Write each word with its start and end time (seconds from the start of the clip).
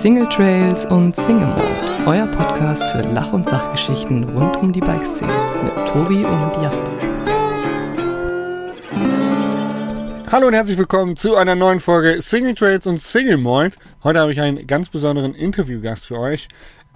Single 0.00 0.26
Trails 0.30 0.86
und 0.86 1.14
Single 1.14 1.48
Mode, 1.48 1.62
euer 2.06 2.26
Podcast 2.28 2.82
für 2.84 3.02
Lach- 3.02 3.34
und 3.34 3.46
Sachgeschichten 3.46 4.24
rund 4.30 4.56
um 4.56 4.72
die 4.72 4.80
Bikeszene 4.80 5.30
mit 5.62 5.88
Tobi 5.88 6.24
und 6.24 6.62
Jasper. 6.62 6.90
Hallo 10.32 10.46
und 10.46 10.54
herzlich 10.54 10.78
willkommen 10.78 11.16
zu 11.16 11.36
einer 11.36 11.54
neuen 11.54 11.80
Folge 11.80 12.22
Single 12.22 12.54
Trails 12.54 12.86
und 12.86 12.98
Single 12.98 13.36
Malt. 13.36 13.76
Heute 14.02 14.20
habe 14.20 14.32
ich 14.32 14.40
einen 14.40 14.66
ganz 14.66 14.88
besonderen 14.88 15.34
Interviewgast 15.34 16.06
für 16.06 16.18
euch. 16.18 16.48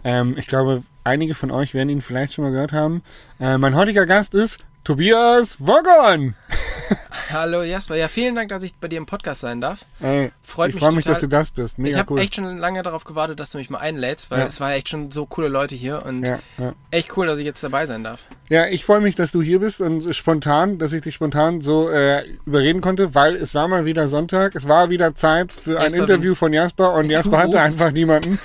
Ähm, 0.03 0.37
ich 0.39 0.47
glaube, 0.47 0.83
einige 1.05 1.35
von 1.35 1.51
euch 1.51 1.75
werden 1.75 1.91
ihn 1.91 2.01
vielleicht 2.01 2.33
schon 2.33 2.45
mal 2.45 2.53
gehört 2.53 2.73
haben. 2.73 3.03
Äh, 3.39 3.59
mein 3.59 3.77
heutiger 3.77 4.07
Gast 4.07 4.33
ist 4.33 4.65
Tobias 4.83 5.59
Woggon. 5.61 6.37
Hallo 7.33 7.63
Jasper, 7.63 7.97
ja 7.97 8.07
vielen 8.09 8.35
Dank, 8.35 8.49
dass 8.51 8.63
ich 8.63 8.75
bei 8.77 8.87
dir 8.87 8.99
im 8.99 9.07
Podcast 9.07 9.41
sein 9.41 9.61
darf. 9.61 9.85
Ey, 10.01 10.31
Freut 10.43 10.69
ich 10.69 10.75
mich 10.77 10.85
freue 10.85 10.93
mich, 10.95 11.05
dass 11.05 11.21
du 11.21 11.29
Gast 11.29 11.55
bist. 11.55 11.79
Mega 11.79 11.95
ich 11.97 12.01
habe 12.01 12.13
cool. 12.13 12.21
echt 12.21 12.35
schon 12.37 12.59
lange 12.59 12.83
darauf 12.83 13.05
gewartet, 13.05 13.41
dass 13.41 13.51
du 13.51 13.59
mich 13.59 13.71
mal 13.71 13.79
einlädst, 13.79 14.31
weil 14.31 14.41
Ja. 14.41 14.47
es 14.47 14.61
waren 14.61 14.73
echt 14.73 14.89
schon 14.89 15.11
so 15.11 15.27
coole 15.27 15.49
Leute 15.49 15.75
hier 15.75 16.05
und 16.07 16.23
ja, 16.23 16.39
ja. 16.59 16.75
echt 16.91 17.17
cool, 17.17 17.27
dass 17.27 17.39
ich 17.39 17.45
jetzt 17.47 17.63
dabei 17.65 17.87
sein 17.87 18.05
darf. 18.05 18.21
ja, 18.51 18.67
ich 18.69 18.85
freue 18.85 19.01
mich, 19.01 19.17
dass 19.17 19.33
du 19.33 19.43
hier 19.43 19.59
bist 19.61 19.81
und 19.81 20.15
spontan, 20.15 20.79
dass 20.79 20.93
ich 20.93 21.03
dich 21.03 21.15
spontan 21.15 21.61
so 21.61 21.89
äh, 21.89 22.25
überreden 22.47 22.81
konnte, 22.81 23.15
weil 23.15 23.35
es 23.37 23.55
war 23.55 23.67
mal 23.69 23.85
wieder 23.85 24.07
Sonntag, 24.07 24.55
es 24.55 24.69
war 24.69 24.91
wieder 24.91 25.15
Zeit 25.15 25.53
für 25.53 25.79
ein 25.79 25.85
Jasper, 25.85 25.99
Interview 25.99 26.35
von 26.35 26.53
Jasper 26.53 26.95
und 26.95 27.11
Jasper 27.11 27.39
hatte 27.39 27.57
rufst. 27.57 27.73
einfach 27.73 27.91
niemanden. 27.93 28.39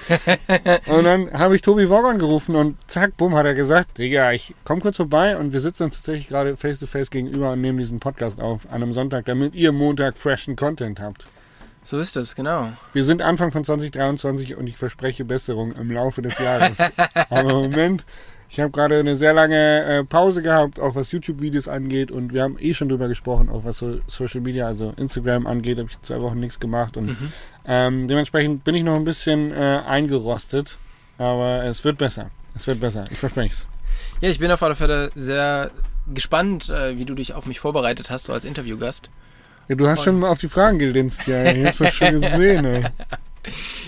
und 0.88 1.04
dann 1.04 1.32
habe 1.34 1.56
ich 1.56 1.62
Tobi 1.62 1.90
Woggon 1.90 2.18
gerufen 2.18 2.56
und 2.56 2.78
zack, 2.88 3.18
bumm, 3.18 3.36
hat 3.36 3.46
er 3.46 3.54
gesagt, 3.56 3.98
Digga, 3.98 4.32
ich 4.32 4.56
komm 4.64 4.80
kurz 4.80 4.98
vorbei 4.98 5.38
und 5.38 5.54
wir 5.54 5.60
sitzen 5.60 5.84
uns 5.84 5.98
tatsächlich 5.98 6.28
gerade 6.28 6.56
face 6.58 6.80
to 6.80 6.88
face 6.88 7.12
gegenüber 7.12 7.52
und 7.52 7.62
nehmen 7.62 7.78
diesen 7.78 7.99
Podcast 8.00 8.42
auf 8.42 8.66
an 8.68 8.84
einem 8.84 8.94
Sonntag, 8.94 9.26
damit 9.26 9.56
ihr 9.56 9.72
Montag 9.72 10.18
freshen 10.18 10.56
Content 10.56 11.00
habt. 11.00 11.26
So 11.82 12.00
ist 12.00 12.18
es, 12.18 12.36
genau. 12.36 12.74
Wir 12.94 13.04
sind 13.04 13.22
Anfang 13.22 13.52
von 13.52 13.64
2023 13.64 14.56
und 14.56 14.68
ich 14.68 14.78
verspreche 14.78 15.24
Besserung 15.24 15.72
im 15.72 15.92
Laufe 15.92 16.22
des 16.22 16.38
Jahres. 16.38 16.78
Aber 17.30 17.52
im 17.52 17.72
Moment, 17.72 18.04
ich 18.50 18.60
habe 18.60 18.72
gerade 18.72 19.00
eine 19.00 19.16
sehr 19.16 19.34
lange 19.34 19.84
äh, 19.86 20.04
Pause 20.04 20.42
gehabt, 20.42 20.80
auch 20.80 20.96
was 20.96 21.12
YouTube-Videos 21.12 21.68
angeht 21.68 22.12
und 22.12 22.34
wir 22.34 22.44
haben 22.44 22.58
eh 22.60 22.74
schon 22.74 22.90
drüber 22.90 23.08
gesprochen, 23.08 23.50
auch 23.50 23.64
was 23.64 23.78
so 23.78 24.02
Social 24.08 24.42
Media, 24.42 24.68
also 24.68 24.94
Instagram 24.98 25.48
angeht, 25.48 25.78
habe 25.78 25.90
ich 25.90 26.02
zwei 26.02 26.20
Wochen 26.20 26.40
nichts 26.40 26.60
gemacht 26.60 26.98
und 26.98 27.16
ähm, 27.66 28.08
dementsprechend 28.08 28.64
bin 28.64 28.76
ich 28.76 28.84
noch 28.84 28.96
ein 28.96 29.06
bisschen 29.06 29.52
äh, 29.52 29.82
eingerostet, 29.88 30.78
aber 31.18 31.64
es 31.64 31.84
wird 31.84 31.98
besser. 31.98 32.32
Es 32.56 32.66
wird 32.66 32.80
besser, 32.80 33.06
ich 33.12 33.20
verspreche 33.20 33.54
es. 33.54 33.68
Ja, 34.22 34.30
ich 34.30 34.40
bin 34.40 34.52
auf 34.52 34.64
alle 34.64 34.76
Fälle 34.76 35.12
sehr 35.16 35.72
gespannt, 36.14 36.70
äh, 36.70 36.98
wie 36.98 37.06
du 37.06 37.16
dich 37.16 37.34
auf 37.34 37.46
mich 37.46 37.60
vorbereitet 37.60 38.10
hast, 38.10 38.26
so 38.26 38.34
als 38.34 38.46
Interviewgast. 38.46 39.10
Ja, 39.68 39.76
du 39.76 39.88
hast 39.88 40.04
schon 40.04 40.20
mal 40.20 40.30
auf 40.30 40.40
die 40.40 40.50
Fragen 40.50 40.80
gedinst, 40.80 41.28
ja. 41.28 41.46
Ich 41.46 41.66
hab's 41.66 41.78
doch 41.78 41.94
schon 41.94 42.22
gesehen, 42.22 42.66
ey. 42.66 42.84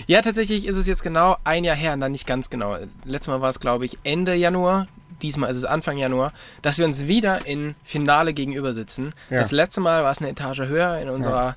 Ja, 0.06 0.22
tatsächlich 0.22 0.66
ist 0.66 0.76
es 0.76 0.86
jetzt 0.86 1.02
genau 1.02 1.36
ein 1.44 1.64
Jahr 1.64 1.76
her, 1.76 1.96
dann 1.96 2.12
nicht 2.12 2.26
ganz 2.26 2.50
genau. 2.50 2.76
Letztes 3.04 3.28
Mal 3.28 3.40
war 3.40 3.50
es, 3.50 3.60
glaube 3.60 3.86
ich, 3.86 3.98
Ende 4.02 4.34
Januar. 4.34 4.86
Diesmal 5.20 5.50
ist 5.50 5.58
es 5.58 5.64
Anfang 5.64 5.98
Januar, 5.98 6.32
dass 6.62 6.78
wir 6.78 6.84
uns 6.84 7.06
wieder 7.06 7.46
in 7.46 7.76
Finale 7.84 8.32
gegenüber 8.32 8.72
sitzen. 8.72 9.12
Ja. 9.30 9.38
Das 9.38 9.52
letzte 9.52 9.80
Mal 9.80 10.02
war 10.02 10.10
es 10.10 10.18
eine 10.18 10.30
Etage 10.30 10.62
höher 10.62 10.98
in 10.98 11.08
unserer 11.08 11.56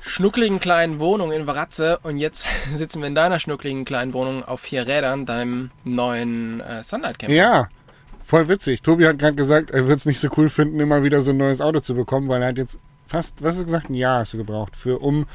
schnuckligen 0.00 0.60
kleinen 0.60 0.98
Wohnung 0.98 1.32
in 1.32 1.46
Varatze 1.46 1.98
und 2.02 2.18
jetzt 2.18 2.46
sitzen 2.72 3.00
wir 3.00 3.08
in 3.08 3.14
deiner 3.14 3.40
schnuckligen 3.40 3.84
kleinen 3.84 4.12
Wohnung 4.12 4.44
auf 4.44 4.60
vier 4.60 4.86
Rädern, 4.86 5.24
deinem 5.24 5.70
neuen 5.84 6.60
äh, 6.60 6.82
Sunlight 6.82 7.18
Camper. 7.18 7.34
Ja, 7.34 7.68
voll 8.28 8.48
witzig. 8.48 8.82
Tobi 8.82 9.06
hat 9.06 9.18
gerade 9.18 9.34
gesagt, 9.36 9.70
er 9.70 9.88
wird 9.88 9.98
es 9.98 10.06
nicht 10.06 10.20
so 10.20 10.28
cool 10.36 10.48
finden, 10.50 10.78
immer 10.80 11.02
wieder 11.02 11.22
so 11.22 11.30
ein 11.30 11.38
neues 11.38 11.60
Auto 11.60 11.80
zu 11.80 11.94
bekommen, 11.94 12.28
weil 12.28 12.42
er 12.42 12.48
hat 12.48 12.58
jetzt 12.58 12.78
fast, 13.06 13.42
was 13.42 13.54
hast 13.54 13.60
du 13.60 13.64
gesagt, 13.64 13.88
ein 13.90 13.94
Jahr 13.94 14.20
hast 14.20 14.34
du 14.34 14.36
gebraucht, 14.36 14.76
für 14.76 14.98
um 15.00 15.26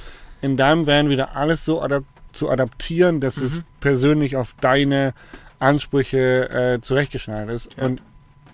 in 0.42 0.58
deinem 0.58 0.86
Van 0.86 1.10
wieder 1.10 1.36
alles 1.36 1.66
so 1.66 1.82
adap 1.82 2.04
zu 2.34 2.50
adaptieren, 2.50 3.20
dass 3.20 3.38
es 3.38 3.62
persönlich 3.80 4.36
auf 4.38 4.56
deine 4.60 5.14
Ansprüche 5.60 6.50
äh, 6.50 6.82
zurechtgeschneidert 6.82 7.54
ist. 7.56 7.76
Ja. 7.78 7.86
Und 7.86 8.02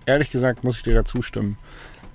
ehrlich 0.05 0.31
gesagt 0.31 0.63
muss 0.63 0.77
ich 0.77 0.83
dir 0.83 0.93
da 0.93 1.05
zustimmen. 1.05 1.57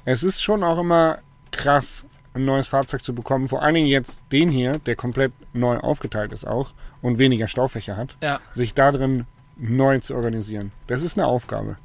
Es 0.05 0.23
ist 0.23 0.43
schon 0.43 0.63
auch 0.63 0.79
immer 0.79 1.19
krass, 1.53 2.05
ein 2.35 2.45
neues 2.45 2.69
Fahrzeug 2.69 3.03
zu 3.03 3.15
bekommen. 3.15 3.49
Vor 3.49 3.63
allen 3.63 3.75
Dingen 3.75 3.87
jetzt 3.87 4.21
den 4.33 4.51
hier, 4.51 4.79
der 4.81 4.97
komplett 4.97 5.33
neu 5.53 5.79
aufgeteilt 5.79 6.33
ist 6.33 6.47
auch 6.47 6.73
und 7.01 7.19
weniger 7.19 7.49
Staufächer 7.49 7.97
hat, 7.97 8.17
Ja. 8.23 8.41
sich 8.53 8.75
da 8.75 8.93
drin 8.93 9.27
neu 9.57 9.99
zu 10.01 10.15
organisieren. 10.15 10.73
Das 10.87 11.03
ist 11.03 11.17
eine 11.17 11.27
Aufgabe. 11.27 11.77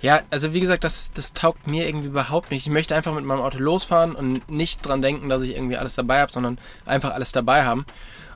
Ja, 0.00 0.22
also 0.30 0.52
wie 0.52 0.60
gesagt, 0.60 0.84
das, 0.84 1.10
das 1.12 1.32
taugt 1.32 1.66
mir 1.66 1.86
irgendwie 1.86 2.08
überhaupt 2.08 2.50
nicht. 2.50 2.66
Ich 2.66 2.72
möchte 2.72 2.94
einfach 2.94 3.14
mit 3.14 3.24
meinem 3.24 3.40
Auto 3.40 3.58
losfahren 3.58 4.14
und 4.14 4.50
nicht 4.50 4.86
dran 4.86 5.02
denken, 5.02 5.28
dass 5.28 5.42
ich 5.42 5.56
irgendwie 5.56 5.76
alles 5.76 5.94
dabei 5.94 6.20
habe, 6.20 6.32
sondern 6.32 6.58
einfach 6.84 7.12
alles 7.12 7.32
dabei 7.32 7.64
haben. 7.64 7.86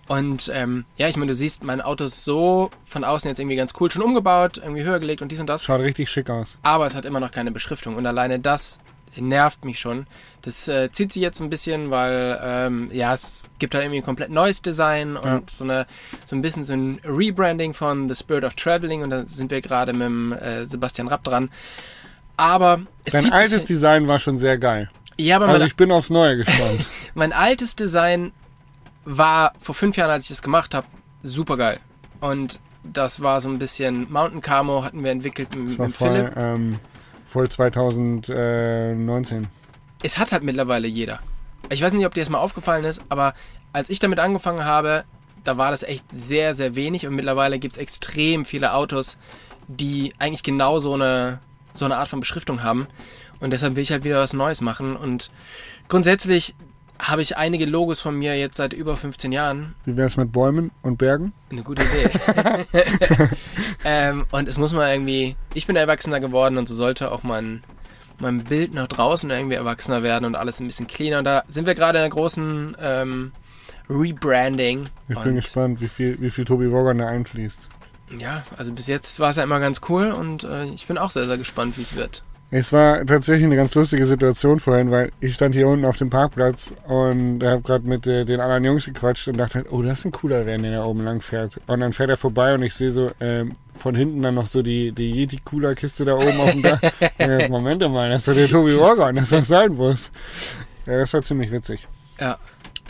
Und 0.08 0.50
ähm, 0.52 0.86
ja, 0.96 1.06
ich 1.06 1.16
meine, 1.16 1.30
du 1.30 1.36
siehst, 1.36 1.62
mein 1.62 1.80
Auto 1.80 2.02
ist 2.02 2.24
so 2.24 2.70
von 2.84 3.04
außen 3.04 3.28
jetzt 3.28 3.38
irgendwie 3.38 3.54
ganz 3.54 3.74
cool 3.78 3.90
schon 3.92 4.02
umgebaut, 4.02 4.58
irgendwie 4.58 4.82
höher 4.82 4.98
gelegt 4.98 5.22
und 5.22 5.30
dies 5.30 5.38
und 5.38 5.46
das. 5.46 5.62
Schaut 5.62 5.82
richtig 5.82 6.10
schick 6.10 6.28
aus. 6.30 6.58
Aber 6.62 6.86
es 6.86 6.96
hat 6.96 7.04
immer 7.04 7.20
noch 7.20 7.30
keine 7.30 7.52
Beschriftung 7.52 7.94
und 7.94 8.04
alleine 8.06 8.40
das 8.40 8.80
nervt 9.16 9.64
mich 9.64 9.78
schon. 9.80 10.06
Das 10.42 10.68
äh, 10.68 10.90
zieht 10.92 11.12
sich 11.12 11.22
jetzt 11.22 11.40
ein 11.40 11.50
bisschen, 11.50 11.90
weil 11.90 12.38
ähm, 12.42 12.88
ja, 12.92 13.12
es 13.12 13.48
gibt 13.58 13.74
halt 13.74 13.84
irgendwie 13.84 14.00
ein 14.00 14.04
komplett 14.04 14.30
neues 14.30 14.62
Design 14.62 15.16
und 15.16 15.26
Ja. 15.26 15.42
so 15.50 15.64
eine 15.64 15.86
so 16.26 16.36
ein 16.36 16.42
bisschen 16.42 16.64
so 16.64 16.72
ein 16.72 17.00
Rebranding 17.04 17.74
von 17.74 18.08
The 18.08 18.14
Spirit 18.14 18.44
of 18.44 18.54
Traveling 18.54 19.02
und 19.02 19.10
da 19.10 19.24
sind 19.26 19.50
wir 19.50 19.60
gerade 19.60 19.92
mit 19.92 20.02
dem 20.06 20.32
äh, 20.32 20.66
Sebastian 20.66 21.08
Rapp 21.08 21.24
dran. 21.24 21.50
Aber 22.36 22.80
es 23.04 23.12
Dein 23.12 23.32
altes 23.32 23.60
sich, 23.62 23.68
Design 23.68 24.08
war 24.08 24.18
schon 24.18 24.38
sehr 24.38 24.56
geil. 24.58 24.90
ja, 25.18 25.36
aber 25.36 25.48
Also 25.48 25.66
ich 25.66 25.76
bin 25.76 25.92
aufs 25.92 26.08
Neue 26.10 26.38
gespannt. 26.38 26.86
mein 27.14 27.32
altes 27.32 27.76
Design 27.76 28.32
war 29.04 29.52
vor 29.60 29.74
fünf 29.74 29.96
Jahren, 29.96 30.10
als 30.10 30.24
ich 30.24 30.30
das 30.30 30.42
gemacht 30.42 30.74
habe, 30.74 30.86
super 31.22 31.56
geil. 31.56 31.80
Und 32.20 32.58
das 32.82 33.20
war 33.20 33.40
so 33.42 33.48
ein 33.50 33.58
bisschen 33.58 34.10
Mountain 34.10 34.40
Camo 34.40 34.82
hatten 34.84 35.04
wir 35.04 35.10
entwickelt 35.10 35.54
mit, 35.54 35.78
mit 35.78 35.94
Philipp. 35.96 36.32
voll, 36.32 36.32
ähm, 36.36 36.78
voll 37.30 37.48
2019. 37.48 39.46
es 40.02 40.18
hat 40.18 40.32
halt 40.32 40.42
mittlerweile 40.42 40.88
jeder. 40.88 41.20
Ich 41.68 41.80
weiß 41.80 41.92
nicht, 41.92 42.04
ob 42.04 42.14
dir 42.14 42.20
das 42.20 42.28
mal 42.28 42.38
aufgefallen 42.38 42.84
ist, 42.84 43.02
aber 43.08 43.34
als 43.72 43.88
ich 43.88 44.00
damit 44.00 44.18
angefangen 44.18 44.64
habe, 44.64 45.04
da 45.44 45.56
war 45.56 45.70
das 45.70 45.84
echt 45.84 46.04
sehr, 46.12 46.54
sehr 46.54 46.74
wenig 46.74 47.06
und 47.06 47.14
mittlerweile 47.14 47.60
gibt 47.60 47.76
es 47.76 47.82
extrem 47.82 48.44
viele 48.44 48.74
Autos, 48.74 49.16
die 49.68 50.12
eigentlich 50.18 50.42
genau 50.42 50.80
so 50.80 50.94
eine, 50.94 51.38
so 51.72 51.84
eine 51.84 51.98
Art 51.98 52.08
von 52.08 52.18
Beschriftung 52.18 52.64
haben. 52.64 52.88
Und 53.38 53.50
deshalb 53.52 53.76
will 53.76 53.84
ich 53.84 53.92
halt 53.92 54.02
wieder 54.04 54.18
was 54.20 54.32
Neues 54.32 54.60
machen. 54.60 54.96
Und 54.96 55.30
grundsätzlich 55.88 56.54
habe 57.00 57.22
ich 57.22 57.36
einige 57.36 57.66
Logos 57.66 58.00
von 58.00 58.16
mir 58.16 58.38
jetzt 58.38 58.56
seit 58.56 58.72
über 58.72 58.96
15 58.96 59.32
Jahren. 59.32 59.74
Wie 59.84 59.96
wär's 59.96 60.16
mit 60.16 60.32
Bäumen 60.32 60.70
und 60.82 60.98
Bergen? 60.98 61.32
Eine 61.50 61.62
gute 61.62 61.82
Idee. 61.82 62.68
ähm, 63.84 64.26
und 64.30 64.48
es 64.48 64.58
muss 64.58 64.72
mal 64.72 64.92
irgendwie, 64.92 65.36
ich 65.54 65.66
bin 65.66 65.76
Erwachsener 65.76 66.20
geworden 66.20 66.58
und 66.58 66.68
so 66.68 66.74
sollte 66.74 67.10
auch 67.10 67.22
mein, 67.22 67.62
mein 68.18 68.44
Bild 68.44 68.74
nach 68.74 68.88
draußen 68.88 69.30
irgendwie 69.30 69.56
erwachsener 69.56 70.02
werden 70.02 70.24
und 70.24 70.34
alles 70.34 70.60
ein 70.60 70.66
bisschen 70.66 70.86
cleaner. 70.86 71.18
Und 71.18 71.24
da 71.24 71.44
sind 71.48 71.66
wir 71.66 71.74
gerade 71.74 71.98
in 71.98 72.04
einer 72.04 72.14
großen 72.14 72.76
ähm, 72.80 73.32
Rebranding. 73.88 74.84
Ich 75.08 75.18
bin 75.18 75.34
gespannt, 75.34 75.80
wie 75.80 75.88
viel, 75.88 76.20
wie 76.20 76.30
viel 76.30 76.44
Tobi 76.44 76.70
Wogger 76.70 76.94
da 76.94 77.08
einfließt. 77.08 77.68
ja, 78.18 78.44
also 78.56 78.72
bis 78.72 78.86
jetzt 78.86 79.18
war 79.20 79.30
es 79.30 79.36
ja 79.36 79.42
immer 79.42 79.60
ganz 79.60 79.80
cool 79.88 80.10
und 80.10 80.44
äh, 80.44 80.66
ich 80.66 80.86
bin 80.86 80.98
auch 80.98 81.10
sehr, 81.10 81.26
sehr 81.26 81.38
gespannt, 81.38 81.76
wie 81.78 81.82
es 81.82 81.96
wird. 81.96 82.22
Es 82.52 82.72
war 82.72 83.06
tatsächlich 83.06 83.44
eine 83.44 83.54
ganz 83.54 83.76
lustige 83.76 84.04
Situation 84.06 84.58
vorhin, 84.58 84.90
weil 84.90 85.12
ich 85.20 85.34
stand 85.34 85.54
hier 85.54 85.68
unten 85.68 85.84
auf 85.84 85.98
dem 85.98 86.10
Parkplatz 86.10 86.74
und 86.88 87.44
habe 87.44 87.62
gerade 87.62 87.86
mit 87.86 88.08
äh, 88.08 88.24
den 88.24 88.40
anderen 88.40 88.64
Jungs 88.64 88.86
gequatscht 88.86 89.28
und 89.28 89.36
dachte, 89.36 89.66
oh, 89.70 89.82
das 89.82 90.00
ist 90.00 90.06
ein 90.06 90.10
cooler 90.10 90.44
Rennen, 90.44 90.64
der 90.64 90.72
da 90.72 90.84
oben 90.84 91.04
lang 91.04 91.20
fährt. 91.20 91.60
Und 91.68 91.78
dann 91.78 91.92
fährt 91.92 92.10
er 92.10 92.16
vorbei 92.16 92.52
und 92.54 92.64
ich 92.64 92.74
sehe 92.74 92.90
so 92.90 93.12
ähm, 93.20 93.52
von 93.76 93.94
hinten 93.94 94.22
dann 94.22 94.34
noch 94.34 94.48
so 94.48 94.62
die, 94.62 94.90
die 94.90 95.12
Yeti-Cooler-Kiste 95.12 96.04
da 96.04 96.14
oben 96.16 96.40
auf 96.40 96.50
dem 96.50 96.62
Dach. 96.62 96.80
äh, 97.18 97.48
Moment 97.48 97.88
mal, 97.88 98.10
das 98.10 98.18
ist 98.18 98.28
doch 98.28 98.34
der 98.34 98.48
Tobi 98.48 98.76
Wogger, 98.76 99.12
das 99.12 99.24
ist 99.24 99.32
doch 99.32 99.42
sein 99.42 99.76
Bus. 99.76 100.10
Ja, 100.86 100.98
das 100.98 101.14
war 101.14 101.22
ziemlich 101.22 101.52
witzig. 101.52 101.86
Ja. 102.18 102.36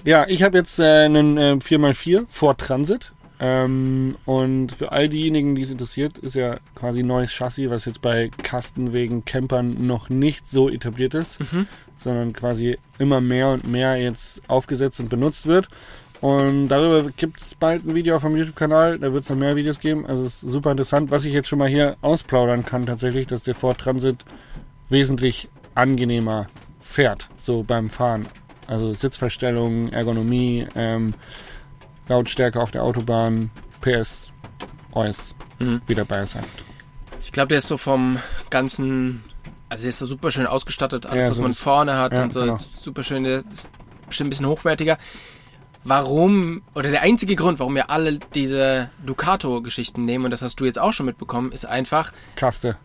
Ja, 0.04 0.24
ich 0.26 0.42
habe 0.42 0.56
jetzt 0.56 0.78
äh, 0.78 1.04
einen 1.04 1.36
äh, 1.36 1.58
4x4 1.60 2.24
Ford 2.30 2.58
Transit. 2.58 3.12
Ähm, 3.42 4.16
und 4.26 4.72
für 4.72 4.92
all 4.92 5.08
diejenigen, 5.08 5.54
die 5.54 5.62
es 5.62 5.70
interessiert, 5.70 6.18
ist 6.18 6.34
ja 6.34 6.58
quasi 6.74 7.00
ein 7.00 7.06
neues 7.06 7.32
Chassis, 7.32 7.70
was 7.70 7.86
jetzt 7.86 8.02
bei 8.02 8.30
Kastenwegen, 8.42 9.24
Campern 9.24 9.86
noch 9.86 10.10
nicht 10.10 10.46
so 10.46 10.68
etabliert 10.68 11.14
ist, 11.14 11.38
sondern 11.96 12.34
quasi 12.34 12.76
immer 12.98 13.22
mehr 13.22 13.48
und 13.48 13.66
mehr 13.66 13.96
jetzt 13.96 14.42
aufgesetzt 14.48 15.00
und 15.00 15.08
benutzt 15.08 15.46
wird. 15.46 15.68
Und 16.20 16.68
darüber 16.68 17.10
gibt 17.16 17.40
es 17.40 17.54
bald 17.54 17.86
ein 17.86 17.94
Video 17.94 18.16
auf 18.16 18.22
dem 18.22 18.36
YouTube-Kanal, 18.36 18.98
da 18.98 19.10
wird 19.12 19.24
es 19.24 19.30
noch 19.30 19.38
mehr 19.38 19.56
Videos 19.56 19.80
geben. 19.80 20.04
Also 20.04 20.24
es 20.24 20.42
ist 20.42 20.52
super 20.52 20.72
interessant, 20.72 21.10
was 21.10 21.24
ich 21.24 21.32
jetzt 21.32 21.48
schon 21.48 21.58
mal 21.58 21.68
hier 21.68 21.96
ausplaudern 22.02 22.66
kann 22.66 22.84
tatsächlich, 22.84 23.26
dass 23.26 23.42
der 23.42 23.54
Ford 23.54 23.78
Transit 23.78 24.18
wesentlich 24.90 25.48
angenehmer 25.74 26.48
fährt, 26.78 27.30
so 27.38 27.62
beim 27.62 27.88
Fahren. 27.88 28.26
Also 28.66 28.92
Sitzverstellung, 28.92 29.88
Ergonomie, 29.92 30.66
ähm, 30.74 31.14
Lautstärke 32.14 32.60
auf 32.60 32.70
der 32.72 32.82
Autobahn, 32.82 33.50
PS, 33.80 34.32
OS, 34.92 35.34
Mhm. 35.60 35.80
wie 35.86 35.94
dabei 35.94 36.26
sagt. 36.26 36.64
Ich 37.20 37.32
glaube, 37.32 37.48
der 37.48 37.58
ist 37.58 37.68
so 37.68 37.76
vom 37.78 38.18
ganzen, 38.50 39.22
also 39.68 39.82
der 39.82 39.88
ist 39.90 39.98
so 40.00 40.06
super 40.06 40.30
schön 40.32 40.46
ausgestattet, 40.46 41.06
alles 41.06 41.24
Ja, 41.24 41.30
was 41.30 41.36
so 41.36 41.42
man 41.42 41.54
vorne 41.54 41.96
hat 41.96 42.12
ja, 42.12 42.22
und 42.24 42.32
so 42.32 42.40
genau. 42.40 42.58
super 42.80 43.02
schön, 43.04 43.24
der 43.24 43.44
ist 43.52 43.70
bestimmt 44.08 44.26
ein 44.28 44.30
bisschen 44.30 44.46
hochwertiger. 44.46 44.98
warum, 45.84 46.62
oder 46.74 46.90
der 46.90 47.00
einzige 47.02 47.36
Grund, 47.36 47.58
warum 47.58 47.74
wir 47.74 47.88
alle 47.90 48.18
diese 48.34 48.90
Ducato-Geschichten 49.06 50.04
nehmen, 50.04 50.26
und 50.26 50.30
das 50.30 50.42
hast 50.42 50.56
du 50.60 50.66
jetzt 50.66 50.78
auch 50.78 50.92
schon 50.92 51.06
mitbekommen, 51.06 51.52
ist 51.52 51.64
einfach, 51.64 52.12
Kaste. 52.36 52.76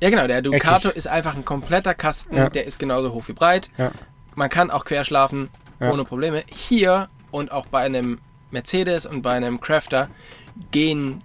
ja 0.00 0.10
genau, 0.10 0.26
der 0.26 0.42
Ducato 0.42 0.88
Eckig. 0.88 0.98
ist 0.98 1.06
einfach 1.08 1.36
ein 1.36 1.44
kompletter 1.46 1.94
Kasten, 1.94 2.36
Ja. 2.36 2.50
der 2.50 2.66
ist 2.66 2.78
genauso 2.78 3.12
hoch 3.14 3.28
wie 3.28 3.32
breit. 3.32 3.70
Man 4.34 4.50
kann 4.50 4.70
auch 4.70 4.84
quer 4.84 5.04
schlafen, 5.04 5.48
Ja. 5.80 5.90
ohne 5.92 6.04
Probleme. 6.04 6.42
Hier 6.50 7.08
und 7.30 7.50
auch 7.52 7.66
bei 7.68 7.80
einem 7.80 8.18
Mercedes 8.54 9.04
und 9.04 9.20
bei 9.20 9.32
einem 9.32 9.60
Crafter 9.60 10.08
gehen 10.70 11.18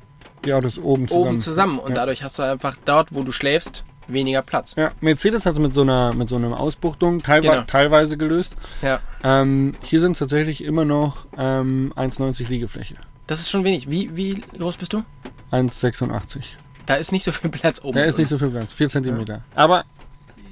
Die 0.44 0.52
Autos 0.54 0.78
oben 0.78 1.08
zusammen. 1.08 1.28
oben 1.30 1.40
zusammen 1.40 1.80
und 1.80 1.90
ja. 1.92 1.96
dadurch 1.96 2.24
hast 2.24 2.38
du 2.40 2.44
einfach 2.44 2.76
dort, 2.84 3.14
wo 3.14 3.24
du 3.24 3.32
schläfst, 3.32 3.86
weniger 4.08 4.42
Platz. 4.42 4.76
Ja, 4.76 4.92
Mercedes 5.02 5.46
hat 5.46 5.54
es 5.54 5.60
mit 5.60 5.74
so 5.74 5.82
einer 5.84 6.14
mit 6.14 6.28
so 6.30 6.36
einer 6.36 6.60
Ausbuchtung 6.60 7.20
teilwe 7.20 7.48
Genau. 7.50 7.62
teilweise 7.64 8.18
gelöst. 8.18 8.56
Ja. 8.82 9.00
Ähm, 9.24 9.76
hier 9.84 10.02
sind 10.02 10.14
es 10.14 10.20
tatsächlich 10.20 10.64
immer 10.64 10.84
noch 10.84 11.28
ähm, 11.38 11.94
1,90 11.96 12.50
Liegefläche. 12.50 12.96
Das 13.28 13.40
ist 13.40 13.50
schon 13.52 13.64
wenig. 13.64 13.90
Wie, 13.92 14.16
wie 14.16 14.42
groß 14.58 14.78
bist 14.78 14.92
du? 14.94 15.04
1,86. 15.52 16.40
Da 16.88 16.96
ist 16.96 17.12
nicht 17.12 17.24
so 17.24 17.32
viel 17.32 17.50
Platz 17.52 17.82
oben. 17.84 17.98
Da 17.98 18.04
ist 18.04 18.18
nicht 18.18 18.30
so 18.30 18.38
viel 18.40 18.50
Platz, 18.50 18.74
4 18.74 18.90
Zentimeter. 18.90 19.44
Aber 19.54 19.84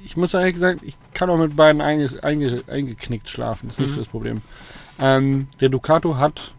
ich 0.04 0.16
muss 0.16 0.32
ehrlich 0.34 0.54
gesagt, 0.54 0.80
ich 0.82 0.96
kann 1.12 1.28
auch 1.30 1.36
mit 1.38 1.56
beiden 1.56 1.80
einge 1.82 2.08
einge 2.22 2.62
eingeknickt 2.68 3.28
schlafen. 3.28 3.66
Das 3.68 3.74
ist 3.76 3.80
nicht 3.80 3.90
Mhm. 3.90 3.94
so 3.94 4.00
das 4.02 4.08
Problem. 4.08 4.42
Ähm, 5.00 5.48
der 5.60 5.68
Ducato 5.68 6.16
hat 6.16 6.52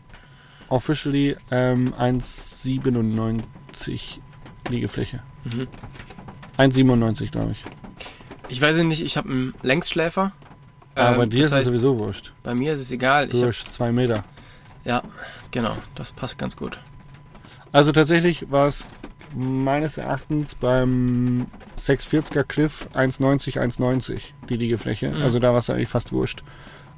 officially 0.70 1.36
ähm, 1.52 1.94
1,97 2.00 4.20
Liegefläche. 4.70 5.22
Mhm. 5.46 5.68
1,97 6.58 7.32
glaube 7.32 7.52
ich. 7.54 7.64
Ich 8.50 8.62
weiß 8.62 8.76
nicht, 8.78 9.02
ich 9.04 9.18
habe 9.18 9.30
einen 9.30 9.54
Längsschläfer. 9.62 10.34
Aber 10.96 11.12
Ähm, 11.12 11.18
bei 11.18 11.26
dir 11.28 11.44
ist 11.46 11.52
es 11.52 11.66
sowieso 11.68 11.98
wurscht. 12.00 12.34
bei 12.44 12.54
mir 12.56 12.74
ist 12.74 12.82
es 12.82 12.92
egal. 12.92 13.28
Ich 13.28 13.36
hab, 13.36 13.42
Durch 13.42 13.66
zwei 13.70 13.92
Meter. 13.92 14.24
ja, 14.84 15.04
genau, 15.52 15.78
das 15.96 16.12
passt 16.12 16.38
ganz 16.38 16.56
gut. 16.56 16.80
Also 17.72 17.92
tatsächlich 17.92 18.50
war 18.52 18.68
es 18.68 18.86
meines 19.36 19.98
Erachtens 20.00 20.56
beim 20.56 21.46
640er 21.78 22.44
Cliff 22.44 22.88
1,90, 22.96 23.60
1,90 23.60 24.22
die 24.50 24.58
Liegefläche. 24.58 25.12
Mhm. 25.12 25.22
Also 25.22 25.38
da 25.40 25.52
war 25.52 25.60
es 25.60 25.70
eigentlich 25.70 25.90
fast 25.90 26.12
wurscht. 26.12 26.44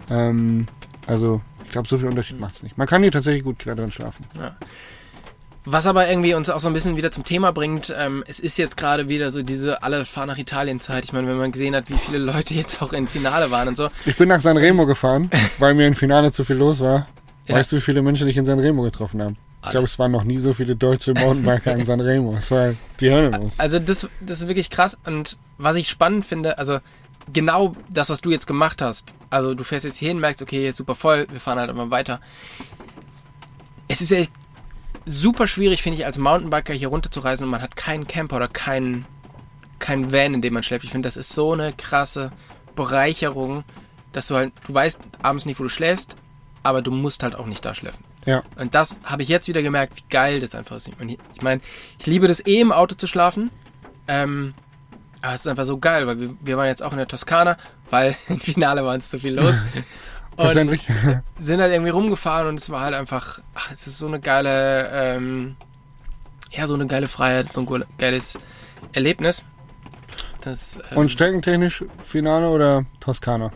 Ähm, 0.09 0.67
also 1.05 1.41
ich 1.71 1.73
glaube, 1.73 1.87
so 1.87 1.97
viel 1.97 2.09
Unterschied 2.09 2.37
macht 2.37 2.55
es 2.55 2.63
nicht. 2.63 2.77
Man 2.77 2.85
kann 2.85 3.01
hier 3.01 3.13
tatsächlich 3.13 3.45
gut 3.45 3.59
quer 3.59 3.75
drin 3.75 3.93
schlafen. 3.93 4.25
Was 5.63 5.87
aber 5.87 6.09
irgendwie 6.09 6.33
uns 6.33 6.49
auch 6.49 6.59
so 6.59 6.67
ein 6.67 6.73
bisschen 6.73 6.97
wieder 6.97 7.11
zum 7.11 7.23
Thema 7.23 7.53
bringt, 7.53 7.95
ähm, 7.97 8.25
es 8.27 8.41
ist 8.41 8.57
jetzt 8.57 8.75
gerade 8.75 9.07
wieder 9.07 9.29
so 9.29 9.41
diese 9.41 9.81
alle 9.81 10.03
fahren 10.03 10.27
nach 10.27 10.37
Italien 10.37 10.81
Zeit. 10.81 11.05
Ich 11.05 11.13
meine, 11.13 11.29
wenn 11.29 11.37
man 11.37 11.53
gesehen 11.53 11.73
hat, 11.73 11.89
wie 11.89 11.95
viele 11.95 12.17
Leute 12.17 12.53
jetzt 12.55 12.81
auch 12.81 12.91
im 12.91 13.07
Finale 13.07 13.51
waren 13.51 13.69
und 13.69 13.77
so. 13.77 13.87
Ich 14.05 14.17
bin 14.17 14.27
nach 14.27 14.41
Sanremo 14.41 14.85
gefahren, 14.85 15.29
weil 15.59 15.73
mir 15.73 15.87
im 15.87 15.93
Finale 15.93 16.33
zu 16.33 16.43
viel 16.43 16.57
los 16.57 16.81
war. 16.81 17.07
Ja. 17.47 17.55
Weißt 17.55 17.71
du, 17.71 17.77
wie 17.77 17.81
viele 17.81 18.01
Menschen 18.01 18.27
ich 18.27 18.35
in 18.35 18.43
Sanremo 18.43 18.81
getroffen 18.81 19.21
habe? 19.21 19.35
Ich 19.63 19.69
glaube, 19.69 19.85
es 19.85 19.97
waren 19.97 20.11
noch 20.11 20.25
nie 20.25 20.39
so 20.39 20.53
viele 20.53 20.75
deutsche 20.75 21.13
Mountainbiker 21.13 21.71
in 21.71 21.85
Sanremo. 21.85 22.35
Es 22.35 22.51
war 22.51 22.73
die 22.99 23.11
Hölle 23.11 23.29
los. 23.29 23.57
Also 23.59 23.79
das, 23.79 24.09
das 24.19 24.41
ist 24.41 24.49
wirklich 24.49 24.69
krass 24.69 24.97
und 25.05 25.37
was 25.57 25.77
ich 25.77 25.87
spannend 25.87 26.25
finde, 26.25 26.57
also 26.57 26.79
genau 27.31 27.75
das, 27.89 28.09
was 28.09 28.21
du 28.21 28.31
jetzt 28.31 28.47
gemacht 28.47 28.81
hast. 28.81 29.13
Also 29.29 29.53
du 29.53 29.63
fährst 29.63 29.85
jetzt 29.85 29.97
hier 29.97 30.09
hin, 30.09 30.19
merkst, 30.19 30.41
okay, 30.41 30.63
jetzt 30.63 30.77
super 30.77 30.95
voll, 30.95 31.27
wir 31.29 31.39
fahren 31.39 31.59
halt 31.59 31.69
immer 31.69 31.89
weiter. 31.89 32.19
Es 33.87 34.01
ist 34.01 34.11
echt 34.11 34.31
super 35.05 35.47
schwierig, 35.47 35.81
finde 35.81 35.99
ich, 35.99 36.05
als 36.05 36.17
Mountainbiker 36.17 36.73
hier 36.73 36.89
runterzureisen 36.89 37.45
und 37.45 37.51
man 37.51 37.61
hat 37.61 37.75
keinen 37.75 38.07
Camper 38.07 38.37
oder 38.37 38.47
keinen 38.47 39.05
kein 39.81 40.11
Van, 40.11 40.33
in 40.33 40.41
dem 40.41 40.53
man 40.53 40.63
schläft. 40.63 40.85
Ich 40.85 40.91
finde, 40.91 41.07
das 41.07 41.17
ist 41.17 41.33
so 41.33 41.53
eine 41.53 41.73
krasse 41.73 42.31
Bereicherung, 42.75 43.63
dass 44.13 44.27
du 44.27 44.35
halt, 44.35 44.53
du 44.67 44.73
weißt 44.73 45.01
abends 45.21 45.45
nicht, 45.45 45.59
wo 45.59 45.63
du 45.63 45.69
schläfst, 45.69 46.15
aber 46.63 46.81
du 46.81 46.91
musst 46.91 47.23
halt 47.23 47.35
auch 47.35 47.47
nicht 47.47 47.65
da 47.65 47.73
schläfen. 47.73 48.03
Ja. 48.25 48.43
Und 48.55 48.75
das 48.75 48.99
habe 49.03 49.23
ich 49.23 49.29
jetzt 49.29 49.47
wieder 49.47 49.63
gemerkt, 49.63 49.97
wie 49.97 50.03
geil 50.09 50.39
das 50.39 50.53
einfach 50.53 50.77
ist. 50.77 50.89
Und 50.99 51.09
ich 51.09 51.17
ich 51.33 51.41
meine, 51.41 51.61
ich 51.99 52.05
liebe 52.05 52.27
das 52.27 52.45
eh 52.45 52.61
im 52.61 52.71
Auto 52.71 52.95
zu 52.95 53.07
schlafen. 53.07 53.49
Ähm, 54.07 54.53
aber 55.21 55.33
es 55.33 55.41
ist 55.41 55.47
einfach 55.47 55.65
so 55.65 55.77
geil, 55.77 56.07
weil 56.07 56.19
wir, 56.19 56.29
wir 56.39 56.57
waren 56.57 56.67
jetzt 56.67 56.81
auch 56.83 56.91
in 56.91 56.97
der 56.97 57.07
Toskana, 57.07 57.57
weil 57.89 58.15
im 58.29 58.39
Finale 58.39 58.83
war 58.83 58.93
uns 58.93 59.09
zu 59.09 59.19
viel 59.19 59.35
los. 59.35 59.55
Verständlich. 60.37 60.87
sind 61.39 61.61
halt 61.61 61.71
irgendwie 61.73 61.91
rumgefahren 61.91 62.47
und 62.47 62.59
es 62.59 62.69
war 62.69 62.81
halt 62.81 62.95
einfach, 62.95 63.39
ach, 63.53 63.71
es 63.71 63.85
ist 63.85 63.99
so 63.99 64.07
eine 64.07 64.19
geile, 64.19 64.89
ähm, 64.91 65.55
ja, 66.49 66.67
so 66.67 66.73
eine 66.73 66.87
geile 66.87 67.07
Freiheit, 67.07 67.51
so 67.53 67.59
ein 67.59 67.65
ge- 67.67 67.83
geiles 67.97 68.39
Erlebnis. 68.93 69.43
Das, 70.41 70.77
ähm, 70.89 70.97
Und 70.97 71.11
streckentechnisch 71.11 71.83
Finale 72.03 72.49
oder 72.49 72.85
Toskana? 73.01 73.51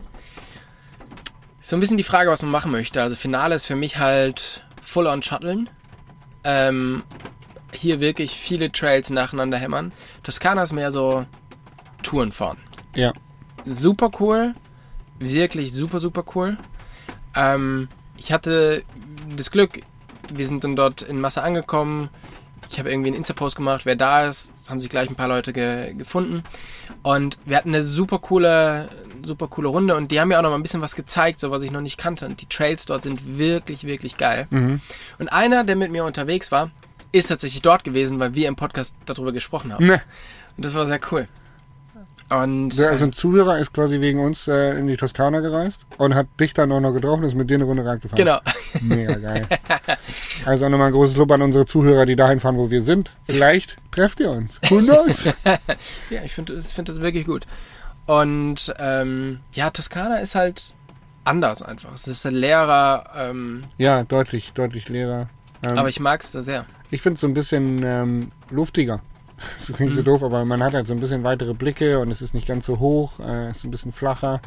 Ist 1.60 1.70
so 1.70 1.76
ein 1.76 1.80
bisschen 1.80 1.96
die 1.96 2.04
Frage, 2.04 2.30
was 2.30 2.42
man 2.42 2.50
machen 2.52 2.70
möchte. 2.70 3.02
Also 3.02 3.16
Finale 3.16 3.54
ist 3.56 3.66
für 3.66 3.74
mich 3.74 3.98
halt 3.98 4.62
full 4.82 5.06
on 5.08 5.22
shutteln. 5.22 5.68
Ähm, 6.44 7.02
hier 7.72 7.98
wirklich 8.00 8.38
viele 8.38 8.70
Trails 8.70 9.10
nacheinander 9.10 9.58
hämmern. 9.58 9.92
Toskana 10.22 10.62
ist 10.62 10.72
mehr 10.72 10.92
so 10.92 11.26
Touren 12.02 12.32
fahren. 12.32 12.58
Ja. 12.94 13.12
Super 13.64 14.10
cool. 14.20 14.54
Wirklich 15.18 15.72
super, 15.72 16.00
super 16.00 16.24
cool. 16.34 16.56
Ähm, 17.34 17.88
ich 18.16 18.32
hatte 18.32 18.82
das 19.36 19.50
Glück, 19.50 19.80
wir 20.32 20.46
sind 20.46 20.64
dann 20.64 20.76
dort 20.76 21.02
in 21.02 21.20
Masse 21.20 21.42
angekommen. 21.42 22.08
Ich 22.70 22.78
habe 22.78 22.90
irgendwie 22.90 23.10
einen 23.10 23.18
Insta-Post 23.18 23.56
gemacht, 23.56 23.86
wer 23.86 23.94
da 23.94 24.26
ist. 24.26 24.52
Es 24.60 24.70
haben 24.70 24.80
sich 24.80 24.90
gleich 24.90 25.08
ein 25.08 25.14
paar 25.14 25.28
Leute 25.28 25.52
ge 25.52 25.94
gefunden. 25.94 26.42
Und 27.02 27.38
wir 27.44 27.56
hatten 27.56 27.68
eine 27.68 27.82
super 27.82 28.18
coole, 28.18 28.88
super 29.24 29.46
coole 29.46 29.68
Runde 29.68 29.94
und 29.94 30.10
die 30.10 30.20
haben 30.20 30.28
mir 30.28 30.38
auch 30.38 30.42
noch 30.42 30.50
mal 30.50 30.56
ein 30.56 30.62
bisschen 30.62 30.80
was 30.80 30.96
gezeigt, 30.96 31.38
so 31.38 31.50
was 31.50 31.62
ich 31.62 31.70
noch 31.70 31.80
nicht 31.80 31.98
kannte. 31.98 32.26
Und 32.26 32.40
die 32.40 32.46
Trails 32.46 32.86
dort 32.86 33.02
sind 33.02 33.38
wirklich, 33.38 33.84
wirklich 33.84 34.16
geil. 34.16 34.48
Mhm. 34.50 34.80
Und 35.18 35.28
einer, 35.28 35.62
der 35.62 35.76
mit 35.76 35.92
mir 35.92 36.04
unterwegs 36.04 36.50
war, 36.50 36.70
ist 37.12 37.28
tatsächlich 37.28 37.62
dort 37.62 37.84
gewesen, 37.84 38.18
weil 38.18 38.34
wir 38.34 38.48
im 38.48 38.56
Podcast 38.56 38.96
darüber 39.04 39.32
gesprochen 39.32 39.72
haben. 39.72 39.86
Ne. 39.86 40.02
Und 40.56 40.64
das 40.64 40.74
war 40.74 40.86
sehr 40.86 41.00
cool. 41.12 41.28
Und 42.28 42.76
Der, 42.78 42.90
also 42.90 43.04
äh, 43.04 43.08
ein 43.08 43.12
Zuhörer 43.12 43.58
ist 43.58 43.72
quasi 43.72 44.00
wegen 44.00 44.18
uns 44.18 44.48
äh, 44.48 44.76
in 44.78 44.88
die 44.88 44.96
Toskana 44.96 45.40
gereist 45.40 45.86
und 45.98 46.14
hat 46.16 46.26
dich 46.40 46.54
dann 46.54 46.72
auch 46.72 46.80
noch 46.80 46.92
getroffen 46.92 47.22
und 47.22 47.28
ist 47.28 47.36
mit 47.36 47.48
dir 47.50 47.54
eine 47.54 47.64
Runde 47.64 47.84
Rad 47.84 48.00
gefahren. 48.02 48.16
genau. 48.16 48.40
Mega 48.80 49.14
geil. 49.14 49.46
Also 50.44 50.66
auch 50.66 50.68
nochmal 50.70 50.88
ein 50.88 50.92
großes 50.92 51.16
Lob 51.16 51.32
an 51.32 51.42
unsere 51.42 51.66
Zuhörer, 51.66 52.06
die 52.06 52.14
dahin 52.14 52.38
fahren, 52.38 52.56
wo 52.56 52.70
wir 52.70 52.82
sind. 52.82 53.10
Vielleicht 53.24 53.76
trefft 53.90 54.20
ihr 54.20 54.30
uns. 54.30 54.60
Who 54.68 54.78
knows? 54.78 55.24
Ja, 56.10 56.22
ich 56.24 56.32
finde 56.34 56.54
ich 56.58 56.66
find 56.66 56.88
das 56.88 57.00
wirklich 57.00 57.26
gut. 57.26 57.46
Und 58.06 58.72
ähm, 58.78 59.40
ja, 59.52 59.70
Toskana 59.70 60.18
ist 60.18 60.34
halt 60.36 60.72
anders 61.24 61.62
einfach. 61.62 61.92
Es 61.94 62.06
ist 62.06 62.22
leerer, 62.24 63.04
ähm, 63.16 63.64
ja, 63.78 64.04
deutlich, 64.04 64.52
deutlich 64.52 64.88
leerer. 64.88 65.28
Ähm, 65.64 65.78
aber 65.78 65.88
ich 65.88 65.98
mag 65.98 66.22
es 66.22 66.30
da 66.30 66.42
sehr. 66.42 66.66
ich 66.90 67.02
finde 67.02 67.14
es 67.14 67.22
so 67.22 67.26
ein 67.26 67.34
bisschen 67.34 67.82
ähm, 67.82 68.30
luftiger. 68.50 69.00
Das 69.58 69.72
klingt 69.76 69.94
so 69.94 70.00
Mhm. 70.00 70.06
doof, 70.06 70.22
aber 70.22 70.44
man 70.44 70.62
hat 70.62 70.72
halt 70.74 70.86
so 70.86 70.94
ein 70.94 71.00
bisschen 71.00 71.24
weitere 71.24 71.54
Blicke 71.54 71.98
und 71.98 72.10
es 72.10 72.22
ist 72.22 72.34
nicht 72.34 72.46
ganz 72.48 72.66
so 72.66 72.78
hoch, 72.78 73.20
äh, 73.20 73.50
ist 73.50 73.64
ein 73.64 73.70
bisschen 73.70 73.92
flacher, 73.92 74.40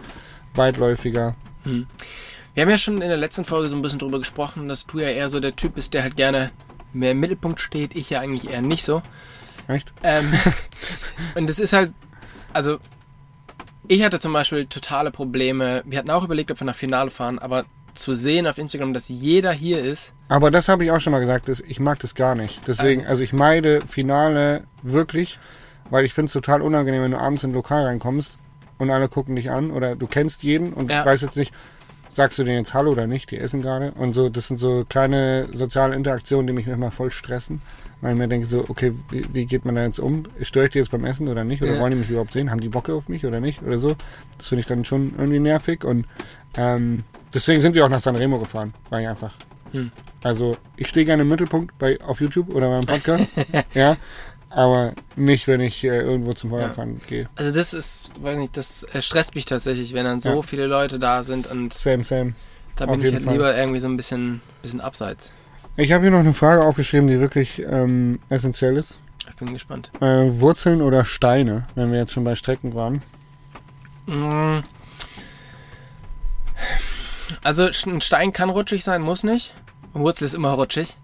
weitläufiger. 0.55 1.35
Wir 1.63 2.63
haben 2.63 2.69
ja 2.69 2.77
schon 2.77 2.95
in 3.01 3.09
der 3.09 3.17
letzten 3.17 3.45
Folge 3.45 3.67
so 3.69 3.75
ein 3.75 3.81
bisschen 3.81 3.99
drüber 3.99 4.17
gesprochen, 4.19 4.67
dass 4.67 4.87
du 4.87 4.99
ja 4.99 5.09
eher 5.09 5.29
so 5.29 5.39
der 5.39 5.55
Typ 5.55 5.75
bist, 5.75 5.93
der 5.93 6.01
halt 6.03 6.15
gerne 6.15 6.51
mehr 6.93 7.11
im 7.11 7.19
Mittelpunkt 7.19 7.59
steht. 7.61 7.95
Ich 7.95 8.09
ja 8.09 8.19
eigentlich 8.21 8.49
eher 8.49 8.61
nicht 8.61 8.83
so. 8.83 9.01
Echt? 9.67 9.91
Ähm, 10.03 10.33
und 11.35 11.49
es 11.49 11.59
ist 11.59 11.73
halt, 11.73 11.91
also 12.53 12.79
ich 13.87 14.03
hatte 14.03 14.19
zum 14.19 14.33
Beispiel 14.33 14.65
totale 14.65 15.11
Probleme. 15.11 15.83
Wir 15.85 15.99
hatten 15.99 16.09
auch 16.09 16.23
überlegt, 16.23 16.49
ob 16.51 16.59
wir 16.59 16.65
nach 16.65 16.75
Finale 16.75 17.11
fahren, 17.11 17.37
aber 17.39 17.65
zu 17.99 18.15
sehen 18.15 18.47
auf 18.47 18.57
Instagram, 18.57 18.93
dass 18.93 19.09
jeder 19.09 19.51
hier 19.51 19.79
ist, 19.79 20.13
Aber 20.27 20.49
das 20.51 20.67
habe 20.69 20.83
ich 20.85 20.91
auch 20.91 20.99
schon 20.99 21.11
mal 21.11 21.19
gesagt, 21.19 21.49
ich 21.49 21.79
mag 21.79 21.99
das 21.99 22.15
gar 22.15 22.35
nicht. 22.35 22.61
Deswegen, 22.67 23.05
also 23.05 23.21
ich 23.23 23.33
meide 23.33 23.81
Finale 23.81 24.63
wirklich, 24.81 25.39
weil 25.89 26.05
ich 26.05 26.13
finde 26.13 26.27
es 26.27 26.33
total 26.33 26.61
unangenehm, 26.61 27.03
wenn 27.03 27.11
du 27.11 27.19
abends 27.19 27.43
in 27.43 27.51
ein 27.51 27.53
Lokal 27.53 27.83
reinkommst 27.85 28.37
und 28.77 28.89
alle 28.89 29.09
gucken 29.09 29.35
dich 29.35 29.49
an 29.51 29.71
oder 29.71 29.95
du 29.95 30.07
kennst 30.07 30.43
jeden 30.43 30.73
und 30.73 30.89
Ja. 30.91 31.05
weißt 31.05 31.23
jetzt 31.23 31.35
nicht, 31.37 31.53
sagst 32.09 32.39
du 32.39 32.43
denen 32.43 32.57
jetzt 32.59 32.73
Hallo 32.73 32.91
oder 32.91 33.05
nicht, 33.07 33.29
die 33.31 33.37
essen 33.37 33.61
gerade. 33.61 33.91
Und 33.91 34.13
so, 34.13 34.29
das 34.29 34.47
sind 34.47 34.57
so 34.57 34.83
kleine 34.87 35.47
soziale 35.51 35.95
Interaktionen, 35.95 36.47
die 36.47 36.53
mich 36.53 36.65
manchmal 36.67 36.91
voll 36.91 37.11
stressen. 37.11 37.61
Weil 38.01 38.13
ich 38.13 38.17
mir 38.17 38.27
denke 38.29 38.45
so, 38.45 38.63
okay, 38.69 38.93
wie, 39.09 39.25
wie 39.33 39.45
geht 39.45 39.65
man 39.65 39.75
da 39.75 39.83
jetzt 39.83 39.99
um? 39.99 40.23
Störe 40.41 40.65
ich 40.67 40.71
die 40.71 40.77
jetzt 40.79 40.91
beim 40.91 41.03
Essen 41.03 41.27
oder 41.27 41.43
nicht? 41.43 41.61
Oder 41.61 41.73
Ja. 41.73 41.79
wollen 41.79 41.91
die 41.91 41.97
mich 41.97 42.09
überhaupt 42.09 42.31
sehen? 42.31 42.49
Haben 42.49 42.61
die 42.61 42.69
Bocke 42.69 42.93
auf 42.93 43.09
mich 43.09 43.25
oder 43.25 43.39
nicht? 43.41 43.61
Oder 43.61 43.77
so. 43.77 43.95
Das 44.37 44.47
finde 44.47 44.61
ich 44.61 44.65
dann 44.67 44.85
schon 44.85 45.13
irgendwie 45.17 45.39
nervig 45.39 45.83
und 45.83 46.05
ähm, 46.55 47.03
deswegen 47.33 47.59
sind 47.61 47.75
wir 47.75 47.85
auch 47.85 47.89
nach 47.89 47.99
Sanremo 48.01 48.39
gefahren, 48.39 48.73
weil 48.89 49.01
ich 49.03 49.07
einfach 49.09 49.33
Hm. 49.71 49.91
also 50.23 50.57
ich 50.77 50.87
stehe 50.87 51.05
gerne 51.05 51.21
im 51.21 51.29
Mittelpunkt 51.29 51.77
bei 51.77 52.01
auf 52.01 52.21
YouTube 52.21 52.49
oder 52.55 52.69
beim 52.69 52.87
Podcast, 52.87 53.29
ja, 53.75 53.97
aber 54.49 54.93
nicht, 55.15 55.47
wenn 55.47 55.61
ich 55.61 55.83
äh, 55.83 55.99
irgendwo 56.01 56.33
zum 56.33 56.49
Feuerfahren 56.49 56.99
gehe. 57.07 57.29
Also 57.35 57.51
das 57.51 57.75
ist, 57.75 58.11
weiß 58.23 58.35
nicht, 58.39 58.57
das 58.57 58.81
äh, 58.93 59.01
stresst 59.03 59.35
mich 59.35 59.45
tatsächlich, 59.45 59.93
wenn 59.93 60.05
dann 60.05 60.21
so 60.21 60.37
Ja. 60.37 60.41
viele 60.41 60.65
Leute 60.65 60.97
da 60.97 61.23
sind 61.23 61.45
und 61.45 61.73
Same, 61.75 62.03
same. 62.03 62.33
da 62.77 62.87
bin 62.87 63.01
ich 63.03 63.13
halt 63.13 63.25
Fall. 63.25 63.33
lieber 63.33 63.55
irgendwie 63.55 63.79
so 63.79 63.87
ein 63.87 63.95
bisschen, 63.95 64.41
bisschen 64.63 64.81
abseits. 64.81 65.31
Ich 65.79 65.93
habe 65.93 66.03
hier 66.03 66.11
noch 66.11 66.19
eine 66.19 66.33
Frage 66.33 66.61
aufgeschrieben, 66.61 67.07
die 67.07 67.21
wirklich 67.21 67.63
ähm, 67.65 68.19
essentiell 68.27 68.75
ist. 68.75 68.97
Ich 69.29 69.35
bin 69.37 69.53
gespannt. 69.53 69.89
Äh, 70.01 70.27
Wurzeln 70.41 70.81
oder 70.81 71.05
Steine, 71.05 71.67
wenn 71.73 71.93
wir 71.93 71.99
jetzt 71.99 72.11
schon 72.11 72.25
bei 72.25 72.35
Strecken 72.35 72.75
waren. 72.75 73.01
Mm. 74.05 74.59
Also 77.41 77.69
ein 77.87 78.01
Stein 78.01 78.33
kann 78.33 78.49
rutschig 78.49 78.83
sein, 78.83 79.01
muss 79.01 79.23
nicht. 79.23 79.53
Wurzel 79.93 80.25
ist 80.25 80.33
immer 80.33 80.51
rutschig. 80.51 80.97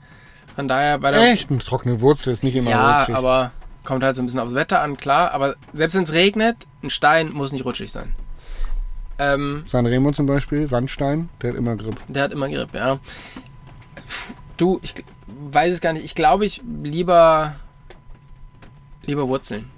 Von 0.58 0.68
daher 0.68 1.00
bei 1.00 1.12
der. 1.12 1.22
Echt? 1.32 1.50
Eine 1.50 1.60
trockene 1.60 2.02
Wurzel 2.02 2.34
ist 2.34 2.44
nicht 2.44 2.58
immer 2.58 2.72
ja, 2.72 2.98
rutschig. 2.98 3.16
aber 3.16 3.52
kommt 3.86 4.04
halt 4.04 4.18
so 4.18 4.22
ein 4.22 4.26
bisschen 4.26 4.42
aufs 4.42 4.56
Wetter 4.56 4.82
an, 4.82 4.98
klar. 4.98 5.32
Aber 5.32 5.56
selbst 5.72 5.96
wenn 5.96 6.04
es 6.04 6.12
regnet, 6.12 6.58
ein 6.84 6.90
Stein 6.90 7.32
muss 7.32 7.54
nicht 7.54 7.64
rutschig 7.64 7.94
sein. 7.94 8.14
Ähm, 9.20 9.64
Sanremo 9.68 10.12
zum 10.12 10.26
Beispiel, 10.26 10.68
Sandstein, 10.68 11.30
der 11.42 11.52
hat 11.52 11.58
immer 11.58 11.78
Grip. 11.78 11.96
der 12.10 12.24
hat 12.24 12.34
immer 12.34 12.50
Grip, 12.50 12.74
ja. 12.74 13.00
Du, 14.58 14.80
ich 14.84 14.94
weiß 15.28 15.74
es 15.74 15.82
gar 15.82 15.94
nicht. 15.94 16.06
Ich 16.06 16.16
glaube, 16.16 16.46
ich 16.46 16.62
lieber 16.84 17.56
lieber 19.04 19.28
Wurzeln. 19.28 19.70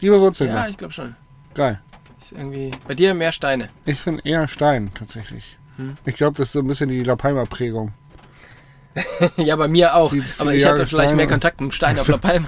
Lieber 0.00 0.20
Wurzel. 0.20 0.48
Ja, 0.48 0.66
ich 0.68 0.76
glaube 0.76 0.92
schon. 0.92 1.14
Geil. 1.54 1.80
Ist 2.18 2.32
irgendwie 2.32 2.70
bei 2.86 2.94
dir 2.94 3.14
mehr 3.14 3.32
Steine. 3.32 3.68
Ich 3.84 3.98
finde 4.00 4.22
eher 4.24 4.46
Stein 4.48 4.90
tatsächlich. 4.94 5.58
Hm. 5.76 5.96
Ich 6.04 6.14
glaube, 6.16 6.36
das 6.38 6.48
ist 6.48 6.52
so 6.52 6.60
ein 6.60 6.66
bisschen 6.66 6.88
die 6.88 7.02
La 7.02 7.16
Palma-Prägung. 7.16 7.92
ja, 9.36 9.56
bei 9.56 9.68
mir 9.68 9.94
auch. 9.94 10.10
Viele- 10.10 10.24
Aber 10.38 10.54
ich 10.54 10.64
hatte 10.64 10.76
Jahre 10.76 10.86
vielleicht 10.86 11.08
Steine. 11.10 11.16
mehr 11.16 11.26
Kontakt 11.26 11.60
mit 11.60 11.74
Stein 11.74 11.98
auf 11.98 12.08
La 12.08 12.16
Palma. 12.18 12.46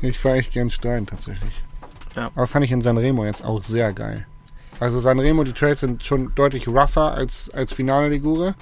Ich 0.00 0.18
fahre 0.18 0.36
echt 0.36 0.52
gern 0.52 0.70
Stein 0.70 1.06
tatsächlich. 1.06 1.62
Ja. 2.16 2.26
Aber 2.34 2.46
fand 2.46 2.64
ich 2.64 2.72
in 2.72 2.82
Sanremo 2.82 3.24
jetzt 3.24 3.44
auch 3.44 3.62
sehr 3.62 3.92
geil. 3.92 4.26
Also 4.80 5.00
Sanremo, 5.00 5.44
die 5.44 5.52
Trails 5.52 5.80
sind 5.80 6.04
schon 6.04 6.32
deutlich 6.34 6.68
rougher 6.68 7.12
als, 7.12 7.50
als 7.50 7.72
Finale 7.72 8.08
Ligure. 8.08 8.54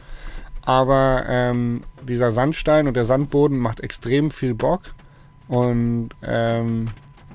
Aber 0.66 1.24
ähm, 1.28 1.84
dieser 2.02 2.32
Sandstein 2.32 2.88
und 2.88 2.94
der 2.94 3.06
Sandboden 3.06 3.58
macht 3.58 3.80
extrem 3.80 4.30
viel 4.30 4.52
Bock. 4.52 4.82
Und 5.48 6.10
ähm, 6.22 6.88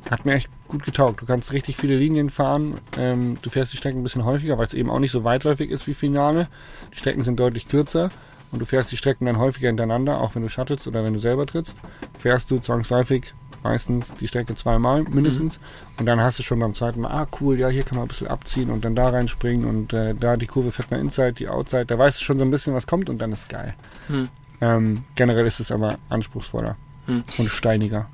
hat 0.10 0.26
mir 0.26 0.34
echt 0.34 0.50
gut 0.68 0.84
getaugt. 0.84 1.22
Du 1.22 1.26
kannst 1.26 1.54
richtig 1.54 1.78
viele 1.78 1.96
Linien 1.96 2.30
fahren. 2.30 2.80
Ähm, 2.98 3.38
du 3.42 3.50
fährst 3.50 3.74
die 3.74 3.78
Strecken 3.78 4.02
ein 4.02 4.04
bisschen 4.04 4.26
häufiger, 4.26 4.58
weil 4.58 4.66
es 4.66 4.74
eben 4.74 4.90
auch 4.90 5.00
nicht 5.00 5.12
so 5.12 5.24
weitläufig 5.24 5.72
ist 5.72 5.88
wie 5.88 5.94
Finale. 5.94 6.50
Die 6.94 6.98
Strecken 6.98 7.24
sind 7.24 7.40
deutlich 7.40 7.68
kürzer. 7.68 8.12
Und 8.52 8.60
du 8.60 8.66
fährst 8.66 8.92
die 8.92 8.98
Strecken 8.98 9.26
dann 9.26 9.40
häufiger 9.40 9.68
hintereinander, 9.68 10.20
auch 10.20 10.36
wenn 10.36 10.42
du 10.42 10.50
shuttelst 10.50 10.86
oder 10.86 11.06
wenn 11.06 11.14
du 11.14 11.20
selber 11.20 11.46
trittst. 11.46 11.80
Fährst 12.20 12.52
du 12.52 12.60
zwangsläufig 12.60 13.34
meistens 13.64 14.16
die 14.16 14.28
Strecke 14.28 14.56
zweimal 14.56 15.04
mindestens. 15.04 15.60
Und 16.00 16.06
dann 16.06 16.20
hast 16.22 16.40
du 16.40 16.44
schon 16.44 16.60
beim 16.60 16.74
zweiten 16.76 17.02
Mal, 17.02 17.12
ah 17.12 17.28
cool, 17.40 17.60
ja, 17.60 17.68
hier 17.70 17.84
kann 17.84 17.98
man 17.98 18.06
ein 18.06 18.08
bisschen 18.08 18.28
abziehen 18.28 18.70
und 18.70 18.84
dann 18.86 18.96
da 18.96 19.10
reinspringen 19.10 19.66
und 19.68 19.94
äh, 19.94 20.16
da 20.16 20.38
die 20.38 20.48
Kurve 20.48 20.72
fährt 20.72 20.92
man 20.92 21.00
inside, 21.00 21.34
die 21.34 21.48
outside. 21.50 21.86
Da 21.86 21.98
weißt 21.98 22.20
du 22.20 22.24
schon 22.26 22.38
so 22.40 22.44
ein 22.46 22.52
bisschen, 22.52 22.74
was 22.74 22.88
kommt 22.88 23.10
und 23.10 23.20
dann 23.20 23.32
ist 23.32 23.50
geil. 23.50 23.74
Hm. 24.08 24.30
Ähm, 24.62 25.04
generell 25.16 25.46
ist 25.46 25.60
es 25.60 25.72
aber 25.72 25.98
anspruchsvoller 26.10 26.76
Hm. 27.08 27.24
und 27.38 27.50
steiniger. 27.50 28.08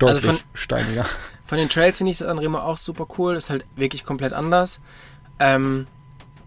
Also 0.00 0.20
Deutlich 0.20 0.24
von- 0.24 0.38
steiniger. 0.54 1.04
Von 1.46 1.56
den 1.56 1.70
Trails 1.70 1.96
finde 1.96 2.10
ich 2.10 2.18
Sanremo 2.18 2.58
auch 2.58 2.76
super 2.76 3.06
cool. 3.16 3.34
Ist 3.34 3.48
halt 3.48 3.64
wirklich 3.74 4.04
komplett 4.04 4.34
anders. 4.34 4.80
Ähm, 5.40 5.86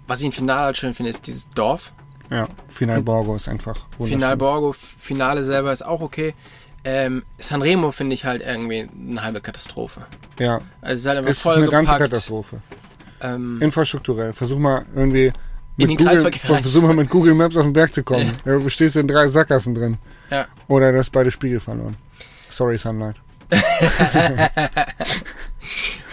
was 0.06 0.20
ich 0.20 0.28
im 0.28 0.32
Finale 0.32 0.66
halt 0.66 0.78
schön 0.78 0.94
finde, 0.94 1.10
ist 1.10 1.26
dieses 1.26 1.50
Dorf. 1.50 1.92
Ja, 2.30 2.48
Final 2.70 3.02
Borgo 3.02 3.36
ist 3.36 3.50
einfach 3.50 3.76
wunderschön. 3.98 4.20
Final 4.20 4.38
Borgo, 4.38 4.74
Finale 4.74 5.42
selber 5.44 5.74
ist 5.74 5.84
auch 5.84 6.02
okay. 6.02 6.36
Ähm, 6.84 7.24
Sanremo 7.38 7.92
finde 7.92 8.16
ich 8.16 8.26
halt 8.26 8.42
irgendwie 8.42 8.90
eine 9.10 9.24
halbe 9.24 9.40
Katastrophe. 9.42 10.06
Ja, 10.40 10.62
Also 10.82 10.94
es 10.94 11.00
ist 11.02 11.06
halt 11.08 11.18
einfach 11.20 11.30
es 11.32 11.38
ist 11.38 11.44
voll 11.44 11.58
eine 11.58 11.68
ganze 11.68 11.94
gepackt. 11.94 12.12
Katastrophe. 12.12 12.62
Ähm, 13.22 13.62
Infrastrukturell. 13.62 14.34
Versuch 14.34 14.58
mal 14.58 14.86
irgendwie 14.96 15.28
In 15.78 15.88
mit 15.88 16.00
den 16.00 16.08
Google, 16.08 16.32
versuch 16.32 16.82
mal 16.82 16.96
mit 16.96 17.10
Google 17.10 17.36
Maps 17.36 17.56
auf 17.56 17.64
den 17.64 17.74
Berg 17.74 17.94
zu 17.94 18.04
kommen. 18.04 18.32
Da 18.46 18.70
stehst 18.70 18.96
du 18.96 19.00
in 19.00 19.08
drei 19.08 19.28
Sackgassen 19.28 19.76
drin. 19.76 19.98
Ja. 20.32 20.48
Oder 20.68 20.92
du 20.92 20.98
hast 20.98 21.12
beide 21.12 21.30
Spiegel 21.30 21.60
verloren. 21.60 21.96
Sorry, 22.50 22.78
Sunlight. 22.78 23.16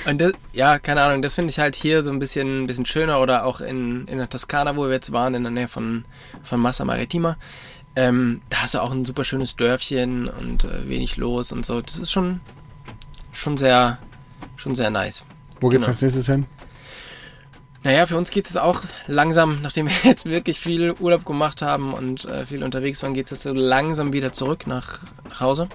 Und 0.06 0.20
das, 0.20 0.32
ja, 0.52 0.78
keine 0.78 1.02
Ahnung, 1.02 1.22
das 1.22 1.34
finde 1.34 1.50
ich 1.50 1.58
halt 1.58 1.76
hier 1.76 2.02
so 2.02 2.10
ein 2.10 2.18
bisschen, 2.18 2.66
bisschen 2.66 2.87
schöner 2.87 3.20
oder 3.20 3.44
auch 3.44 3.60
in, 3.60 4.06
in 4.06 4.18
der 4.18 4.28
Toskana, 4.28 4.76
wo 4.76 4.84
wir 4.87 4.92
jetzt 4.92 5.12
waren, 5.12 5.34
in 5.34 5.42
der 5.42 5.52
Nähe 5.52 5.68
von, 5.68 6.04
von 6.42 6.60
Massa 6.60 6.84
Maritima. 6.84 7.37
Ähm, 7.98 8.42
da 8.48 8.62
hast 8.62 8.74
du 8.74 8.80
auch 8.80 8.92
ein 8.92 9.04
super 9.04 9.24
schönes 9.24 9.56
Dörfchen 9.56 10.28
und 10.28 10.62
äh, 10.62 10.88
wenig 10.88 11.16
los 11.16 11.50
und 11.50 11.66
so. 11.66 11.80
Das 11.80 11.98
ist 11.98 12.12
schon, 12.12 12.40
schon 13.32 13.56
sehr, 13.56 13.98
schon 14.56 14.76
sehr 14.76 14.90
nice. 14.90 15.24
Wo 15.60 15.68
geht's 15.68 15.80
Genau. 15.84 15.90
als 15.94 16.02
nächstes 16.02 16.26
hin? 16.26 16.46
Naja, 17.82 18.06
für 18.06 18.16
uns 18.16 18.30
geht 18.30 18.48
es 18.48 18.56
auch 18.56 18.82
langsam, 19.08 19.62
nachdem 19.62 19.88
wir 19.88 19.94
jetzt 20.04 20.26
wirklich 20.26 20.60
viel 20.60 20.92
Urlaub 21.00 21.24
gemacht 21.24 21.60
haben 21.60 21.92
und 21.92 22.24
äh, 22.26 22.46
viel 22.46 22.62
unterwegs 22.62 23.02
waren, 23.02 23.14
geht 23.14 23.32
es 23.32 23.42
so 23.42 23.52
langsam 23.52 24.12
wieder 24.12 24.30
zurück 24.32 24.68
nach, 24.68 25.00
nach 25.28 25.40
Hause. 25.40 25.68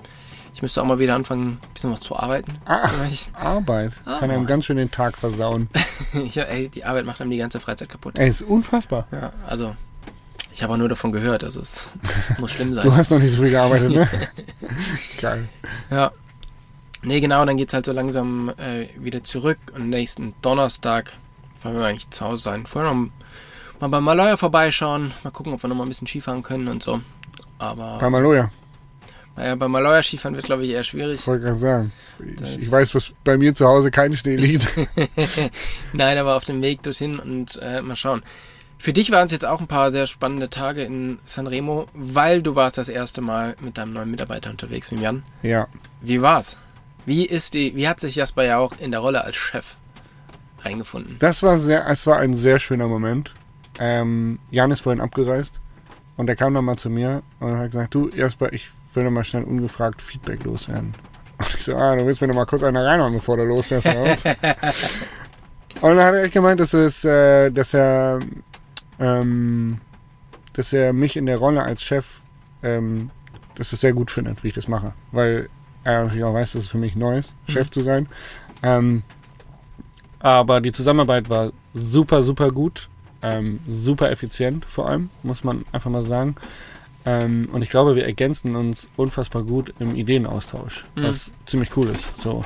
Ich 0.56 0.62
müsste 0.62 0.82
auch 0.82 0.86
mal 0.86 1.00
wieder 1.00 1.16
anfangen, 1.16 1.60
ein 1.62 1.74
bisschen 1.74 1.92
was 1.92 2.00
zu 2.00 2.16
arbeiten. 2.16 2.54
Ah, 2.66 2.88
Ich, 3.12 3.32
Arbeit. 3.34 3.92
Das 4.06 4.20
kann 4.20 4.32
einem 4.32 4.46
ganz 4.46 4.64
schön 4.64 4.78
den 4.78 4.92
Tag 4.92 5.18
versauen. 5.18 5.68
ich, 6.14 6.38
ey, 6.38 6.70
die 6.70 6.86
Arbeit 6.86 7.06
macht 7.06 7.20
einem 7.20 7.32
die 7.32 7.38
ganze 7.38 7.60
Freizeit 7.60 7.90
kaputt. 7.90 8.18
Ey, 8.18 8.30
ist 8.30 8.44
unfassbar. 8.44 9.08
Ja, 9.12 9.34
also 9.46 9.76
ich 10.54 10.62
habe 10.64 10.74
auch 10.74 10.78
nur 10.78 10.90
davon 10.90 11.12
gehört, 11.12 11.44
also 11.44 11.62
es 11.62 11.88
muss 12.40 12.52
schlimm 12.52 12.70
Du 12.70 12.76
sein. 12.76 12.96
hast 12.96 13.12
noch 13.12 13.20
nicht 13.20 13.36
so 13.36 13.42
viel 13.42 13.52
gearbeitet, 13.52 13.92
ne? 13.92 14.08
Geil. 15.22 15.48
Ja. 15.90 16.12
Nee, 17.02 17.20
genau, 17.20 17.46
dann 17.46 17.58
geht's 17.58 17.74
halt 17.74 17.86
so 17.86 17.92
langsam 17.92 18.50
äh, 18.50 18.88
wieder 18.98 19.24
zurück 19.24 19.58
und 19.76 19.90
nächsten 19.90 20.34
Donnerstag 20.42 21.12
wollen 21.62 21.76
wir 21.78 21.86
eigentlich 21.86 22.10
zu 22.12 22.24
Hause 22.26 22.44
sein. 22.44 22.66
Vorher 22.66 22.94
noch 22.94 23.10
mal 23.82 23.88
bei 23.90 24.00
Malaya 24.00 24.38
vorbeischauen, 24.38 25.12
mal 25.24 25.32
gucken, 25.32 25.54
ob 25.54 25.62
wir 25.64 25.68
noch 25.68 25.76
mal 25.76 25.84
ein 25.84 25.90
bisschen 25.90 26.08
Skifahren 26.08 26.44
können 26.44 26.68
und 26.70 26.82
so. 26.84 27.02
Aber 27.60 27.98
Bei 28.00 28.10
Maloja. 28.10 28.50
naja, 29.36 29.56
bei 29.56 29.68
Malaya 29.68 30.02
Skifahren 30.04 30.36
wird, 30.36 30.46
glaube 30.46 30.64
ich, 30.66 30.72
eher 30.72 30.84
schwierig. 30.84 31.20
Ich 31.22 31.28
wollte 31.28 31.46
gerade 31.46 31.60
sagen. 31.60 31.92
Ich, 32.20 32.64
ich 32.64 32.72
weiß, 32.72 32.96
was 32.96 33.12
bei 33.24 33.38
mir 33.38 33.54
zu 33.54 33.66
Hause 33.68 33.92
kein 33.92 34.16
Schnee 34.16 34.36
liegt. 34.38 34.68
Nein, 35.94 36.18
aber 36.18 36.36
auf 36.38 36.46
dem 36.46 36.62
Weg 36.62 36.84
dorthin 36.84 37.20
und 37.20 37.60
äh, 37.62 37.82
mal 37.82 37.96
schauen. 37.96 38.24
Für 38.84 38.92
dich 38.92 39.12
waren 39.12 39.28
es 39.28 39.32
jetzt 39.32 39.46
auch 39.46 39.62
ein 39.62 39.68
paar 39.68 39.94
sehr 39.94 40.08
spannende 40.08 40.50
Tage 40.50 40.84
in 40.84 41.18
Sanremo, 41.24 41.86
weil 41.94 42.42
du 42.42 42.56
warst 42.56 42.78
das 42.78 42.90
erste 42.90 43.22
Mal 43.22 43.56
mit 43.62 43.78
deinem 43.78 43.94
neuen 43.94 44.12
Mitarbeiter 44.12 44.50
unterwegs, 44.50 44.92
mit 44.92 45.00
Jan. 45.00 45.24
ja. 45.42 45.68
Wie 46.02 46.22
war's? 46.22 46.58
Wie 47.06 47.26
ist 47.26 47.54
die, 47.54 47.78
wie 47.78 47.88
hat 47.88 48.02
sich 48.02 48.18
Jasper 48.18 48.44
ja 48.44 48.58
auch 48.58 48.74
in 48.80 48.92
der 48.92 49.00
Rolle 49.00 49.24
als 49.24 49.38
Chef 49.38 49.78
eingefunden? 50.62 51.16
Das 51.20 51.44
war 51.44 51.58
sehr, 51.60 51.88
es 51.88 52.06
war 52.08 52.18
ein 52.18 52.34
sehr 52.34 52.60
schöner 52.60 52.90
Moment. 52.90 53.34
Ähm, 53.80 54.40
Jan 54.52 54.70
ist 54.72 54.82
vorhin 54.82 55.00
abgereist 55.00 55.62
und 56.18 56.28
er 56.28 56.36
kam 56.36 56.54
dann 56.54 56.66
mal 56.66 56.76
zu 56.76 56.90
mir 56.90 57.24
und 57.40 57.58
hat 57.58 57.72
gesagt, 57.72 57.96
du 57.96 58.10
Jasper, 58.10 58.52
ich 58.52 58.70
will 58.94 59.06
noch 59.06 59.12
mal 59.12 59.24
schnell 59.24 59.46
ungefragt 59.46 60.02
Feedback 60.02 60.44
loswerden. 60.44 60.92
Und 61.38 61.56
ich 61.56 61.64
so, 61.64 61.78
ah, 61.78 61.96
du 61.96 62.06
willst 62.06 62.20
mir 62.20 62.28
noch 62.28 62.36
mal 62.36 62.46
kurz 62.46 62.64
einer 62.64 62.86
reinhauen, 62.86 63.14
bevor 63.14 63.38
du 63.38 63.46
losfährst, 63.46 63.86
was? 63.86 64.26
und 65.82 65.96
dann 65.96 66.06
hat 66.06 66.14
er 66.16 66.24
echt 66.24 66.34
gemeint, 66.34 66.60
dass 66.60 66.74
es, 66.74 67.06
äh, 67.06 67.50
dass 67.50 67.74
er, 67.74 68.20
ähm, 69.00 69.80
dass 70.54 70.74
er 70.74 70.94
mich 70.94 71.18
in 71.18 71.26
der 71.26 71.38
Rolle 71.38 71.64
als 71.64 71.82
Chef, 71.84 72.20
ähm, 72.62 73.10
dass 73.56 73.74
es 73.74 73.82
sehr 73.82 73.94
gut 73.94 74.12
findet, 74.12 74.44
wie 74.44 74.50
ich 74.50 74.54
das 74.56 74.68
mache. 74.68 74.94
Weil 75.12 75.50
er 75.84 76.04
natürlich 76.04 76.24
auch 76.24 76.34
weiß, 76.34 76.54
dass 76.54 76.64
es 76.64 76.68
für 76.68 76.78
mich 76.78 76.96
neu 76.96 77.18
ist, 77.18 77.34
Chef 77.48 77.70
zu 77.70 77.82
sein. 77.82 78.08
Ähm, 78.62 79.04
aber 80.20 80.62
die 80.62 80.72
Zusammenarbeit 80.72 81.30
war 81.30 81.52
super, 81.74 82.24
super 82.24 82.52
gut. 82.52 82.90
Ähm, 83.22 83.60
super 83.68 84.12
effizient 84.12 84.66
vor 84.66 84.90
allem, 84.90 85.10
muss 85.24 85.44
man 85.46 85.64
einfach 85.72 85.90
mal 85.90 86.04
sagen. 86.04 86.36
Ähm, 87.06 87.48
und 87.54 87.62
ich 87.62 87.70
glaube, 87.70 87.96
wir 87.96 88.06
ergänzen 88.06 88.56
uns 88.56 88.88
unfassbar 88.98 89.44
gut 89.44 89.74
im 89.80 89.96
Ideenaustausch, 89.96 90.86
Mhm. 90.96 91.04
was 91.04 91.32
ziemlich 91.46 91.76
cool 91.78 91.90
ist. 91.90 92.18
So. 92.18 92.44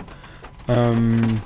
Ähm, 0.67 1.41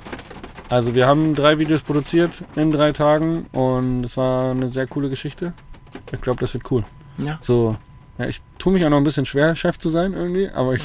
also 0.72 0.94
wir 0.94 1.06
haben 1.06 1.34
drei 1.34 1.58
Videos 1.58 1.82
produziert 1.82 2.44
in 2.56 2.72
drei 2.72 2.92
Tagen 2.92 3.46
und 3.52 4.04
es 4.04 4.16
war 4.16 4.52
eine 4.52 4.68
sehr 4.70 4.86
coole 4.86 5.10
Geschichte. 5.10 5.52
Ich 6.10 6.20
glaube, 6.20 6.40
das 6.40 6.54
wird 6.54 6.70
cool. 6.70 6.84
Ja. 7.18 7.38
So, 7.42 7.76
ja, 8.18 8.26
ich 8.26 8.40
tue 8.58 8.72
mich 8.72 8.84
auch 8.84 8.88
noch 8.90 8.96
ein 8.96 9.04
bisschen 9.04 9.26
schwer, 9.26 9.54
Chef 9.54 9.78
zu 9.78 9.90
sein 9.90 10.14
irgendwie, 10.14 10.48
aber 10.48 10.72
ich, 10.74 10.82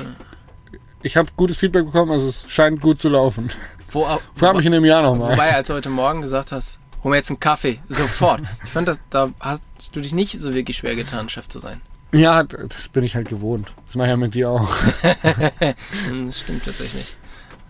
ich 1.03 1.15
habe 1.15 1.29
gutes 1.37 1.57
Feedback 1.57 1.85
bekommen, 1.85 2.11
also 2.11 2.27
es 2.27 2.45
scheint 2.49 2.81
gut 2.81 2.99
zu 2.99 3.07
laufen. 3.07 3.49
Wo, 3.91 4.05
Frag 4.35 4.57
mich 4.57 4.65
in 4.65 4.73
einem 4.73 4.83
Jahr 4.83 5.01
nochmal. 5.01 5.31
wobei, 5.31 5.55
als 5.55 5.69
du 5.69 5.73
heute 5.73 5.89
Morgen 5.89 6.19
gesagt 6.19 6.51
hast, 6.51 6.79
hol 7.03 7.11
mir 7.11 7.17
jetzt 7.17 7.29
einen 7.29 7.39
Kaffee, 7.39 7.79
sofort. 7.87 8.41
Ich 8.65 8.71
fand, 8.71 8.89
das, 8.89 8.99
da 9.09 9.29
hast 9.39 9.61
du 9.93 10.01
dich 10.01 10.13
nicht 10.13 10.37
so 10.39 10.53
wirklich 10.53 10.75
schwer 10.77 10.95
getan, 10.97 11.29
Chef 11.29 11.47
zu 11.47 11.59
sein. 11.59 11.79
Ja, 12.11 12.43
das 12.43 12.89
bin 12.89 13.03
ich 13.05 13.15
halt 13.15 13.29
gewohnt. 13.29 13.73
Das 13.85 13.95
mache 13.95 14.07
ich 14.07 14.11
ja 14.11 14.17
mit 14.17 14.35
dir 14.35 14.49
auch. 14.49 14.69
Hm, 16.07 16.27
Das 16.27 16.39
stimmt 16.39 16.65
tatsächlich. 16.65 17.15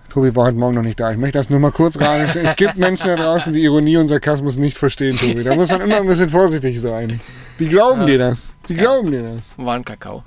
Tobi 0.10 0.36
war 0.36 0.46
heute 0.46 0.58
Morgen 0.58 0.76
noch 0.76 0.84
nicht 0.84 1.00
da. 1.00 1.12
Ich 1.12 1.18
möchte 1.18 1.38
das 1.38 1.50
nur 1.50 1.60
mal 1.60 1.72
kurz 1.72 2.00
rein. 2.00 2.28
Es 2.36 2.56
gibt 2.56 2.78
Menschen 2.78 3.08
da 3.08 3.16
draußen, 3.16 3.52
die 3.54 3.64
Ironie 3.64 3.98
und 3.98 4.08
Sarkasmus 4.08 4.58
nicht 4.58 4.78
verstehen, 4.78 5.18
Tobi. 5.18 5.44
Da 5.44 5.56
muss 5.56 5.70
man 5.70 5.82
immer 5.82 5.98
ein 5.98 6.08
bisschen 6.08 6.30
vorsichtig 6.30 6.80
sein. 6.80 7.20
Die 7.60 7.68
glauben 7.68 8.02
Ja. 8.02 8.06
dir 8.08 8.18
das. 8.18 8.54
Die 8.70 8.76
glauben 8.76 9.12
dir 9.12 9.24
das. 9.36 9.54
War 9.58 9.76
ein 9.76 9.86
Kakao. 9.86 10.24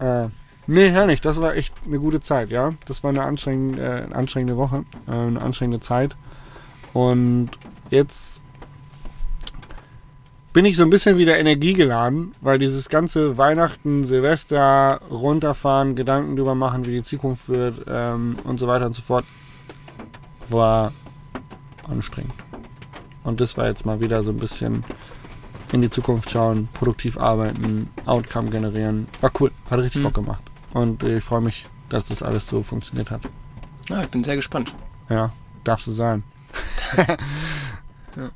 Äh, 0.00 0.26
nee, 0.66 0.90
herrlich. 0.90 1.20
Das 1.20 1.40
war 1.40 1.54
echt 1.56 1.72
eine 1.86 1.98
gute 1.98 2.20
Zeit, 2.20 2.50
ja. 2.50 2.74
Das 2.86 3.02
war 3.02 3.10
eine 3.10 3.22
anstrengende, 3.22 4.06
äh, 4.10 4.14
anstrengende 4.14 4.56
Woche, 4.56 4.84
äh, 5.08 5.12
eine 5.12 5.40
anstrengende 5.40 5.80
Zeit. 5.80 6.16
Und 6.92 7.50
jetzt 7.90 8.40
bin 10.54 10.64
ich 10.64 10.76
so 10.76 10.84
ein 10.84 10.90
bisschen 10.90 11.18
wieder 11.18 11.36
energiegeladen, 11.36 12.32
weil 12.40 12.60
dieses 12.60 12.88
ganze 12.88 13.36
Weihnachten, 13.36 14.04
Silvester, 14.04 15.00
runterfahren, 15.10 15.96
Gedanken 15.96 16.36
drüber 16.36 16.54
machen, 16.54 16.86
wie 16.86 16.92
die 16.92 17.02
Zukunft 17.02 17.48
wird 17.48 17.84
ähm, 17.88 18.36
und 18.44 18.58
so 18.60 18.68
weiter 18.68 18.86
und 18.86 18.94
so 18.94 19.02
fort, 19.02 19.24
war 20.48 20.92
anstrengend. 21.88 22.32
Und 23.24 23.40
das 23.40 23.56
war 23.56 23.66
jetzt 23.66 23.84
mal 23.84 23.98
wieder 24.00 24.22
so 24.22 24.30
ein 24.30 24.36
bisschen 24.36 24.84
in 25.72 25.82
die 25.82 25.90
Zukunft 25.90 26.30
schauen, 26.30 26.68
produktiv 26.72 27.18
arbeiten, 27.18 27.90
Outcome 28.06 28.50
generieren. 28.50 29.08
War 29.20 29.32
cool, 29.40 29.50
hat 29.68 29.80
richtig 29.80 30.02
Mhm. 30.02 30.04
Bock 30.04 30.14
gemacht. 30.14 30.42
Und 30.72 31.02
ich 31.02 31.24
freue 31.24 31.40
mich, 31.40 31.66
dass 31.88 32.04
das 32.06 32.22
alles 32.22 32.48
so 32.48 32.62
funktioniert 32.62 33.10
hat. 33.10 33.22
Ja, 33.88 34.02
ich 34.02 34.08
bin 34.08 34.22
sehr 34.22 34.36
gespannt. 34.36 34.72
Ja, 35.08 35.32
darfst 35.64 35.88
du 35.88 35.92
sein. 35.92 36.22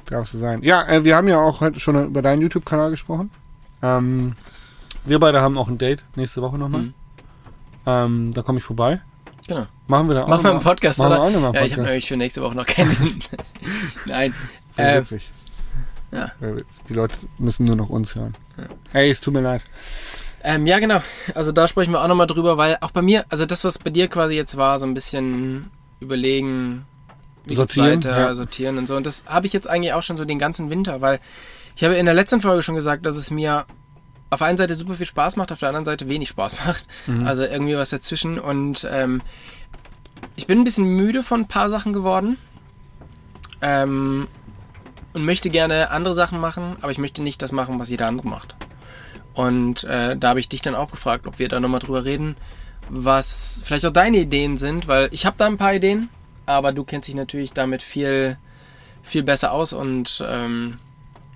Darfst 0.06 0.34
du 0.34 0.38
sein. 0.38 0.62
Ja, 0.62 0.86
äh, 0.88 1.04
wir 1.04 1.14
haben 1.16 1.28
ja 1.28 1.38
auch 1.40 1.60
heute 1.60 1.78
schon 1.80 2.06
über 2.06 2.22
deinen 2.22 2.42
YouTube-Kanal 2.42 2.90
gesprochen. 2.90 3.30
Ähm, 3.82 4.34
wir 5.04 5.18
beide 5.20 5.40
haben 5.40 5.56
auch 5.56 5.68
ein 5.68 5.78
Date 5.78 6.02
nächste 6.16 6.42
Woche 6.42 6.58
nochmal. 6.58 6.82
Mhm. 6.82 6.94
Ähm, 7.86 8.34
da 8.34 8.42
komme 8.42 8.58
ich 8.58 8.64
vorbei. 8.64 9.00
Genau. 9.46 9.66
Machen 9.86 10.08
wir 10.08 10.14
da 10.16 10.24
auch 10.24 10.28
Machen 10.28 10.44
wir 10.44 10.50
einen 10.50 10.60
Podcast, 10.60 10.98
machen 10.98 11.10
wir 11.10 11.14
oder? 11.20 11.22
auch 11.24 11.30
nochmal 11.30 11.54
Ja, 11.54 11.60
einen 11.60 11.66
ich 11.66 11.72
habe 11.72 11.82
Podcast. 11.82 11.88
nämlich 11.92 12.08
für 12.08 12.16
nächste 12.16 12.42
Woche 12.42 12.54
noch 12.54 12.66
keinen. 12.66 13.22
Nein. 14.06 14.34
Wäre 14.76 14.96
Äh, 14.96 15.00
witzig. 15.00 15.30
ja. 16.12 16.32
Die 16.88 16.92
Leute 16.94 17.14
müssen 17.38 17.64
nur 17.64 17.76
noch 17.76 17.88
uns 17.88 18.14
hören. 18.14 18.34
Ja. 18.58 18.64
Ey, 18.92 19.10
es 19.10 19.20
tut 19.20 19.32
mir 19.34 19.40
leid. 19.40 19.62
Ähm, 20.42 20.66
ja, 20.66 20.78
genau. 20.80 21.00
Also 21.34 21.52
da 21.52 21.66
sprechen 21.66 21.92
wir 21.92 22.02
auch 22.02 22.08
nochmal 22.08 22.26
drüber, 22.26 22.56
weil 22.58 22.76
auch 22.80 22.90
bei 22.90 23.02
mir, 23.02 23.24
also 23.28 23.46
das, 23.46 23.64
was 23.64 23.78
bei 23.78 23.90
dir 23.90 24.08
quasi 24.08 24.34
jetzt 24.34 24.56
war, 24.56 24.78
so 24.78 24.86
ein 24.86 24.94
bisschen 24.94 25.70
überlegen, 26.00 26.84
wie 27.48 27.54
Sortieren, 27.54 28.04
weiter, 28.04 28.18
ja. 28.18 28.34
sortieren 28.34 28.78
und 28.78 28.86
so. 28.86 28.96
Und 28.96 29.06
das 29.06 29.24
habe 29.26 29.46
ich 29.46 29.52
jetzt 29.52 29.68
eigentlich 29.68 29.92
auch 29.92 30.02
schon 30.02 30.16
so 30.16 30.24
den 30.24 30.38
ganzen 30.38 30.70
Winter, 30.70 31.00
weil 31.00 31.20
ich 31.76 31.84
habe 31.84 31.94
in 31.94 32.06
der 32.06 32.14
letzten 32.14 32.40
Folge 32.40 32.62
schon 32.62 32.74
gesagt, 32.74 33.06
dass 33.06 33.16
es 33.16 33.30
mir 33.30 33.66
auf 34.30 34.38
der 34.38 34.48
einen 34.48 34.58
Seite 34.58 34.74
super 34.74 34.94
viel 34.94 35.06
Spaß 35.06 35.36
macht, 35.36 35.52
auf 35.52 35.60
der 35.60 35.68
anderen 35.68 35.84
Seite 35.84 36.08
wenig 36.08 36.28
Spaß 36.28 36.56
macht. 36.66 36.86
Mhm. 37.06 37.26
Also 37.26 37.42
irgendwie 37.42 37.76
was 37.76 37.90
dazwischen. 37.90 38.38
Und 38.38 38.86
ähm, 38.90 39.22
ich 40.36 40.46
bin 40.46 40.58
ein 40.58 40.64
bisschen 40.64 40.84
müde 40.84 41.22
von 41.22 41.42
ein 41.42 41.48
paar 41.48 41.70
Sachen 41.70 41.92
geworden. 41.92 42.36
Ähm, 43.60 44.28
und 45.12 45.24
möchte 45.24 45.50
gerne 45.50 45.90
andere 45.90 46.14
Sachen 46.14 46.38
machen, 46.38 46.76
aber 46.80 46.92
ich 46.92 46.98
möchte 46.98 47.22
nicht 47.22 47.42
das 47.42 47.52
machen, 47.52 47.78
was 47.78 47.90
jeder 47.90 48.06
andere 48.06 48.28
macht. 48.28 48.54
Und 49.34 49.84
äh, 49.84 50.16
da 50.16 50.28
habe 50.28 50.40
ich 50.40 50.48
dich 50.48 50.62
dann 50.62 50.74
auch 50.74 50.90
gefragt, 50.90 51.26
ob 51.26 51.38
wir 51.38 51.48
da 51.48 51.60
nochmal 51.60 51.80
drüber 51.80 52.04
reden, 52.04 52.36
was 52.88 53.62
vielleicht 53.64 53.86
auch 53.86 53.92
deine 53.92 54.18
Ideen 54.18 54.58
sind, 54.58 54.88
weil 54.88 55.08
ich 55.12 55.26
habe 55.26 55.36
da 55.38 55.46
ein 55.46 55.58
paar 55.58 55.74
Ideen, 55.74 56.08
aber 56.48 56.72
du 56.72 56.84
kennst 56.84 57.08
dich 57.08 57.14
natürlich 57.14 57.52
damit 57.52 57.82
viel, 57.82 58.38
viel 59.02 59.22
besser 59.22 59.52
aus 59.52 59.72
und 59.72 60.24
ähm, 60.26 60.78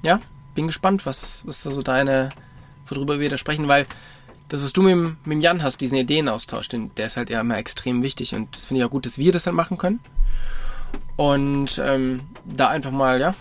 ja, 0.03 0.21
bin 0.55 0.67
gespannt, 0.67 1.07
was, 1.07 1.47
was 1.47 1.63
da 1.63 1.71
so 1.71 1.83
deine, 1.83 2.31
worüber 2.87 3.21
wir 3.21 3.31
da 3.31 3.37
sprechen, 3.37 3.69
weil 3.69 3.87
das, 4.49 4.63
was 4.63 4.73
du 4.73 4.83
mit, 4.83 5.27
mit 5.27 5.43
Jan 5.43 5.63
hast, 5.63 5.81
diesen 5.81 5.97
Ideenaustausch, 5.97 6.69
den, 6.69 6.95
der 6.97 7.07
ist 7.07 7.17
halt 7.17 7.31
ja 7.31 7.41
immer 7.41 7.57
extrem 7.59 8.03
wichtig 8.03 8.35
und 8.35 8.57
das 8.57 8.65
finde 8.65 8.81
ich 8.81 8.87
auch 8.87 8.91
gut, 8.91 9.07
dass 9.07 9.19
wir 9.19 9.33
das 9.33 9.45
dann 9.45 9.55
machen 9.55 9.79
können. 9.79 10.01
Und 11.17 11.81
ähm, 11.85 12.23
da 12.45 12.69
einfach 12.69 12.91
mal, 12.91 13.21
ja, 13.21 13.35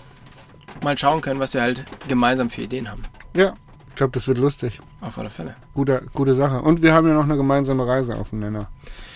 mal 0.83 0.97
schauen 0.97 1.21
können, 1.21 1.39
was 1.39 1.53
wir 1.53 1.61
halt 1.61 1.83
gemeinsam 2.07 2.49
für 2.49 2.61
Ideen 2.61 2.89
haben. 2.89 3.03
Ja, 3.35 3.53
ich 3.89 3.95
glaube, 3.95 4.11
das 4.13 4.27
wird 4.27 4.37
lustig. 4.37 4.81
Auf 5.01 5.17
alle 5.17 5.29
Fälle. 5.29 5.55
Gute, 5.73 6.03
gute 6.13 6.35
Sache. 6.35 6.61
Und 6.61 6.81
wir 6.81 6.93
haben 6.93 7.07
ja 7.07 7.15
noch 7.15 7.23
eine 7.23 7.35
gemeinsame 7.35 7.87
Reise 7.87 8.15
auf 8.15 8.29
dem 8.29 8.39
Nenner. 8.39 8.69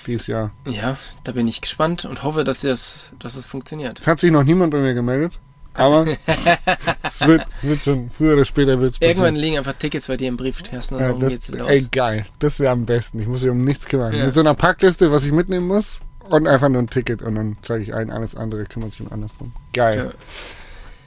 Dieses 0.07 0.27
Jahr. 0.27 0.51
Ja, 0.67 0.97
da 1.23 1.31
bin 1.31 1.47
ich 1.47 1.61
gespannt 1.61 2.05
und 2.05 2.23
hoffe, 2.23 2.43
dass 2.43 2.61
das, 2.61 3.11
dass 3.19 3.35
das 3.35 3.45
funktioniert. 3.45 3.99
Es 3.99 4.07
hat 4.07 4.19
sich 4.19 4.31
noch 4.31 4.43
niemand 4.43 4.71
bei 4.71 4.79
mir 4.79 4.93
gemeldet. 4.93 5.33
Aber 5.73 6.05
es, 6.25 7.27
wird, 7.27 7.45
es 7.57 7.63
wird 7.63 7.81
schon, 7.81 8.09
früher 8.09 8.33
oder 8.33 8.45
später 8.45 8.79
wird 8.79 8.93
es 8.93 9.01
Irgendwann 9.01 9.35
liegen 9.35 9.57
einfach 9.57 9.73
Tickets 9.73 10.07
bei 10.07 10.15
dir 10.15 10.29
im 10.29 10.37
Briefkasten 10.37 10.95
und 10.95 11.01
Ja, 11.01 11.11
dann 11.11 11.29
geht's 11.29 11.49
los. 11.49 11.67
ey, 11.67 11.87
geil. 11.91 12.25
Das 12.39 12.59
wäre 12.59 12.71
am 12.71 12.85
besten. 12.85 13.19
Ich 13.19 13.27
muss 13.27 13.41
mich 13.41 13.51
um 13.51 13.61
nichts 13.61 13.85
kümmern. 13.85 14.13
Ja. 14.13 14.25
Mit 14.25 14.33
so 14.33 14.39
einer 14.39 14.53
Packliste, 14.53 15.11
was 15.11 15.25
ich 15.25 15.31
mitnehmen 15.31 15.67
muss 15.67 15.99
und 16.29 16.47
einfach 16.47 16.69
nur 16.69 16.81
ein 16.81 16.89
Ticket 16.89 17.21
und 17.21 17.35
dann 17.35 17.57
zeige 17.61 17.83
ich 17.83 17.93
ein, 17.93 18.09
alles 18.09 18.35
andere 18.35 18.65
kümmert 18.65 18.91
sich 18.91 19.01
um 19.01 19.11
andersrum. 19.11 19.51
Geil. 19.73 20.13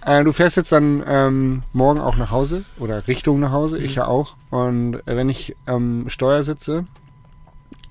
Äh, 0.09 0.25
du 0.25 0.33
fährst 0.33 0.57
jetzt 0.57 0.73
dann 0.73 1.03
ähm, 1.07 1.63
morgen 1.75 2.01
auch 2.01 2.17
nach 2.17 2.31
Hause 2.31 2.65
oder 2.79 3.07
Richtung 3.07 3.41
nach 3.41 3.53
Hause, 3.53 3.79
ich 3.79 3.91
Mhm. 3.91 3.97
ja 3.97 4.07
auch. 4.07 4.37
Und 4.51 4.95
äh, 5.07 5.17
wenn 5.17 5.29
ich 5.29 5.55
ähm, 5.67 6.05
Steuer 6.09 6.43
sitze, 6.43 6.87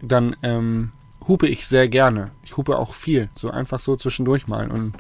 dann 0.02 0.36
ähm, 0.42 0.92
hupe 1.28 1.48
ich 1.48 1.68
sehr 1.68 1.88
gerne. 1.88 2.32
Ich 2.44 2.58
hupe 2.58 2.78
auch 2.80 2.94
viel, 2.94 3.30
so 3.36 3.52
einfach 3.52 3.80
so 3.80 3.96
zwischendurch 3.96 4.48
mal. 4.48 4.72
Und 4.72 4.94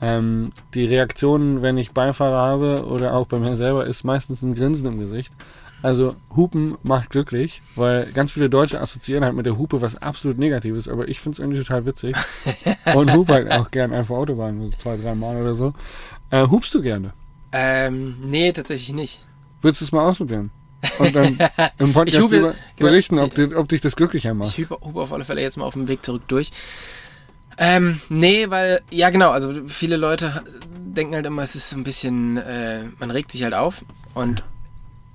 ähm, 0.00 0.52
die 0.74 0.84
Reaktion, 0.84 1.62
wenn 1.62 1.78
ich 1.78 1.92
Beifahrer 1.92 2.38
habe 2.38 2.86
oder 2.86 3.14
auch 3.14 3.26
bei 3.26 3.38
mir 3.38 3.56
selber, 3.56 3.86
ist 3.86 4.02
meistens 4.04 4.42
ein 4.42 4.54
Grinsen 4.54 4.86
im 4.88 4.98
Gesicht. 4.98 5.32
Also 5.80 6.16
Hupen 6.34 6.76
macht 6.82 7.10
glücklich, 7.10 7.62
weil 7.76 8.10
ganz 8.10 8.32
viele 8.32 8.50
Deutsche 8.50 8.80
assoziieren 8.80 9.24
halt 9.24 9.36
mit 9.36 9.46
der 9.46 9.58
Hupe 9.58 9.80
was 9.80 10.00
absolut 10.02 10.36
Negatives, 10.36 10.88
aber 10.88 11.06
ich 11.06 11.20
finde 11.20 11.34
es 11.36 11.38
irgendwie 11.38 11.58
total 11.60 11.86
witzig. 11.86 12.16
Und 12.96 13.12
hupe 13.14 13.32
halt 13.32 13.50
auch 13.52 13.70
gern 13.70 13.92
einfach 13.92 14.16
Autobahn, 14.16 14.60
so 14.60 14.76
zwei, 14.76 14.96
drei 14.96 15.14
Mal 15.14 15.40
oder 15.40 15.54
so. 15.54 15.74
Äh, 16.30 16.46
hupst 16.46 16.74
du 16.74 16.82
gerne? 16.82 17.12
Ähm, 17.52 18.16
nee, 18.22 18.52
tatsächlich 18.52 18.92
nicht. 18.94 19.22
Würdest 19.62 19.80
du 19.80 19.84
es 19.86 19.92
mal 19.92 20.04
ausprobieren? 20.06 20.50
Und 20.98 21.14
dann 21.16 21.38
im 21.78 21.88
Ich 21.88 21.92
Podcast 21.94 22.18
hupe- 22.18 22.36
über 22.38 22.50
genau. 22.76 22.90
berichten, 22.90 23.18
ob, 23.18 23.32
ob 23.56 23.68
dich 23.68 23.80
das 23.80 23.96
glücklicher 23.96 24.30
Ich 24.32 24.36
macht. 24.36 24.58
hupe, 24.58 24.78
hupe 24.82 25.00
auf 25.00 25.12
alle 25.12 25.24
Fälle 25.24 25.40
jetzt 25.42 25.56
mal 25.56 25.64
auf 25.64 25.72
dem 25.74 25.88
Weg 25.88 26.04
zurück 26.04 26.22
durch. 26.28 26.52
Ähm, 27.56 28.00
nee, 28.08 28.48
weil, 28.50 28.80
ja 28.90 29.10
genau, 29.10 29.30
also 29.30 29.52
viele 29.66 29.96
Leute 29.96 30.44
denken 30.78 31.14
halt 31.14 31.26
immer, 31.26 31.42
es 31.42 31.56
ist 31.56 31.70
so 31.70 31.76
ein 31.76 31.82
bisschen, 31.82 32.36
äh, 32.36 32.84
man 33.00 33.10
regt 33.10 33.32
sich 33.32 33.42
halt 33.42 33.54
auf 33.54 33.84
und 34.14 34.44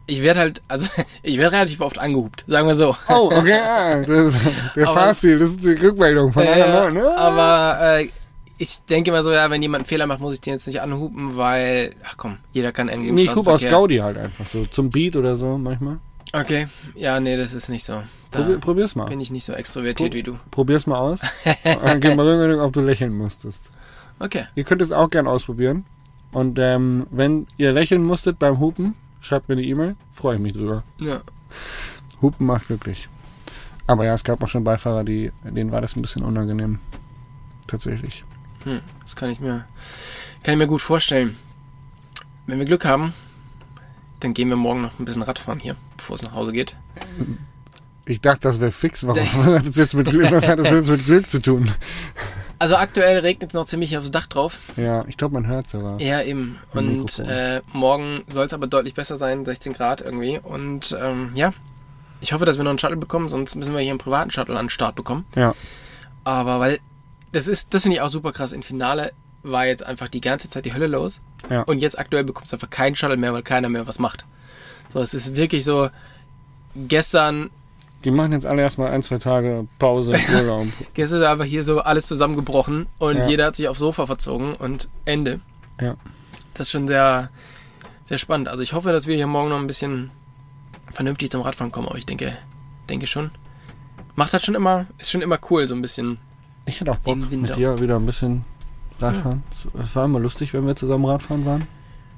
ich 0.07 0.21
werde 0.23 0.39
halt, 0.41 0.61
also 0.67 0.87
ich 1.23 1.37
werde 1.37 1.55
relativ 1.55 1.79
oft 1.79 1.97
angehupt, 1.99 2.43
sagen 2.47 2.67
wir 2.67 2.75
so. 2.75 2.97
Oh, 3.07 3.31
okay, 3.33 3.53
ah, 3.53 4.01
das, 4.01 4.33
der 4.75 4.87
Aber- 4.89 4.93
Fahrstil, 4.99 5.39
das 5.39 5.51
ist 5.51 5.63
die 5.63 5.71
Rückmeldung 5.71 6.33
von 6.33 6.43
Äh, 6.43 6.47
einer 6.49 6.81
neuen. 6.91 6.93
ne? 6.95 7.17
aber 7.17 7.99
äh, 8.01 8.09
ich 8.57 8.81
denke 8.89 9.11
mal 9.11 9.23
so, 9.23 9.31
ja, 9.31 9.49
wenn 9.49 9.61
jemand 9.61 9.81
einen 9.81 9.87
Fehler 9.87 10.05
macht, 10.07 10.19
muss 10.19 10.33
ich 10.33 10.41
den 10.41 10.53
jetzt 10.53 10.67
nicht 10.67 10.81
anhupen, 10.81 11.37
weil, 11.37 11.95
ach 12.03 12.15
komm, 12.17 12.37
jeder 12.51 12.71
kann 12.71 12.87
irgendwie 12.89 13.11
Nee, 13.11 13.23
ich 13.23 13.35
hupe 13.35 13.51
aus 13.51 13.61
Gaudi 13.61 13.97
halt 13.97 14.17
einfach 14.17 14.45
so. 14.45 14.65
Zum 14.65 14.89
Beat 14.89 15.15
oder 15.15 15.35
so 15.35 15.57
manchmal. 15.57 15.99
Okay, 16.31 16.67
ja, 16.95 17.19
nee, 17.19 17.37
das 17.37 17.53
ist 17.53 17.69
nicht 17.69 17.83
so. 17.85 18.01
Da 18.31 18.39
Probier, 18.39 18.57
probier's 18.59 18.95
mal. 18.95 19.05
bin 19.05 19.21
ich 19.21 19.29
nicht 19.29 19.45
so 19.45 19.53
extrovertiert 19.53 20.11
Prob- 20.11 20.17
wie 20.17 20.23
du. 20.23 20.39
Probier's 20.49 20.87
mal 20.87 20.97
aus. 20.97 21.21
Dann 21.63 21.99
gib 21.99 22.15
mal 22.15 22.25
Rückmeldung, 22.27 22.59
ob 22.61 22.73
du 22.73 22.81
lächeln 22.81 23.15
musstest. 23.15 23.69
Okay. 24.19 24.45
Ihr 24.55 24.63
könnt 24.63 24.81
es 24.81 24.91
auch 24.91 25.09
gern 25.09 25.27
ausprobieren. 25.27 25.85
Und 26.31 26.57
ähm, 26.57 27.05
wenn 27.11 27.45
ihr 27.57 27.71
lächeln 27.73 28.03
musstet 28.03 28.39
beim 28.39 28.59
Hupen, 28.59 28.95
schreibt 29.21 29.47
mir 29.49 29.53
eine 29.53 29.63
E-Mail. 29.63 29.95
Freue 30.11 30.35
ich 30.37 30.41
mich 30.41 30.53
drüber. 30.53 30.83
Ja. 30.99 31.21
Hupen 32.21 32.47
macht 32.47 32.67
glücklich. 32.67 33.09
Aber 33.85 34.05
ja, 34.05 34.15
es 34.15 34.23
gab 34.23 34.41
auch 34.41 34.47
schon 34.47 34.63
Beifahrer, 34.63 35.03
die, 35.03 35.31
denen 35.43 35.71
war 35.71 35.81
das 35.81 35.95
ein 35.95 36.01
bisschen 36.01 36.23
unangenehm. 36.23 36.79
Tatsächlich. 37.67 38.23
Hm, 38.63 38.81
das 39.01 39.15
kann 39.15 39.29
ich 39.29 39.39
mir, 39.39 39.65
kann 40.43 40.53
ich 40.53 40.57
mir 40.57 40.67
gut 40.67 40.81
vorstellen. 40.81 41.37
Wenn 42.45 42.59
wir 42.59 42.65
Glück 42.65 42.85
haben, 42.85 43.13
dann 44.19 44.33
gehen 44.33 44.49
wir 44.49 44.55
morgen 44.55 44.81
noch 44.81 44.99
ein 44.99 45.05
bisschen 45.05 45.21
Radfahren 45.21 45.59
hier, 45.59 45.75
bevor 45.97 46.15
es 46.15 46.23
nach 46.23 46.33
Hause 46.33 46.51
geht. 46.51 46.75
Ich 48.05 48.21
dachte, 48.21 48.41
das 48.41 48.59
wäre 48.59 48.71
fix. 48.71 49.05
Warum? 49.05 49.19
Was 49.19 49.33
hat 49.59 49.67
das 49.67 49.75
jetzt 49.75 49.93
mit 49.93 50.09
Glück, 50.09 50.31
was 50.31 50.47
hat 50.47 50.59
das 50.59 50.71
jetzt 50.71 50.89
mit 50.89 51.05
Glück 51.05 51.29
zu 51.29 51.41
tun? 51.41 51.71
Also 52.59 52.75
aktuell 52.75 53.19
regnet 53.19 53.49
es 53.49 53.53
noch 53.53 53.65
ziemlich 53.65 53.97
aufs 53.97 54.11
Dach 54.11 54.27
drauf. 54.27 54.57
Ja, 54.77 55.03
ich 55.07 55.17
glaube, 55.17 55.33
man 55.33 55.47
hört 55.47 55.67
sogar. 55.67 55.99
Ja, 55.99 56.21
eben. 56.21 56.59
Und 56.73 57.19
äh, 57.19 57.61
morgen 57.73 58.23
soll 58.29 58.45
es 58.45 58.53
aber 58.53 58.67
deutlich 58.67 58.93
besser 58.93 59.17
sein, 59.17 59.45
16 59.45 59.73
Grad 59.73 59.99
irgendwie. 59.99 60.39
Und 60.41 60.95
ähm, 60.97 61.31
ja, 61.35 61.53
ich 62.21 62.31
hoffe, 62.31 62.45
dass 62.45 62.55
wir 62.55 62.63
noch 62.63 62.69
einen 62.69 62.79
Shuttle 62.79 62.95
bekommen, 62.95 63.27
sonst 63.27 63.55
müssen 63.55 63.73
wir 63.73 63.81
hier 63.81 63.91
einen 63.91 63.99
privaten 63.99 64.31
Shuttle 64.31 64.57
an 64.57 64.65
den 64.65 64.69
Start 64.69 64.95
bekommen. 64.95 65.25
Ja. 65.35 65.55
Aber 66.23 66.61
weil, 66.61 66.79
das 67.33 67.47
ist, 67.49 67.73
das 67.73 67.83
finde 67.83 67.97
ich 67.97 68.01
auch 68.01 68.09
super 68.09 68.31
krass. 68.31 68.51
Im 68.53 68.63
Finale 68.63 69.11
war 69.43 69.65
jetzt 69.65 69.85
einfach 69.85 70.07
die 70.07 70.21
ganze 70.21 70.49
Zeit 70.49 70.63
die 70.65 70.73
Hölle 70.73 70.87
los. 70.87 71.19
Ja. 71.49 71.63
Und 71.63 71.79
jetzt 71.79 71.99
aktuell 71.99 72.23
bekommst 72.23 72.53
du 72.53 72.55
einfach 72.55 72.69
keinen 72.69 72.95
Shuttle 72.95 73.17
mehr, 73.17 73.33
weil 73.33 73.43
keiner 73.43 73.67
mehr 73.67 73.85
was 73.87 73.99
macht. 73.99 74.23
So, 74.93 74.99
es 75.01 75.13
ist 75.13 75.35
wirklich 75.35 75.65
so, 75.65 75.89
gestern, 76.75 77.49
Die 78.05 78.11
machen 78.11 78.31
jetzt 78.33 78.45
alle 78.45 78.61
erstmal 78.61 78.91
ein, 78.91 79.03
zwei 79.03 79.17
Tage 79.17 79.67
Pause, 79.79 80.15
Urlaub. 80.33 80.67
gestern 80.93 81.21
ist 81.21 81.27
einfach 81.27 81.45
hier 81.45 81.63
so 81.63 81.81
alles 81.81 82.05
zusammengebrochen 82.05 82.87
und 82.99 83.17
Ja. 83.17 83.27
jeder 83.27 83.45
hat 83.47 83.55
sich 83.55 83.67
aufs 83.67 83.79
Sofa 83.79 84.05
verzogen 84.05 84.53
und 84.53 84.87
Ende. 85.05 85.39
Ja. 85.81 85.95
Das 86.53 86.67
ist 86.67 86.71
schon 86.71 86.87
sehr, 86.87 87.29
sehr 88.05 88.17
spannend. 88.17 88.47
Also 88.47 88.61
ich 88.63 88.73
hoffe, 88.73 88.91
dass 88.91 89.07
wir 89.07 89.15
hier 89.15 89.27
morgen 89.27 89.49
noch 89.49 89.57
ein 89.59 89.67
bisschen 89.67 90.11
vernünftig 90.93 91.31
zum 91.31 91.41
Radfahren 91.41 91.71
kommen, 91.71 91.87
aber 91.87 91.97
ich 91.97 92.05
denke, 92.05 92.37
denke 92.89 93.07
schon. 93.07 93.31
Macht 94.15 94.33
halt 94.33 94.43
schon 94.45 94.53
immer, 94.55 94.85
ist 94.99 95.09
schon 95.11 95.21
immer 95.23 95.39
cool, 95.49 95.67
so 95.67 95.73
ein 95.75 95.81
bisschen. 95.81 96.19
Ich 96.65 96.79
hätte 96.79 96.91
auch 96.91 96.97
Bock, 96.97 97.17
mit 97.31 97.55
dir 97.55 97.79
wieder 97.81 97.97
ein 97.97 98.05
bisschen 98.05 98.45
Radfahren. 98.99 99.43
Es 99.77 99.95
war 99.95 100.05
immer 100.05 100.19
lustig, 100.19 100.53
wenn 100.53 100.65
wir 100.65 100.75
zusammen 100.75 101.05
Radfahren 101.05 101.45
waren. 101.45 101.67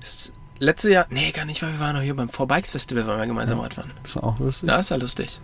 Das 0.01 0.34
letzte 0.60 0.91
Jahr, 0.91 1.08
nee, 1.10 1.31
gar 1.31 1.45
nicht, 1.45 1.62
weil 1.63 1.73
wir 1.73 1.79
waren 1.79 1.95
noch 1.95 2.03
hier 2.03 2.15
beim 2.15 2.29
Four 2.29 2.47
Bikes 2.47 2.71
Festival, 2.71 3.08
waren 3.08 3.19
wir 3.19 3.27
gemeinsam 3.27 3.60
Radfahren. 3.60 3.91
Das 4.03 4.15
war 4.17 4.23
auch 4.23 4.39
lustig. 4.39 4.69
Da 4.69 4.79
ist 4.79 4.89
ja 4.89 4.97
lustig. 4.97 5.39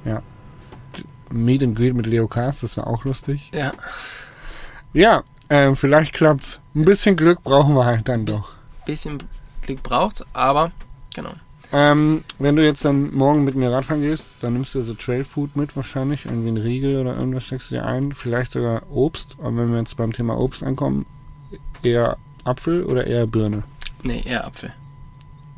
Meet 1.30 1.64
and 1.64 1.76
Greet 1.76 1.96
mit 1.96 2.06
Leo 2.06 2.28
Kars, 2.28 2.60
das 2.62 2.78
war 2.78 2.88
auch 2.88 3.06
lustig. 3.06 3.50
Ja. 3.54 3.72
Ja, 4.94 5.24
ähm, 5.50 5.76
vielleicht 5.76 6.14
klappt's. 6.14 6.62
Ein 6.76 6.86
bisschen 6.86 7.16
Glück 7.16 7.42
brauchen 7.44 7.76
wir 7.76 7.86
halt 7.86 8.08
dann 8.08 8.26
doch. 8.26 8.54
Bisschen 8.86 9.24
Glück 9.62 9.82
braucht's, 9.82 10.26
aber 10.34 10.72
genau. 11.14 11.34
Ähm, 11.74 12.24
wenn 12.38 12.58
du 12.58 12.66
jetzt 12.66 12.84
dann 12.84 13.14
morgen 13.14 13.46
mit 13.46 13.56
mir 13.56 13.72
Radfahren 13.72 14.02
gehst, 14.02 14.26
dann 14.42 14.54
nimmst 14.54 14.76
du 14.76 14.82
so 14.82 14.94
Trailfood 14.94 15.56
mit 15.56 15.76
wahrscheinlich, 15.78 16.26
irgendwie 16.26 16.50
ein 16.50 16.58
Riegel 16.58 17.00
oder 17.00 17.16
irgendwas 17.16 17.46
steckst 17.46 17.72
du 17.72 17.76
dir 17.76 17.86
ein, 17.86 18.12
vielleicht 18.12 18.52
sogar 18.52 18.84
Obst. 18.92 19.38
Und 19.40 19.58
wenn 19.58 19.72
wir 19.72 19.80
jetzt 19.80 19.96
beim 19.96 20.12
Thema 20.12 20.38
Obst 20.38 20.64
ankommen, 20.64 21.06
eher 21.82 22.18
Apfel 22.44 22.84
oder 22.84 23.08
eher 23.08 23.26
Birne? 23.26 23.64
Nee, 24.04 24.22
eher 24.26 24.46
Apfel. 24.46 24.74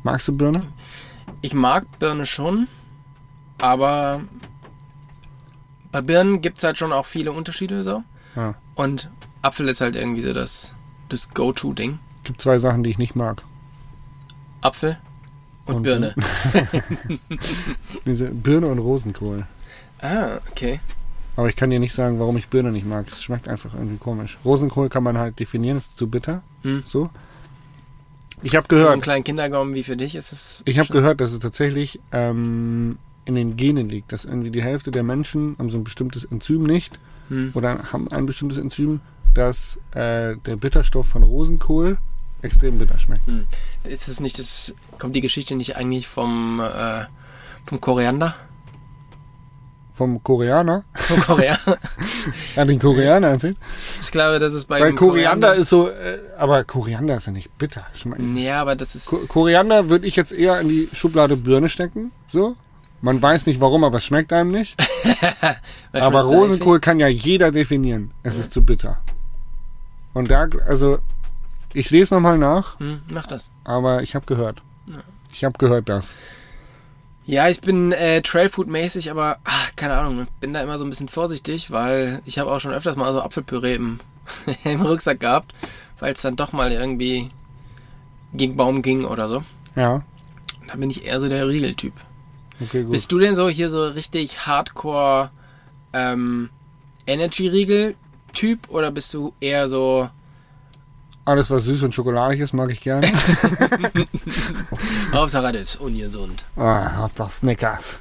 Magst 0.04 0.28
du 0.28 0.36
Birne? 0.36 0.62
Ich 1.40 1.52
mag 1.52 1.86
Birne 1.98 2.26
schon, 2.26 2.68
aber 3.58 4.20
bei 5.90 6.00
Birnen 6.00 6.42
gibt 6.42 6.58
es 6.58 6.64
halt 6.64 6.78
schon 6.78 6.92
auch 6.92 7.06
viele 7.06 7.32
Unterschiede 7.32 7.82
so. 7.82 8.04
Ja. 8.36 8.54
Und 8.76 9.10
Apfel 9.42 9.68
ist 9.68 9.80
halt 9.80 9.96
irgendwie 9.96 10.22
so 10.22 10.32
das, 10.32 10.72
das 11.08 11.34
Go-To-Ding. 11.34 11.98
Gibt 12.22 12.40
zwei 12.40 12.58
Sachen, 12.58 12.84
die 12.84 12.90
ich 12.90 12.98
nicht 12.98 13.16
mag. 13.16 13.42
Apfel 14.60 14.96
und, 15.66 15.76
Und 15.76 15.82
Birne. 15.82 16.14
Diese 18.06 18.30
Birne 18.30 18.66
und 18.68 18.78
Rosenkohl. 18.78 19.46
Ah, 20.00 20.38
okay. 20.50 20.80
Aber 21.36 21.48
ich 21.48 21.56
kann 21.56 21.70
dir 21.70 21.80
nicht 21.80 21.94
sagen, 21.94 22.18
warum 22.20 22.36
ich 22.36 22.48
Birne 22.48 22.70
nicht 22.70 22.86
mag. 22.86 23.06
Es 23.08 23.22
schmeckt 23.22 23.48
einfach 23.48 23.74
irgendwie 23.74 23.96
komisch. 23.96 24.38
Rosenkohl 24.44 24.88
kann 24.88 25.02
man 25.02 25.18
halt 25.18 25.38
definieren, 25.40 25.76
ist 25.76 25.96
zu 25.96 26.08
bitter. 26.08 26.42
Hm. 26.62 26.82
So. 26.86 27.10
Ich 28.42 28.54
habe 28.54 28.66
Für 28.68 28.74
so 28.74 28.80
einen 28.80 28.86
gehört, 28.88 29.02
kleinen 29.02 29.24
Kindergaumen 29.24 29.74
wie 29.74 29.84
für 29.84 29.96
dich 29.96 30.14
ist 30.14 30.32
es. 30.32 30.62
ich 30.66 30.78
habe 30.78 30.92
gehört, 30.92 31.20
dass 31.20 31.32
es 31.32 31.38
tatsächlich 31.38 31.98
ähm, 32.12 32.98
in 33.24 33.34
den 33.34 33.56
Genen 33.56 33.88
liegt, 33.88 34.12
dass 34.12 34.24
irgendwie 34.26 34.50
die 34.50 34.62
Hälfte 34.62 34.90
der 34.90 35.02
Menschen 35.02 35.56
haben 35.58 35.70
so 35.70 35.78
ein 35.78 35.84
bestimmtes 35.84 36.24
Enzym 36.24 36.62
nicht 36.64 36.98
Hm. 37.30 37.52
oder 37.54 37.90
haben 37.90 38.06
ein 38.12 38.26
bestimmtes 38.26 38.58
Enzym, 38.58 39.00
dass 39.32 39.78
äh, 39.92 40.36
der 40.44 40.56
Bitterstoff 40.56 41.06
von 41.08 41.22
Rosenkohl 41.22 41.96
extrem 42.44 42.78
bitter 42.78 42.98
schmeckt. 42.98 43.26
Hm. 43.26 43.46
Ist 43.84 44.08
es 44.08 44.20
nicht 44.20 44.38
das. 44.38 44.74
Kommt 44.98 45.16
die 45.16 45.20
Geschichte 45.20 45.54
nicht 45.56 45.76
eigentlich 45.76 46.06
vom, 46.06 46.60
äh, 46.60 47.04
vom 47.66 47.80
Koriander? 47.80 48.34
Vom 49.92 50.22
Koreaner. 50.24 50.82
Vom 50.94 51.20
Koreaner? 51.20 51.78
Ja, 52.56 52.64
den 52.64 52.78
Koreaner 52.80 53.28
erzählt. 53.28 53.56
ich 54.00 54.10
glaube, 54.10 54.38
das 54.38 54.52
ist 54.54 54.66
bei 54.66 54.80
Weil 54.80 54.92
dem 54.92 54.96
Koriander 54.96 55.54
ist 55.54 55.68
so, 55.68 55.88
äh, 55.88 56.18
aber 56.38 56.64
Koriander 56.64 57.16
ist 57.16 57.26
ja 57.26 57.32
nicht 57.32 57.56
bitter. 57.58 57.84
Schmeckt- 57.94 58.20
Ja, 58.36 58.60
aber 58.60 58.74
das 58.76 58.94
ist. 58.96 59.06
Ko 59.06 59.18
Koriander 59.28 59.88
würde 59.90 60.06
ich 60.06 60.16
jetzt 60.16 60.32
eher 60.32 60.60
in 60.60 60.68
die 60.68 60.88
Schublade 60.92 61.36
Birne 61.36 61.68
stecken. 61.68 62.10
So. 62.28 62.56
Man 63.02 63.20
weiß 63.20 63.46
nicht 63.46 63.60
warum, 63.60 63.84
aber 63.84 63.98
es 63.98 64.04
schmeckt 64.04 64.32
einem 64.32 64.50
nicht. 64.50 64.76
aber 65.92 66.22
Rosenkohl 66.22 66.80
kann 66.80 66.98
ja 66.98 67.06
jeder 67.08 67.52
definieren. 67.52 68.10
Es 68.22 68.38
ist 68.38 68.52
zu 68.52 68.64
bitter. 68.64 68.98
Und 70.14 70.30
da, 70.30 70.48
also, 70.66 70.98
ich 71.74 71.90
lese 71.90 72.14
nochmal 72.14 72.38
nach, 72.38 72.78
Hm, 72.80 73.02
mach 73.12 73.26
das. 73.26 73.50
aber 73.64 74.02
ich 74.02 74.14
habe 74.14 74.24
gehört. 74.26 74.62
Ich 75.32 75.44
habe 75.44 75.58
gehört 75.58 75.88
das. 75.88 76.14
Ja, 77.26 77.48
ich 77.48 77.60
bin 77.60 77.90
äh, 77.92 78.20
Trailfood-mäßig, 78.20 79.10
aber 79.10 79.38
ach, 79.44 79.74
keine 79.76 79.94
Ahnung, 79.94 80.26
bin 80.40 80.52
da 80.52 80.62
immer 80.62 80.78
so 80.78 80.84
ein 80.84 80.90
bisschen 80.90 81.08
vorsichtig, 81.08 81.70
weil 81.70 82.20
ich 82.26 82.38
habe 82.38 82.50
auch 82.52 82.60
schon 82.60 82.72
öfters 82.72 82.96
mal 82.96 83.12
so 83.12 83.20
Apfelpüree 83.22 83.74
im, 83.74 83.98
im 84.64 84.82
Rucksack 84.82 85.20
gehabt, 85.20 85.54
weil 86.00 86.12
es 86.12 86.22
dann 86.22 86.36
doch 86.36 86.52
mal 86.52 86.70
irgendwie 86.70 87.28
gegen 88.34 88.56
Baum 88.56 88.82
ging 88.82 89.04
oder 89.06 89.28
so. 89.28 89.42
Ja, 89.74 90.02
Da 90.68 90.76
bin 90.76 90.90
ich 90.90 91.04
eher 91.06 91.18
so 91.18 91.28
der 91.28 91.48
Riegeltyp. 91.48 91.94
okay, 92.62 92.82
gut. 92.82 92.92
Bist 92.92 93.10
du 93.10 93.18
denn 93.18 93.34
so 93.34 93.48
hier 93.48 93.70
so 93.70 93.84
richtig 93.86 94.46
Hardcore 94.46 95.30
ähm, 95.94 96.50
Energy-Riegel-Typ 97.06 98.68
oder 98.68 98.90
bist 98.90 99.12
du 99.14 99.32
eher 99.40 99.68
so 99.68 100.08
Alles, 101.26 101.50
was 101.50 101.64
süß 101.64 101.84
und 101.84 101.94
schokoladig 101.94 102.40
ist, 102.40 102.52
mag 102.52 102.70
ich 102.70 102.82
gerne. 102.82 103.06
Hauptsache 105.12 105.52
das 105.52 105.62
ist 105.62 105.76
ungesund? 105.80 106.44
ah, 106.56 107.04
auf 107.04 107.14
das 107.14 107.36
Snickers. 107.38 108.00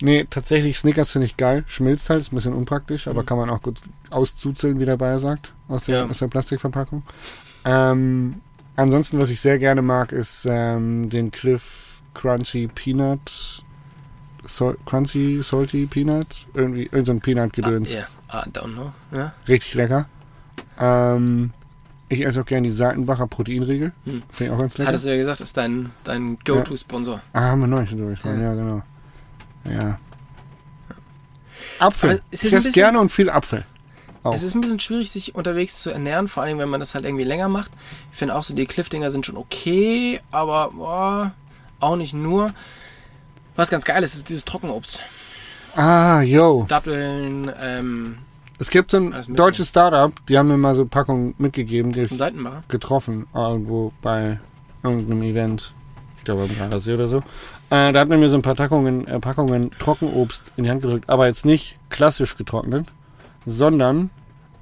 Nee, 0.00 0.26
tatsächlich 0.30 0.78
Snickers 0.78 1.10
finde 1.12 1.26
ich 1.26 1.36
geil. 1.36 1.64
Schmilzt 1.66 2.08
halt, 2.10 2.20
ist 2.20 2.32
ein 2.32 2.36
bisschen 2.36 2.54
unpraktisch, 2.54 3.08
aber 3.08 3.24
kann 3.24 3.38
man 3.38 3.50
auch 3.50 3.62
gut 3.62 3.78
auszuzeln, 4.10 4.78
wie 4.78 4.84
der 4.84 4.96
Bayer 4.96 5.18
sagt, 5.18 5.52
aus 5.68 5.84
der, 5.84 5.98
Ja. 5.98 6.06
aus 6.06 6.18
der 6.18 6.28
Plastikverpackung. 6.28 7.02
Ähm, 7.64 8.40
ansonsten, 8.76 9.18
was 9.18 9.30
ich 9.30 9.40
sehr 9.40 9.58
gerne 9.58 9.82
mag, 9.82 10.12
ist 10.12 10.46
ähm, 10.48 11.10
den 11.10 11.30
Cliff 11.30 12.00
Crunchy 12.14 12.68
Peanut. 12.68 13.64
Sol 14.44 14.78
Crunchy 14.86 15.42
Salty 15.42 15.86
Peanut. 15.86 16.46
Irgendwie, 16.54 16.84
irgend 16.84 17.06
so 17.06 17.12
ein 17.12 17.20
Peanut-Gedöns. 17.20 17.92
Ja, 17.92 18.06
ah, 18.28 18.44
don't 18.52 18.74
know. 18.74 18.92
Ja. 19.12 19.32
Richtig 19.48 19.74
lecker. 19.74 20.08
Ähm, 20.78 21.52
ich 22.08 22.24
esse 22.24 22.40
auch 22.40 22.46
gerne 22.46 22.66
die 22.66 22.72
Seitenbacher 22.72 23.26
Proteinriegel. 23.26 23.92
Hm. 24.04 24.22
Finde 24.30 24.52
ich 24.52 24.56
auch 24.56 24.60
ganz 24.60 24.78
lecker. 24.78 24.88
Hattest 24.88 25.04
du 25.04 25.10
ja 25.10 25.16
gesagt, 25.16 25.40
ist 25.40 25.56
dein, 25.56 25.90
dein 26.04 26.38
Go-To-Sponsor. 26.44 27.20
Ah, 27.32 27.40
haben 27.40 27.60
wir 27.60 27.66
neulich 27.66 27.90
schon 27.90 27.98
drüber 27.98 28.10
gesprochen, 28.12 28.42
ja, 28.42 28.54
genau. 28.54 28.82
Ja. 29.64 29.98
Apfel. 31.78 32.22
Es 32.30 32.40
ist 32.42 32.44
ich 32.44 32.54
esse 32.54 32.56
bisschen- 32.68 32.72
gerne 32.72 33.00
und 33.00 33.10
viel 33.10 33.30
Apfel. 33.30 33.64
Auch. 34.24 34.34
Es 34.34 34.42
ist 34.42 34.54
ein 34.54 34.60
bisschen 34.60 34.80
schwierig, 34.80 35.10
sich 35.10 35.34
unterwegs 35.36 35.80
zu 35.80 35.90
ernähren, 35.90 36.26
vor 36.26 36.42
allem 36.42 36.58
wenn 36.58 36.68
man 36.68 36.80
das 36.80 36.94
halt 36.94 37.04
irgendwie 37.04 37.24
länger 37.24 37.48
macht. 37.48 37.70
Ich 38.10 38.18
finde 38.18 38.34
auch 38.34 38.42
so, 38.42 38.52
die 38.52 38.66
Cliff-Dinger 38.66 39.10
sind 39.10 39.24
schon 39.24 39.36
okay, 39.36 40.20
aber 40.32 40.72
boah, 40.72 41.32
auch 41.78 41.96
nicht 41.96 42.14
nur. 42.14 42.52
Was 43.54 43.70
ganz 43.70 43.84
geil 43.84 44.02
ist, 44.02 44.14
ist 44.14 44.28
dieses 44.28 44.44
Trockenobst. 44.44 45.00
Ah, 45.76 46.20
yo. 46.22 46.64
Datteln, 46.68 47.50
ähm, 47.62 48.18
Es 48.58 48.70
gibt 48.70 48.90
so 48.90 48.96
ein 48.98 49.14
deutsches 49.34 49.68
Startup, 49.68 50.12
die 50.26 50.36
haben 50.36 50.48
mir 50.48 50.56
mal 50.56 50.74
so 50.74 50.84
Packungen 50.84 51.34
mitgegeben, 51.38 51.92
die 51.92 52.02
ich 52.02 52.18
Seitenbacher. 52.18 52.64
getroffen, 52.68 53.26
irgendwo 53.32 53.92
bei 54.02 54.40
irgendeinem 54.82 55.22
Event. 55.22 55.72
Ich 56.18 56.24
glaube 56.24 56.42
am 56.42 56.56
Gardasee 56.56 56.94
oder 56.94 57.06
so. 57.06 57.18
Äh, 57.70 57.92
da 57.92 58.00
hat 58.00 58.08
man 58.08 58.18
mir 58.18 58.28
so 58.28 58.36
ein 58.36 58.42
paar 58.42 58.56
Packungen, 58.56 59.06
äh, 59.06 59.20
Packungen 59.20 59.70
Trockenobst 59.78 60.42
in 60.56 60.64
die 60.64 60.70
Hand 60.70 60.82
gedrückt, 60.82 61.08
aber 61.08 61.26
jetzt 61.26 61.46
nicht 61.46 61.78
klassisch 61.88 62.36
getrocknet, 62.36 62.86
sondern 63.46 64.10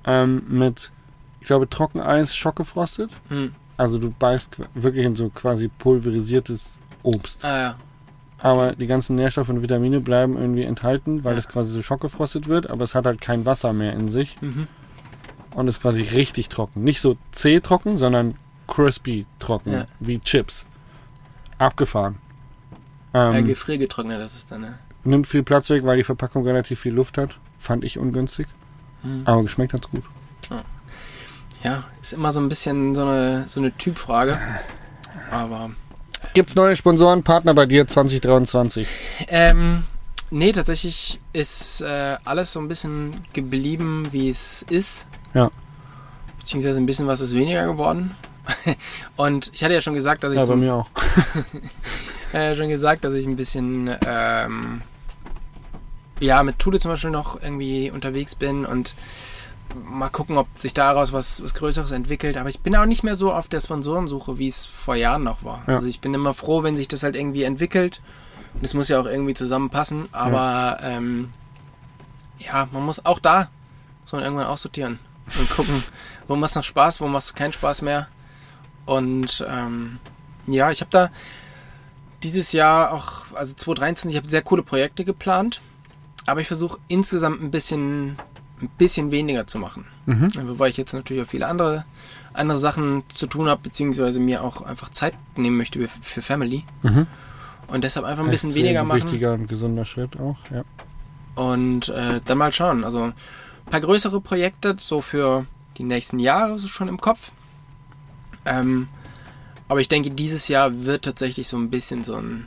ähm, 0.05 0.43
mit, 0.49 0.93
ich 1.41 1.47
glaube, 1.47 1.69
Trockeneis 1.69 2.37
schockgefrostet. 2.37 3.11
Hm. 3.29 3.55
Also 3.79 3.99
du 3.99 4.11
beißt 4.11 4.59
wirklich 4.75 5.07
in 5.07 5.17
so 5.17 5.31
quasi 5.31 5.69
pulverisiertes 5.69 6.79
Obst. 7.03 7.45
Ah 7.45 7.59
ja. 7.59 7.77
Aber 8.39 8.77
die 8.77 8.87
ganzen 8.87 9.17
Nährstoffe 9.17 9.49
und 9.49 9.63
Vitamine 9.63 10.01
bleiben 10.01 10.37
irgendwie 10.37 10.65
enthalten, 10.65 11.25
weil 11.25 11.33
Ja. 11.35 11.39
es 11.39 11.49
quasi 11.49 11.71
so 11.73 11.83
schockgefrostet 11.83 12.49
wird, 12.49 12.69
aber 12.69 12.85
es 12.85 12.95
hat 12.95 13.07
halt 13.07 13.21
kein 13.21 13.47
Wasser 13.47 13.73
mehr 13.73 13.93
in 13.95 14.09
sich 14.09 14.41
Mhm. 14.43 14.67
und 15.55 15.69
ist 15.69 15.81
quasi 15.81 16.03
richtig 16.03 16.49
trocken. 16.49 16.85
Nicht 16.85 17.01
so 17.01 17.17
zäh 17.33 17.61
trocken, 17.61 17.97
sondern 17.97 18.35
crispy 18.69 19.25
trocken, 19.39 19.73
Ja. 19.73 19.87
wie 20.01 20.19
Chips. 20.21 20.67
Abgefahren. 21.59 22.17
ja 23.15 23.33
Ähm, 23.33 23.47
gefriergetrocknet, 23.47 24.21
das 24.21 24.37
ist 24.37 24.51
dann, 24.51 24.61
ne? 24.61 24.79
nimmt 25.05 25.27
viel 25.27 25.43
Platz 25.43 25.71
weg, 25.71 25.85
weil 25.85 25.97
die 25.97 26.05
Verpackung 26.05 26.45
relativ 26.45 26.81
viel 26.81 26.93
Luft 26.93 27.17
hat. 27.17 27.39
Fand 27.59 27.85
ich 27.85 27.99
ungünstig. 27.99 28.47
Hm. 29.03 29.23
Aber 29.25 29.43
geschmeckt 29.45 29.73
hat's 29.73 29.89
gut. 29.89 30.03
Ja, 31.65 31.85
ist 32.03 32.13
immer 32.13 32.33
so 32.33 32.41
ein 32.41 32.49
bisschen 32.49 32.95
so 32.95 33.03
eine, 33.07 33.47
so 33.49 33.61
eine 33.61 33.73
Typfrage. 33.77 34.37
Aber, 35.31 35.71
Gibt's 36.37 36.55
neue 36.55 36.77
Sponsoren, 36.77 37.23
Partner 37.23 37.55
bei 37.55 37.65
dir 37.65 37.89
2023? 37.89 38.87
ähm, 39.29 39.85
nee, 40.31 40.53
tatsächlich 40.53 41.19
ist 41.33 41.81
äh, 41.81 42.19
alles 42.27 42.53
so 42.53 42.61
ein 42.61 42.69
bisschen 42.69 43.23
geblieben, 43.33 44.09
wie 44.11 44.29
es 44.29 44.61
ist. 44.69 45.07
Ja. 45.33 45.51
Beziehungsweise 46.39 46.77
ein 46.77 46.85
bisschen 46.85 47.07
was 47.07 47.23
ist 47.23 47.35
weniger 47.35 47.65
geworden. 47.65 48.15
Und 49.17 49.51
ich 49.55 49.65
hatte 49.65 49.73
ja 49.73 49.81
schon 49.81 49.95
gesagt, 49.95 50.25
dass 50.25 50.33
ich 50.35 50.39
Ja, 50.39 50.45
so 50.45 50.53
bei 50.53 50.59
mir 50.59 50.75
auch. 50.75 50.91
äh, 52.35 52.55
schon 52.55 52.69
gesagt, 52.69 53.05
dass 53.05 53.15
ich 53.15 53.25
ein 53.25 53.37
bisschen 53.37 53.97
ähm, 54.07 54.83
ja 56.21 56.43
mit 56.43 56.59
Tule 56.59 56.81
zum 56.81 56.91
Beispiel 56.91 57.13
noch 57.13 57.41
irgendwie 57.41 57.91
unterwegs 57.91 58.35
bin 58.35 58.67
und 58.67 58.93
mal 59.85 60.09
gucken, 60.09 60.37
ob 60.37 60.47
sich 60.59 60.75
daraus 60.75 61.13
was, 61.13 61.43
was 61.43 61.55
Größeres 61.55 61.91
entwickelt. 61.91 62.37
Aber 62.37 62.49
ich 62.49 62.61
bin 62.61 62.77
auch 62.77 62.87
nicht 62.87 63.03
mehr 63.03 63.17
so 63.17 63.33
auf 63.33 63.49
der 63.49 63.61
Sponsorensuche, 63.61 64.39
wie 64.39 64.49
es 64.49 64.67
vor 64.67 64.95
Jahren 64.95 65.23
noch 65.23 65.45
war. 65.45 65.63
Ja. 65.67 65.77
Also 65.77 65.89
ich 65.89 66.01
bin 66.01 66.15
immer 66.15 66.35
froh, 66.35 66.63
wenn 66.63 66.77
sich 66.77 66.89
das 66.89 67.03
halt 67.03 67.17
irgendwie 67.17 67.43
entwickelt. 67.43 68.01
Und 68.55 68.65
es 68.65 68.75
muss 68.75 68.89
ja 68.89 69.01
auch 69.01 69.07
irgendwie 69.07 69.35
zusammenpassen. 69.35 70.09
Aber 70.13 70.79
ja, 70.81 70.81
ähm, 70.83 71.33
ja 72.39 72.69
man 72.73 72.85
muss 72.85 73.05
auch 73.05 73.19
da 73.19 73.49
muss 74.07 74.13
man 74.13 74.23
irgendwann 74.23 74.47
aussortieren 74.47 75.01
und 75.37 75.51
gucken, 75.51 75.83
wo 76.29 76.37
macht 76.37 76.51
es 76.51 76.55
noch 76.55 76.63
Spaß, 76.63 77.01
wo 77.01 77.09
macht 77.09 77.25
es 77.25 77.35
keinen 77.35 77.53
Spaß 77.53 77.83
mehr. 77.83 78.07
Und 78.85 79.45
ähm, 79.49 79.99
ja, 80.47 80.71
ich 80.71 80.81
habe 80.81 80.93
da 80.93 81.11
dieses 82.23 82.53
Jahr 82.53 82.93
auch, 82.93 83.25
also 83.35 83.53
2013, 83.55 84.11
ich 84.11 84.17
habe 84.17 84.29
sehr 84.29 84.43
coole 84.43 84.63
Projekte 84.63 85.05
geplant, 85.05 85.61
aber 86.25 86.41
ich 86.41 86.47
versuche 86.47 86.79
insgesamt 86.87 87.43
ein 87.43 87.51
bisschen, 87.51 88.17
ein 88.63 88.69
bisschen 88.79 89.11
weniger 89.11 89.47
zu 89.47 89.59
machen. 89.59 89.85
Mhm. 90.07 90.31
Wobei 90.49 90.69
ich 90.69 90.77
jetzt 90.77 90.93
natürlich 90.95 91.23
auch 91.23 91.29
viele 91.29 91.47
andere, 91.47 91.85
andere 92.33 92.59
Sachen 92.59 93.03
zu 93.15 93.27
tun 93.27 93.49
habe, 93.49 93.61
beziehungsweise 93.63 94.21
mir 94.21 94.43
auch 94.43 94.63
einfach 94.63 94.91
Zeit 94.91 95.15
nehmen 95.37 95.57
möchte 95.57 95.87
für- 96.03 96.23
Family. 96.23 96.65
Mhm. 96.83 97.07
Und 97.69 97.85
deshalb 97.85 98.07
einfach 98.07 98.25
ein 98.25 98.31
bisschen 98.31 98.51
Echt 98.51 98.59
weniger 98.59 98.85
machen 98.85 99.03
Wichtiger 99.03 99.35
und 99.35 99.49
gesunder 99.49 99.85
Schritt 99.85 100.21
auch, 100.21 100.39
ja. 100.53 100.63
und 101.35 101.89
äh, 101.89 102.21
dann 102.25 102.39
mal 102.39 102.53
schauen. 102.53 102.85
Also 102.85 103.03
ein 103.07 103.15
paar 103.71 103.81
größere 103.81 104.21
Projekte, 104.21 104.77
so 104.81 105.01
für 105.01 105.47
die 105.77 105.83
nächsten 105.83 106.19
Jahre 106.21 106.59
so 106.59 106.69
schon 106.69 106.89
im 106.89 107.01
Kopf. 107.01 107.33
Ähm, 108.45 108.89
aber 109.69 109.81
ich 109.81 109.89
denke, 109.89 110.13
dieses 110.13 110.47
Jahr 110.47 110.85
wird 110.85 111.05
tatsächlich 111.05 111.49
so 111.49 111.57
ein 111.57 111.69
bisschen 111.71 112.05
so 112.05 112.15
ein 112.15 112.47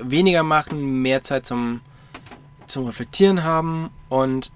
weniger 0.00 0.42
machen, 0.42 1.00
mehr 1.02 1.22
Zeit 1.24 1.46
zum, 1.46 1.80
zum 2.66 2.84
Reflektieren 2.86 3.42
haben 3.42 3.88
und 4.08 4.50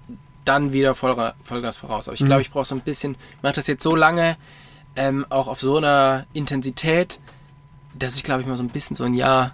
dann 0.45 0.73
wieder 0.73 0.93
Voll, 0.95 1.33
Vollgas 1.43 1.77
voraus. 1.77 2.07
Aber 2.07 2.15
ich 2.15 2.21
Mhm. 2.21 2.25
glaube, 2.25 2.41
ich 2.41 2.51
brauche 2.51 2.65
so 2.65 2.75
ein 2.75 2.81
bisschen, 2.81 3.15
ich 3.37 3.43
mache 3.43 3.53
das 3.53 3.67
jetzt 3.67 3.83
so 3.83 3.95
lange, 3.95 4.37
ähm, 4.95 5.25
auch 5.29 5.47
auf 5.47 5.59
so 5.61 5.77
einer 5.77 6.25
Intensität, 6.33 7.19
dass 7.93 8.15
ich 8.15 8.23
glaube 8.23 8.41
ich 8.41 8.47
mal 8.47 8.57
so 8.57 8.63
ein 8.63 8.69
bisschen 8.69 8.95
so 8.95 9.03
ein 9.05 9.13
Jahr, 9.13 9.53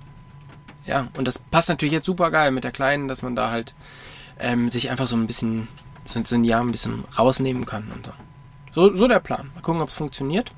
ja, 0.86 1.08
und 1.18 1.26
das 1.26 1.40
passt 1.40 1.70
natürlich 1.70 1.94
jetzt 1.94 2.06
super 2.06 2.32
geil 2.32 2.52
mit 2.52 2.64
der 2.64 2.72
Kleinen, 2.72 3.08
dass 3.08 3.22
man 3.22 3.36
da 3.36 3.52
halt 3.52 3.76
ähm, 4.40 4.70
sich 4.70 4.90
einfach 4.90 5.08
so 5.08 5.16
ein 5.16 5.28
bisschen, 5.28 5.68
so, 6.06 6.22
so 6.24 6.36
ein 6.36 6.44
Jahr 6.44 6.62
ein 6.62 6.72
bisschen 6.72 7.04
rausnehmen 7.18 7.66
kann 7.66 7.92
und 7.94 8.06
so. 8.08 8.12
So, 8.72 8.96
so 8.96 9.08
der 9.08 9.20
Plan. 9.20 9.52
Mal 9.56 9.62
gucken, 9.62 9.82
ob 9.82 9.90
es 9.90 9.94
funktioniert. 9.96 10.52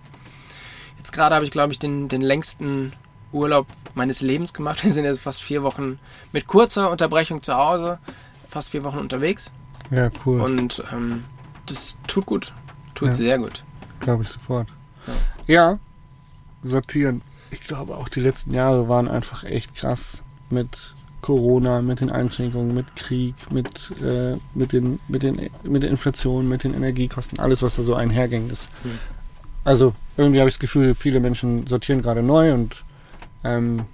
Jetzt 0.98 1.12
gerade 1.14 1.34
habe 1.36 1.46
ich, 1.46 1.52
glaube 1.52 1.74
ich, 1.74 1.80
den, 1.80 2.08
den 2.10 2.22
längsten 2.22 2.94
Urlaub 3.32 3.66
meines 3.96 4.22
Lebens 4.22 4.54
gemacht. 4.54 4.84
Wir 4.84 4.92
sind 4.92 5.06
jetzt 5.06 5.22
fast 5.22 5.42
vier 5.42 5.64
Wochen 5.64 6.00
mit 6.32 6.48
kurzer 6.48 6.92
Unterbrechung 6.92 7.42
zu 7.42 7.56
Hause, 7.56 8.00
fast 8.52 8.70
vier 8.72 8.84
Wochen 8.84 8.98
unterwegs. 8.98 9.52
Ja, 9.90 10.10
cool. 10.26 10.42
Und 10.42 10.84
ähm, 10.94 11.24
das 11.66 11.98
tut 12.08 12.26
gut. 12.26 12.54
Tut 12.94 13.10
Ja. 13.10 13.14
sehr 13.14 13.38
gut. 13.40 13.64
Glaube 14.02 14.24
ich 14.24 14.30
sofort. 14.30 14.68
Ja. 15.48 15.80
sortieren. 16.64 17.22
Ich 17.50 17.62
glaube 17.62 17.96
auch 17.98 18.08
die 18.08 18.20
letzten 18.20 18.54
Jahre 18.54 18.88
waren 18.88 19.08
einfach 19.08 19.44
echt 19.44 19.74
krass 19.74 20.22
mit 20.50 20.94
Corona, 21.22 21.82
mit 21.82 22.02
den 22.02 22.12
Einschränkungen, 22.12 22.74
mit 22.74 22.96
Krieg, 22.96 23.36
mit, 23.52 23.92
äh, 24.02 24.38
mit, 24.54 24.74
den, 24.74 25.00
mit, 25.08 25.24
den, 25.24 25.50
mit 25.64 25.84
der 25.84 25.90
Inflation, 25.90 26.48
mit 26.48 26.64
den 26.64 26.74
Energiekosten, 26.74 27.40
alles, 27.40 27.62
was 27.62 27.76
da 27.78 27.84
so 27.84 27.96
einherging. 27.96 28.50
Ist. 28.50 28.70
Hm. 28.84 28.92
Also 29.64 29.94
irgendwie 30.18 30.40
habe 30.40 30.50
ich 30.50 30.56
das 30.56 30.60
Gefühl, 30.60 30.94
viele 30.94 31.20
Menschen 31.20 31.68
sortieren 31.68 32.02
gerade 32.02 32.22
neu 32.22 32.54
und 32.54 32.84
ähm, 33.44 33.86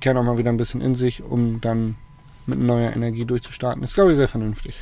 kehren 0.00 0.16
auch 0.16 0.24
mal 0.24 0.38
wieder 0.38 0.50
ein 0.50 0.56
bisschen 0.56 0.80
in 0.80 0.94
sich, 0.94 1.22
um 1.22 1.60
dann 1.60 1.96
mit 2.46 2.58
neuer 2.58 2.92
Energie 2.94 3.24
durchzustarten. 3.24 3.82
Ist, 3.82 3.94
glaube 3.94 4.10
ich, 4.12 4.16
sehr 4.16 4.28
vernünftig. 4.28 4.78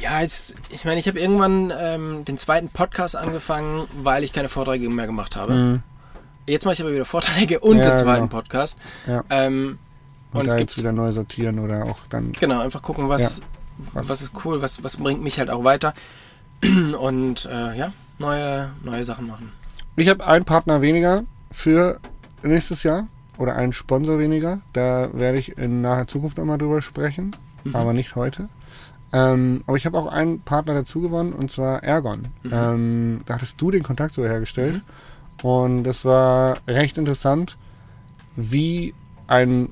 Ja, 0.00 0.20
jetzt, 0.20 0.54
ich 0.70 0.84
meine, 0.84 0.98
ich 0.98 1.06
habe 1.06 1.20
irgendwann 1.20 1.72
ähm, 1.76 2.24
den 2.24 2.36
zweiten 2.38 2.68
Podcast 2.68 3.14
angefangen, 3.16 3.84
weil 4.02 4.24
ich 4.24 4.32
keine 4.32 4.48
Vorträge 4.48 4.88
mehr 4.90 5.06
gemacht 5.06 5.36
habe. 5.36 5.52
Mhm. 5.54 5.82
Jetzt 6.46 6.64
mache 6.64 6.74
ich 6.74 6.80
aber 6.82 6.92
wieder 6.92 7.04
Vorträge 7.04 7.60
und 7.60 7.78
Ja, 7.78 7.90
den 7.90 7.98
zweiten 7.98 8.28
genau. 8.28 8.40
Podcast. 8.40 8.78
Ja. 9.06 9.22
Ähm, 9.30 9.78
Und, 10.32 10.40
Und 10.40 10.46
es 10.46 10.56
gibt- 10.56 10.70
jetzt 10.70 10.78
wieder 10.78 10.92
neu 10.92 11.12
sortieren 11.12 11.58
oder 11.60 11.84
auch 11.84 11.98
dann 12.08 12.32
genau, 12.32 12.60
einfach 12.60 12.82
gucken, 12.82 13.08
was, 13.08 13.42
was- 13.92 14.08
was, 14.08 14.22
ist 14.22 14.32
cool, 14.44 14.60
was, 14.62 14.82
was 14.82 14.96
bringt 14.96 15.22
mich 15.22 15.38
halt 15.38 15.50
auch 15.50 15.62
weiter. 15.62 15.94
Und 16.98 17.44
äh, 17.46 17.76
ja, 17.76 17.92
neue, 18.18 18.70
neue 18.82 19.04
Sachen 19.04 19.26
machen. 19.26 19.52
Ich 19.96 20.08
habe 20.08 20.26
einen 20.26 20.44
Partner 20.44 20.80
weniger 20.80 21.24
für 21.52 22.00
nächstes 22.42 22.82
Jahr 22.82 23.06
oder 23.42 23.56
einen 23.56 23.72
Sponsor 23.72 24.18
weniger. 24.18 24.60
Da 24.72 25.10
werde 25.12 25.38
ich 25.38 25.58
in 25.58 25.80
naher 25.82 26.06
Zukunft 26.06 26.38
nochmal 26.38 26.58
drüber 26.58 26.80
sprechen, 26.80 27.34
Mhm. 27.64 27.76
aber 27.76 27.92
nicht 27.92 28.14
heute. 28.16 28.48
Ähm, 29.12 29.62
aber 29.66 29.76
ich 29.76 29.84
habe 29.84 29.98
auch 29.98 30.06
einen 30.06 30.40
Partner 30.40 30.74
dazu 30.74 31.00
gewonnen 31.00 31.32
und 31.32 31.50
zwar 31.50 31.82
Ergon. 31.82 32.28
Mhm. 32.44 32.50
Ähm, 32.52 33.20
da 33.26 33.34
hattest 33.34 33.60
du 33.60 33.70
den 33.70 33.82
Kontakt 33.82 34.14
so 34.14 34.24
hergestellt 34.24 34.80
und 35.42 35.84
das 35.84 36.04
war 36.04 36.56
recht 36.66 36.96
interessant, 36.98 37.56
wie 38.36 38.94
ein, 39.26 39.68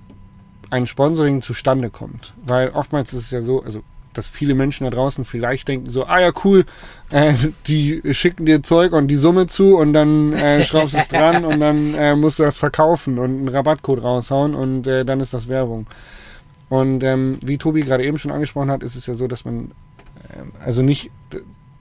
ein 0.71 0.87
Sponsoring 0.87 1.41
zustande 1.43 1.91
kommt. 1.91 2.35
Weil 2.45 2.71
oftmals 2.71 3.13
ist 3.13 3.21
es 3.25 3.31
ja 3.31 3.41
so, 3.41 3.63
also 3.63 3.83
dass 4.15 4.29
viele 4.29 4.55
Menschen 4.55 4.85
da 4.85 4.91
draußen 4.91 5.25
vielleicht 5.25 5.69
denken 5.69 5.89
so, 5.89 6.07
ah 6.07 6.21
ja 6.21 6.33
cool, 6.45 6.65
äh, 7.11 7.35
die 7.67 8.03
schicken 8.13 8.47
dir 8.47 8.63
Zeug 8.63 8.93
und 8.93 9.09
die 9.09 9.17
Summe 9.17 9.47
zu 9.47 9.77
und 9.77 9.93
dann 9.93 10.33
äh, 10.33 10.65
schraubst 10.65 10.95
du 10.95 10.99
es 10.99 11.09
dran 11.09 11.45
und 11.45 11.61
dann 11.61 11.95
äh, 11.95 12.17
musst 12.17 12.39
du 12.39 12.43
das 12.43 12.59
verkaufen 12.59 13.19
und 13.19 13.31
einen 13.31 13.49
Rabattcode 13.49 14.03
raushauen 14.03 14.55
und 14.55 14.87
äh, 14.87 15.05
dann 15.05 15.21
ist 15.21 15.35
das 15.35 15.49
Werbung. 15.49 15.87
Und 16.69 17.03
ähm, 17.03 17.39
wie 17.45 17.59
Tobi 17.59 17.83
gerade 17.83 18.05
eben 18.05 18.19
schon 18.19 18.31
angesprochen 18.31 18.71
hat, 18.71 18.83
ist 18.83 18.95
es 18.95 19.07
ja 19.07 19.15
so, 19.15 19.27
dass 19.27 19.45
man 19.45 19.73
ähm, 20.37 20.53
also 20.65 20.83
nicht 20.83 21.11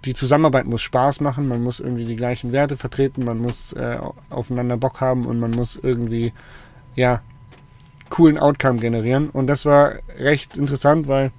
die 0.05 0.13
Zusammenarbeit 0.13 0.65
muss 0.65 0.81
Spaß 0.81 1.19
machen, 1.21 1.47
man 1.47 1.61
muss 1.61 1.79
irgendwie 1.79 2.05
die 2.05 2.15
gleichen 2.15 2.51
Werte 2.51 2.77
vertreten, 2.77 3.25
man 3.25 3.39
muss 3.39 3.73
äh, 3.73 3.97
aufeinander 4.29 4.77
Bock 4.77 5.01
haben 5.01 5.25
und 5.25 5.39
man 5.39 5.51
muss 5.51 5.77
irgendwie 5.81 6.33
ja 6.95 7.21
coolen 8.09 8.37
Outcome 8.37 8.79
generieren. 8.79 9.29
Und 9.29 9.47
das 9.47 9.65
war 9.65 9.93
recht 10.17 10.57
interessant, 10.57 11.07
weil 11.07 11.31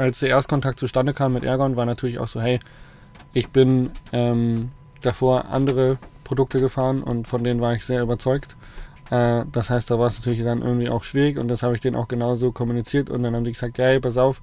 als 0.00 0.20
der 0.20 0.30
Erstkontakt 0.30 0.80
zustande 0.80 1.12
kam 1.12 1.34
mit 1.34 1.44
Ergon, 1.44 1.76
war 1.76 1.84
natürlich 1.84 2.18
auch 2.18 2.28
so, 2.28 2.40
hey, 2.40 2.58
ich 3.34 3.50
bin 3.50 3.90
ähm, 4.12 4.70
davor 5.02 5.46
andere 5.50 5.98
Produkte 6.24 6.60
gefahren 6.60 7.02
und 7.02 7.28
von 7.28 7.44
denen 7.44 7.60
war 7.60 7.74
ich 7.74 7.84
sehr 7.84 8.02
überzeugt. 8.02 8.56
Äh, 9.10 9.44
das 9.52 9.68
heißt, 9.68 9.90
da 9.90 9.98
war 9.98 10.06
es 10.06 10.18
natürlich 10.18 10.42
dann 10.42 10.62
irgendwie 10.62 10.88
auch 10.88 11.04
schwierig 11.04 11.38
und 11.38 11.48
das 11.48 11.62
habe 11.62 11.74
ich 11.74 11.80
denen 11.80 11.96
auch 11.96 12.08
genauso 12.08 12.50
kommuniziert 12.50 13.10
und 13.10 13.22
dann 13.22 13.36
haben 13.36 13.44
die 13.44 13.52
gesagt, 13.52 13.76
ja, 13.76 13.86
hey, 13.86 14.00
pass 14.00 14.16
auf, 14.16 14.40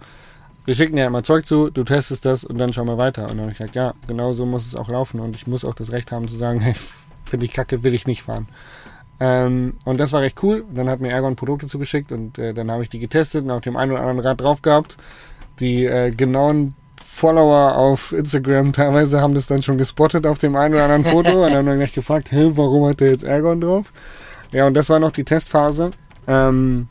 wir 0.66 0.76
schicken 0.76 0.96
dir 0.96 1.06
immer 1.06 1.24
Zeug 1.24 1.46
zu, 1.46 1.70
du 1.72 1.84
testest 1.84 2.26
das 2.26 2.44
und 2.44 2.58
dann 2.58 2.72
schauen 2.72 2.88
wir 2.88 2.98
weiter. 2.98 3.24
Und 3.24 3.32
dann 3.32 3.42
habe 3.42 3.52
ich 3.52 3.58
gesagt, 3.58 3.76
ja, 3.76 3.94
genau 4.06 4.34
so 4.34 4.46
muss 4.46 4.68
es 4.68 4.76
auch 4.76 4.90
laufen 4.90 5.20
und 5.20 5.36
ich 5.36 5.48
muss 5.48 5.66
auch 5.66 5.74
das 5.74 5.92
Recht 5.92 6.12
haben 6.12 6.28
zu 6.28 6.36
sagen, 6.36 6.60
hey, 6.62 6.76
finde 7.24 7.46
ich 7.46 7.54
kacke, 7.54 7.84
will 7.84 7.94
ich 7.94 8.06
nicht 8.06 8.24
fahren. 8.24 8.48
Ähm, 9.20 9.74
und 9.86 10.00
das 10.00 10.14
war 10.14 10.22
recht 10.22 10.44
cool. 10.44 10.66
Dann 10.72 10.90
hat 10.90 11.00
mir 11.00 11.10
Ergon 11.10 11.36
Produkte 11.36 11.68
zugeschickt 11.68 12.12
und 12.12 12.38
äh, 12.38 12.54
dann 12.54 12.70
habe 12.70 12.84
ich 12.84 12.90
die 12.90 13.00
getestet 13.00 13.46
und 13.46 13.52
auf 13.52 13.62
dem 13.62 13.76
einen 13.76 13.94
oder 13.94 14.02
anderen 14.02 14.20
Rad 14.20 14.42
drauf 14.42 14.62
gehabt. 14.62 14.98
Die 15.60 15.86
äh, 15.86 16.12
genauen 16.12 16.76
Follower 17.04 17.76
auf 17.76 18.12
Instagram 18.12 18.74
teilweise 18.74 19.22
haben 19.22 19.34
das 19.34 19.48
dann 19.48 19.64
schon 19.64 19.78
gespottet 19.78 20.28
auf 20.28 20.38
dem 20.38 20.56
einen 20.56 20.76
oder 20.76 20.84
anderen 20.84 21.06
Foto 21.06 21.46
und 21.46 21.54
dann 21.54 21.68
haben 21.68 21.78
mich 21.78 21.94
gefragt, 21.94 22.32
hä, 22.32 22.52
warum 22.54 22.88
hat 22.88 23.00
der 23.00 23.10
jetzt 23.10 23.24
Ergon 23.24 23.60
drauf? 23.60 23.92
Ja, 24.52 24.68
und 24.68 24.76
das 24.76 24.90
war 24.90 25.00
noch 25.00 25.12
die 25.12 25.24
Testphase. 25.24 25.92
Ähm, 26.28 26.88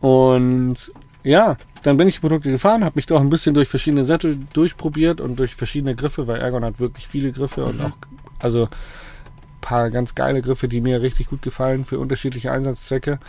und 0.00 0.92
ja, 1.22 1.56
dann 1.82 1.96
bin 1.96 2.08
ich 2.08 2.16
die 2.16 2.20
Produkte 2.20 2.50
gefahren, 2.50 2.84
habe 2.84 2.96
mich 2.96 3.06
doch 3.06 3.20
ein 3.20 3.30
bisschen 3.30 3.54
durch 3.54 3.68
verschiedene 3.68 4.04
Sättel 4.04 4.38
durchprobiert 4.52 5.20
und 5.20 5.38
durch 5.38 5.54
verschiedene 5.54 5.94
Griffe, 5.94 6.26
weil 6.26 6.40
Ergon 6.40 6.64
hat 6.64 6.80
wirklich 6.80 7.06
viele 7.06 7.30
Griffe 7.30 7.64
und 7.64 7.80
auch, 7.80 7.96
also 8.40 8.64
ein 8.64 9.60
paar 9.60 9.90
ganz 9.90 10.16
geile 10.16 10.42
Griffe, 10.42 10.66
die 10.66 10.80
mir 10.80 11.00
richtig 11.02 11.28
gut 11.28 11.42
gefallen 11.42 11.84
für 11.84 12.00
unterschiedliche 12.00 12.50
Einsatzzwecke. 12.50 13.20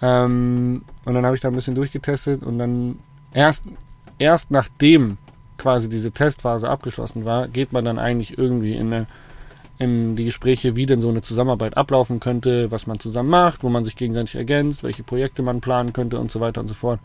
Ähm, 0.00 0.84
und 1.04 1.14
dann 1.14 1.26
habe 1.26 1.36
ich 1.36 1.42
da 1.42 1.48
ein 1.48 1.54
bisschen 1.54 1.74
durchgetestet 1.74 2.42
und 2.42 2.58
dann 2.58 2.98
erst, 3.32 3.64
erst 4.18 4.50
nachdem 4.50 5.18
quasi 5.58 5.88
diese 5.88 6.10
Testphase 6.10 6.68
abgeschlossen 6.68 7.24
war, 7.24 7.48
geht 7.48 7.72
man 7.72 7.84
dann 7.84 7.98
eigentlich 7.98 8.36
irgendwie 8.36 8.74
in, 8.74 8.92
eine, 8.92 9.06
in 9.78 10.16
die 10.16 10.26
Gespräche, 10.26 10.76
wie 10.76 10.86
denn 10.86 11.00
so 11.00 11.08
eine 11.08 11.22
Zusammenarbeit 11.22 11.76
ablaufen 11.76 12.20
könnte, 12.20 12.70
was 12.70 12.86
man 12.86 13.00
zusammen 13.00 13.30
macht, 13.30 13.62
wo 13.62 13.68
man 13.68 13.84
sich 13.84 13.96
gegenseitig 13.96 14.36
ergänzt, 14.36 14.82
welche 14.82 15.02
Projekte 15.02 15.42
man 15.42 15.60
planen 15.60 15.92
könnte 15.92 16.18
und 16.18 16.30
so 16.30 16.40
weiter 16.40 16.60
und 16.60 16.68
so 16.68 16.74
fort. 16.74 17.00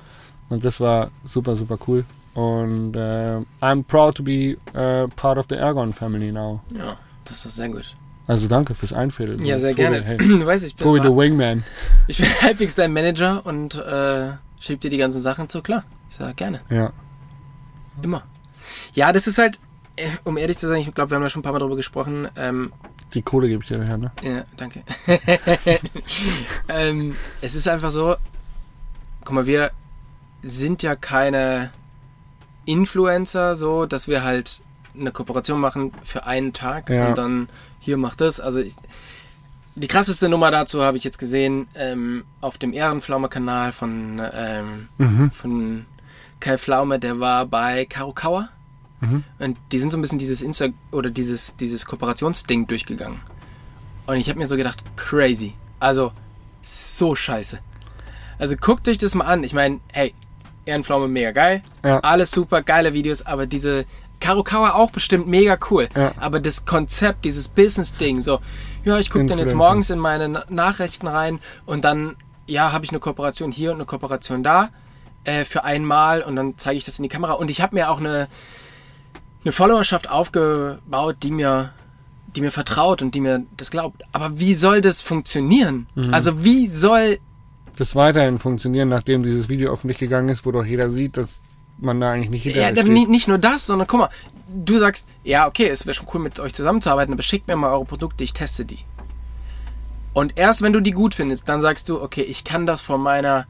Und 0.49 0.65
das 0.65 0.81
war 0.81 1.11
super, 1.23 1.55
super 1.55 1.77
cool. 1.87 2.03
Und 2.33 2.95
äh, 2.95 3.37
I'm 3.61 3.83
proud 3.83 4.15
to 4.15 4.23
be 4.23 4.57
uh, 4.75 5.07
part 5.15 5.37
of 5.37 5.45
the 5.49 5.55
Ergon 5.55 5.93
family 5.93 6.31
now. 6.31 6.61
Ja, 6.73 6.97
das 7.25 7.45
ist 7.45 7.55
sehr 7.55 7.69
gut. 7.69 7.93
Also 8.27 8.47
danke 8.47 8.75
fürs 8.75 8.93
Einfädeln. 8.93 9.43
Ja, 9.43 9.59
sehr 9.59 9.71
Tobi, 9.71 9.81
gerne. 9.81 10.01
Hey. 10.01 10.17
Du 10.17 10.45
weißt, 10.45 10.65
ich 10.65 10.75
bin, 10.75 10.85
Tobi 10.85 10.99
the 10.99 11.07
so, 11.07 11.17
Wingman. 11.17 11.63
ich 12.07 12.17
bin 12.17 12.27
halbwegs 12.41 12.75
dein 12.75 12.93
Manager 12.93 13.45
und 13.45 13.75
äh, 13.75 14.33
schieb 14.59 14.81
dir 14.81 14.89
die 14.89 14.97
ganzen 14.97 15.21
Sachen 15.21 15.49
zu. 15.49 15.61
Klar, 15.61 15.83
ich 16.11 16.17
sag 16.17 16.35
gerne. 16.37 16.61
Ja. 16.69 16.91
Immer. 18.03 18.23
Ja, 18.93 19.11
das 19.13 19.27
ist 19.27 19.37
halt, 19.37 19.59
äh, 19.95 20.09
um 20.25 20.37
ehrlich 20.37 20.57
zu 20.57 20.67
sein, 20.67 20.81
ich 20.81 20.93
glaube, 20.93 21.11
wir 21.11 21.15
haben 21.15 21.23
da 21.23 21.29
schon 21.29 21.39
ein 21.39 21.43
paar 21.43 21.53
Mal 21.53 21.59
drüber 21.59 21.75
gesprochen. 21.77 22.27
Ähm, 22.35 22.71
Die 23.13 23.21
Kohle 23.21 23.47
gebe 23.47 23.63
ich 23.63 23.69
dir 23.69 23.77
daher, 23.79 23.97
ne? 23.97 24.11
ja, 24.23 24.43
danke. 24.57 24.83
ähm, 26.69 27.15
es 27.41 27.55
ist 27.55 27.67
einfach 27.67 27.91
so, 27.91 28.15
guck 29.23 29.33
mal, 29.35 29.45
wir 29.45 29.71
sind 30.43 30.83
ja 30.83 30.95
keine 30.95 31.71
Influencer, 32.65 33.55
so, 33.55 33.85
dass 33.85 34.07
wir 34.07 34.23
halt 34.23 34.61
eine 34.97 35.11
Kooperation 35.11 35.59
machen 35.59 35.91
für 36.03 36.25
einen 36.25 36.53
Tag 36.53 36.89
Ja. 36.89 37.07
und 37.09 37.17
dann 37.17 37.49
hier 37.79 37.97
macht 37.97 38.21
das. 38.21 38.39
Also 38.39 38.59
ich, 38.59 38.73
die 39.75 39.87
krasseste 39.87 40.27
Nummer 40.29 40.51
dazu 40.51 40.83
habe 40.83 40.97
ich 40.97 41.03
jetzt 41.03 41.17
gesehen 41.17 41.67
ähm, 41.75 42.23
auf 42.41 42.57
dem 42.57 42.73
Ehrenpflaume-Kanal 42.73 43.71
von, 43.71 44.21
ähm, 44.33 44.89
Mhm. 44.97 45.31
von 45.31 45.85
Kai 46.41 46.57
Pflaume, 46.57 46.99
der 46.99 47.21
war 47.21 47.45
bei 47.45 47.85
Karukawa. 47.85 48.49
Mhm. 48.99 49.23
Und 49.39 49.57
die 49.71 49.79
sind 49.79 49.91
so 49.91 49.97
ein 49.97 50.01
bisschen 50.01 50.19
dieses 50.19 50.41
Insta 50.41 50.67
oder 50.91 51.09
dieses, 51.09 51.55
dieses 51.55 51.85
Kooperationsding 51.85 52.67
durchgegangen. 52.67 53.21
Und 54.07 54.17
ich 54.17 54.27
habe 54.29 54.37
mir 54.39 54.47
so 54.47 54.57
gedacht, 54.57 54.83
crazy. 54.97 55.53
Also, 55.79 56.11
so 56.61 57.15
scheiße. 57.15 57.59
Also 58.37 58.55
guckt 58.57 58.87
euch 58.89 58.97
das 58.97 59.15
mal 59.15 59.25
an. 59.25 59.43
Ich 59.43 59.53
meine, 59.53 59.79
hey, 59.93 60.13
Ehrenpflaume 60.65 61.07
mega 61.07 61.31
geil. 61.31 61.63
Ja. 61.83 61.99
Alles 62.01 62.31
super, 62.31 62.61
geile 62.61 62.93
Videos, 62.93 63.25
aber 63.25 63.45
diese 63.47 63.85
Karukawa 64.19 64.71
auch 64.73 64.91
bestimmt 64.91 65.27
mega 65.27 65.57
cool. 65.71 65.89
Ja. 65.95 66.11
Aber 66.19 66.39
das 66.39 66.65
Konzept, 66.65 67.25
dieses 67.25 67.47
Business-Ding, 67.47 68.21
so, 68.21 68.39
ja, 68.83 68.99
ich 68.99 69.09
gucke 69.09 69.25
dann 69.25 69.39
jetzt 69.39 69.55
morgens 69.55 69.89
in 69.89 69.97
meine 69.99 70.29
Na- 70.29 70.45
Nachrichten 70.49 71.07
rein 71.07 71.39
und 71.65 71.83
dann, 71.83 72.17
ja, 72.45 72.71
habe 72.71 72.85
ich 72.85 72.91
eine 72.91 72.99
Kooperation 72.99 73.51
hier 73.51 73.71
und 73.71 73.77
eine 73.77 73.85
Kooperation 73.85 74.43
da 74.43 74.69
äh, 75.23 75.45
für 75.45 75.63
einmal 75.63 76.21
und 76.21 76.35
dann 76.35 76.53
zeige 76.57 76.77
ich 76.77 76.83
das 76.83 76.99
in 76.99 77.03
die 77.03 77.09
Kamera. 77.09 77.33
Und 77.33 77.49
ich 77.49 77.61
habe 77.61 77.75
mir 77.75 77.89
auch 77.89 77.99
eine, 77.99 78.27
eine 79.43 79.51
Followerschaft 79.51 80.09
aufgebaut, 80.09 81.17
die 81.23 81.31
mir, 81.31 81.71
die 82.35 82.41
mir 82.41 82.51
vertraut 82.51 83.01
und 83.01 83.15
die 83.15 83.21
mir 83.21 83.43
das 83.57 83.71
glaubt. 83.71 84.03
Aber 84.11 84.39
wie 84.39 84.55
soll 84.55 84.81
das 84.81 85.01
funktionieren? 85.01 85.87
Mhm. 85.95 86.13
Also 86.13 86.43
wie 86.43 86.67
soll 86.67 87.19
Das 87.75 87.95
weiterhin 87.95 88.39
funktionieren, 88.39 88.89
nachdem 88.89 89.23
dieses 89.23 89.49
Video 89.49 89.71
öffentlich 89.71 89.97
gegangen 89.97 90.29
ist, 90.29 90.45
wo 90.45 90.51
doch 90.51 90.65
jeder 90.65 90.89
sieht, 90.89 91.17
dass 91.17 91.41
man 91.77 91.99
da 91.99 92.11
eigentlich 92.11 92.29
nicht 92.29 92.43
hinterher 92.43 92.75
Ja, 92.75 92.83
nicht, 92.83 93.09
nicht 93.09 93.27
nur 93.27 93.37
das, 93.37 93.65
sondern 93.65 93.87
guck 93.87 93.99
mal, 94.01 94.09
du 94.53 94.77
sagst, 94.77 95.07
ja, 95.23 95.47
okay, 95.47 95.67
es 95.67 95.85
wäre 95.85 95.95
schon 95.95 96.07
cool, 96.13 96.21
mit 96.21 96.39
euch 96.39 96.53
zusammenzuarbeiten, 96.53 97.13
aber 97.13 97.23
schickt 97.23 97.47
mir 97.47 97.55
mal 97.55 97.71
eure 97.71 97.85
Produkte, 97.85 98.23
ich 98.23 98.33
teste 98.33 98.65
die. 98.65 98.79
Und 100.13 100.37
erst 100.37 100.61
wenn 100.61 100.73
du 100.73 100.81
die 100.81 100.91
gut 100.91 101.15
findest, 101.15 101.47
dann 101.47 101.61
sagst 101.61 101.89
du, 101.89 102.01
okay, 102.01 102.21
ich 102.21 102.43
kann 102.43 102.65
das 102.65 102.81
vor 102.81 102.97
meiner, 102.97 103.47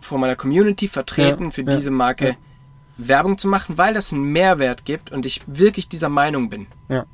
vor 0.00 0.18
meiner 0.18 0.36
Community 0.36 0.88
vertreten, 0.88 1.46
Ja, 1.46 1.50
für 1.50 1.62
ja, 1.62 1.76
diese 1.76 1.90
Marke 1.90 2.28
ja. 2.28 2.36
Werbung 2.98 3.38
zu 3.38 3.48
machen, 3.48 3.78
weil 3.78 3.94
das 3.94 4.12
einen 4.12 4.24
Mehrwert 4.24 4.84
gibt 4.84 5.10
und 5.12 5.24
ich 5.24 5.42
wirklich 5.46 5.88
dieser 5.88 6.08
Meinung 6.08 6.50
bin. 6.50 6.66
Ja. 6.88 7.06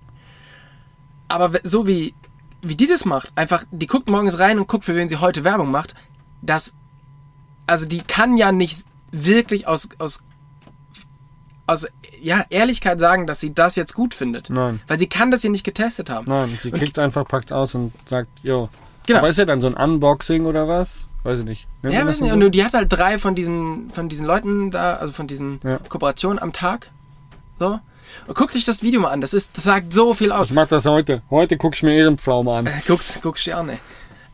Aber 1.28 1.52
so 1.62 1.86
wie, 1.86 2.14
wie 2.62 2.76
die 2.76 2.86
das 2.86 3.04
macht, 3.04 3.32
einfach, 3.36 3.64
die 3.70 3.86
guckt 3.86 4.10
morgens 4.10 4.38
rein 4.38 4.58
und 4.58 4.66
guckt, 4.66 4.84
für 4.84 4.96
wen 4.96 5.08
sie 5.08 5.16
heute 5.16 5.44
Werbung 5.44 5.70
macht, 5.70 5.94
das, 6.42 6.74
also 7.66 7.86
die 7.86 8.00
kann 8.00 8.36
ja 8.36 8.52
nicht 8.52 8.84
wirklich 9.12 9.66
aus, 9.66 9.88
aus, 9.98 10.24
aus, 11.66 11.86
ja, 12.20 12.44
Ehrlichkeit 12.48 12.98
sagen, 12.98 13.26
dass 13.26 13.40
sie 13.40 13.52
das 13.52 13.76
jetzt 13.76 13.94
gut 13.94 14.14
findet. 14.14 14.48
Nein. 14.48 14.80
Weil 14.86 14.98
sie 14.98 15.08
kann 15.08 15.30
das 15.30 15.42
ja 15.42 15.50
nicht 15.50 15.64
getestet 15.64 16.08
haben. 16.08 16.26
Nein, 16.26 16.58
sie 16.60 16.70
klickt 16.70 16.98
einfach, 16.98 17.26
packt 17.26 17.52
aus 17.52 17.74
und 17.74 17.92
sagt, 18.06 18.30
jo. 18.42 18.70
Genau. 19.06 19.18
Aber 19.18 19.28
ist 19.28 19.36
ja 19.36 19.44
dann 19.44 19.60
so 19.60 19.66
ein 19.66 19.74
Unboxing 19.74 20.46
oder 20.46 20.66
was? 20.66 21.06
Weiß 21.24 21.38
ich 21.40 21.44
nicht. 21.44 21.66
Ja, 21.82 22.06
weiß 22.06 22.20
nicht. 22.20 22.30
so? 22.32 22.38
Und 22.38 22.50
die 22.54 22.64
hat 22.64 22.74
halt 22.74 22.92
drei 22.92 23.18
von 23.18 23.34
diesen, 23.34 23.90
von 23.92 24.08
diesen 24.08 24.26
Leuten 24.26 24.70
da, 24.70 24.94
also 24.96 25.12
von 25.12 25.26
diesen 25.26 25.58
Ja. 25.64 25.78
Kooperationen 25.88 26.38
am 26.38 26.52
Tag. 26.52 26.90
So. 27.58 27.80
Und 28.28 28.36
guckt 28.36 28.54
euch 28.54 28.64
das 28.64 28.82
Video 28.82 29.00
mal 29.00 29.08
an. 29.10 29.20
Das 29.20 29.34
ist, 29.34 29.56
das 29.56 29.64
sagt 29.64 29.92
so 29.92 30.14
viel 30.14 30.30
aus. 30.32 30.48
Ich 30.48 30.52
mach 30.52 30.68
das 30.68 30.84
heute. 30.86 31.20
Heute 31.30 31.56
guck 31.56 31.74
ich 31.74 31.82
mir 31.82 31.94
Ehrenpflaume 31.94 32.52
an. 32.52 32.68
Guckt, 32.86 33.20
guckt 33.22 33.44
dir 33.44 33.56
an, 33.58 33.70
ey. 33.70 33.78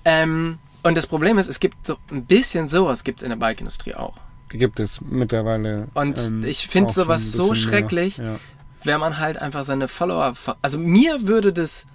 Ähm, 0.05 0.59
und 0.83 0.97
das 0.97 1.07
Problem 1.07 1.39
ist, 1.39 1.49
es 1.49 1.61
gibt 1.61 1.87
so 1.87 1.97
ein 2.11 2.25
bisschen 2.27 2.69
sowas 2.69 3.05
gibt's 3.05 3.23
in 3.23 3.29
der 3.31 3.37
Bike-Industrie 3.37 3.95
auch. 3.95 4.15
Die 4.53 4.59
gibt 4.59 4.81
es 4.81 5.01
mittlerweile. 5.01 5.89
Und 5.95 6.19
ähm, 6.19 6.45
ich 6.45 6.67
finde 6.67 6.93
sowas 6.93 7.33
so 7.33 7.47
mehr. 7.49 7.55
schrecklich, 7.55 8.17
Ja. 8.19 8.39
wenn 8.83 8.99
man 8.99 9.19
halt 9.19 9.39
einfach 9.41 9.65
seine 9.65 9.87
Follower. 9.87 10.35
Also 10.61 10.79
mir 10.79 11.29
würde 11.29 11.53
das 11.53 11.87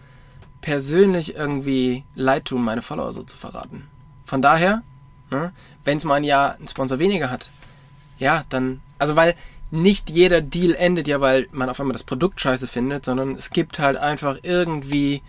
persönlich 0.61 1.35
irgendwie 1.35 2.05
leid 2.15 2.45
tun, 2.45 2.63
meine 2.63 2.81
Follower 2.81 3.11
so 3.11 3.23
zu 3.23 3.37
verraten. 3.37 3.87
Von 4.25 4.41
daher, 4.41 4.81
ne, 5.31 5.51
wenn 5.83 5.97
es 5.97 6.03
mal 6.05 6.15
ein 6.15 6.23
Jahr 6.23 6.55
einen 6.55 6.67
Sponsor 6.67 6.99
weniger 6.99 7.29
hat, 7.29 7.49
ja, 8.19 8.43
dann. 8.49 8.81
Also 8.97 9.15
weil 9.15 9.35
nicht 9.71 10.09
jeder 10.09 10.41
Deal 10.41 10.73
endet 10.73 11.07
ja, 11.07 11.19
weil 11.21 11.47
man 11.51 11.69
auf 11.69 11.79
einmal 11.79 11.93
das 11.93 12.03
Produkt 12.03 12.39
scheiße 12.39 12.67
findet, 12.67 13.05
sondern 13.05 13.35
es 13.35 13.49
gibt 13.49 13.79
halt 13.79 13.97
einfach 13.97 14.37
irgendwie. 14.43 15.21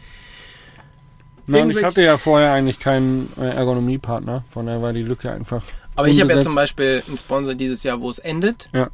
Nein, 1.49 1.71
ich 1.71 1.83
hatte 1.83 2.03
ja 2.03 2.19
vorher 2.19 2.53
eigentlich 2.53 2.81
keinen 2.81 3.33
äh, 3.39 3.51
Ergonomiepartner. 3.51 4.45
Von 4.51 4.67
daher 4.67 4.83
war 4.83 4.93
die 4.93 5.03
Lücke 5.03 5.31
einfach. 5.31 5.63
Aber 5.95 6.09
ich 6.09 6.21
habe 6.21 6.33
ja 6.33 6.41
zum 6.41 6.55
Beispiel 6.55 7.03
einen 7.07 7.17
Sponsor 7.17 7.55
dieses 7.55 7.83
Jahr, 7.83 8.01
wo 8.01 8.11
es 8.11 8.19
endet. 8.19 8.69
Ja. 8.73 8.89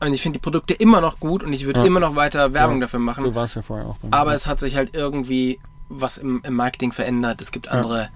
Und 0.00 0.12
ich 0.12 0.22
finde 0.22 0.38
die 0.38 0.42
Produkte 0.42 0.74
immer 0.74 1.00
noch 1.00 1.18
gut 1.20 1.42
und 1.42 1.52
ich 1.52 1.64
würde 1.64 1.80
Ja. 1.80 1.86
immer 1.86 2.00
noch 2.00 2.14
weiter 2.16 2.52
Werbung 2.52 2.76
Ja, 2.76 2.82
dafür 2.82 3.00
machen. 3.00 3.24
So 3.24 3.34
war 3.34 3.46
es 3.46 3.54
ja 3.54 3.62
vorher 3.62 3.86
auch. 3.86 3.96
Aber 4.10 4.34
es 4.34 4.46
hat 4.46 4.60
sich 4.60 4.76
halt 4.76 4.94
irgendwie 4.94 5.58
was 5.88 6.18
im, 6.18 6.40
im 6.44 6.54
Marketing 6.54 6.92
verändert. 6.92 7.40
Es 7.40 7.50
gibt 7.50 7.68
andere, 7.68 8.10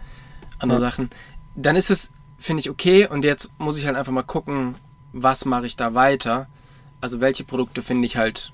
andere 0.62 0.80
Ja. 0.80 0.90
Sachen. 0.90 1.10
Dann 1.54 1.76
ist 1.76 1.90
es, 1.90 2.10
finde 2.38 2.60
ich, 2.60 2.70
okay. 2.70 3.06
Und 3.08 3.24
jetzt 3.24 3.50
muss 3.58 3.78
ich 3.78 3.86
halt 3.86 3.96
einfach 3.96 4.12
mal 4.12 4.22
gucken, 4.22 4.74
was 5.12 5.44
mache 5.44 5.66
ich 5.66 5.76
da 5.76 5.94
weiter. 5.94 6.48
Also 7.00 7.20
welche 7.20 7.44
Produkte 7.44 7.82
finde 7.82 8.06
ich 8.06 8.16
halt, 8.16 8.52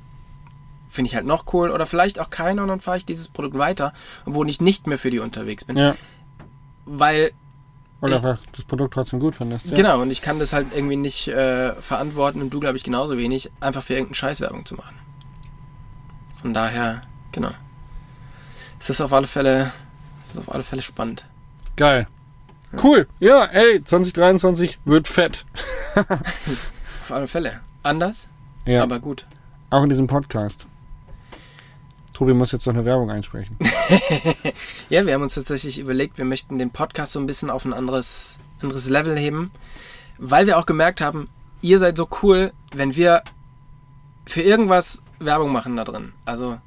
finde 0.89 1.09
ich 1.11 1.15
halt 1.15 1.27
noch 1.27 1.53
cool 1.53 1.71
oder 1.71 1.87
vielleicht 1.87 2.19
auch 2.19 2.31
keine 2.31 2.63
und 2.63 2.69
dann 2.69 2.81
fahre 2.81 2.97
ich 2.97 3.05
dieses 3.05 3.29
Produkt 3.29 3.57
weiter, 3.59 3.93
obwohl 4.27 4.49
ich 4.49 4.61
nicht 4.61 4.87
mehr 4.87 4.99
für 4.99 5.11
die 5.11 5.19
unterwegs 5.19 5.65
bin. 5.65 5.77
ja, 5.77 5.95
Weil 6.87 7.33
Ich- 8.05 8.15
einfach 8.15 8.39
das 8.53 8.65
Produkt 8.65 8.95
trotzdem 8.95 9.21
gut 9.21 9.35
findest. 9.37 9.67
Ja. 9.67 9.77
Genau, 9.77 10.01
und 10.01 10.11
ich 10.11 10.23
kann 10.23 10.39
das 10.39 10.53
halt 10.53 10.69
irgendwie 10.75 10.97
nicht 10.97 11.29
äh, 11.29 11.75
verantworten 11.75 12.41
und 12.41 12.51
du, 12.51 12.61
glaube 12.61 12.79
ich, 12.79 12.85
genauso 12.85 13.19
wenig, 13.19 13.51
einfach 13.61 13.83
für 13.83 13.93
irgendeine 13.95 14.15
Scheißwerbung 14.15 14.65
zu 14.65 14.77
machen. 14.77 14.97
Von 16.41 16.55
daher, 16.55 17.03
genau. 17.33 17.51
Es 18.81 18.89
ist 18.91 19.01
auf 19.01 19.13
alle 19.13 19.27
Fälle, 19.27 19.73
es 20.25 20.31
ist 20.35 20.39
auf 20.39 20.55
alle 20.55 20.63
Fälle 20.63 20.83
spannend. 20.83 21.25
Geil. 21.79 22.07
Cool. 22.83 23.07
Ja, 23.21 23.45
ey, 23.47 23.83
2023 23.83 24.81
wird 24.85 25.09
fett. 25.09 25.47
Auf 25.95 27.11
alle 27.11 27.29
Fälle. 27.29 27.61
Anders, 27.83 28.29
Ja, 28.67 28.83
aber 28.83 28.99
gut. 28.99 29.25
auch 29.71 29.83
in 29.85 29.89
diesem 29.89 30.07
Podcast. 30.09 30.67
Tobi 32.13 32.35
muss 32.35 32.51
jetzt 32.53 32.67
noch 32.67 32.75
eine 32.75 32.85
Werbung 32.85 33.11
einsprechen. 33.11 33.57
Ja, 34.91 35.07
wir 35.07 35.15
haben 35.15 35.23
uns 35.23 35.35
tatsächlich 35.35 35.79
überlegt, 35.79 36.19
wir 36.19 36.25
möchten 36.25 36.59
den 36.59 36.71
Podcast 36.71 37.13
so 37.13 37.21
ein 37.21 37.27
bisschen 37.27 37.49
auf 37.51 37.65
ein 37.65 37.73
anderes, 37.73 38.39
anderes 38.61 38.89
Level 38.89 39.17
heben, 39.17 39.51
weil 40.19 40.47
wir 40.47 40.59
auch 40.59 40.67
gemerkt 40.67 41.01
haben, 41.01 41.29
ihr 41.63 41.79
seid 41.79 41.97
so 41.97 42.09
cool, 42.23 42.53
wenn 42.75 42.97
wir 42.97 43.23
für 44.27 44.41
irgendwas 44.43 45.01
Werbung 45.21 45.53
machen 45.53 45.77
da 45.77 45.85
drin. 45.85 46.13
Also 46.25 46.59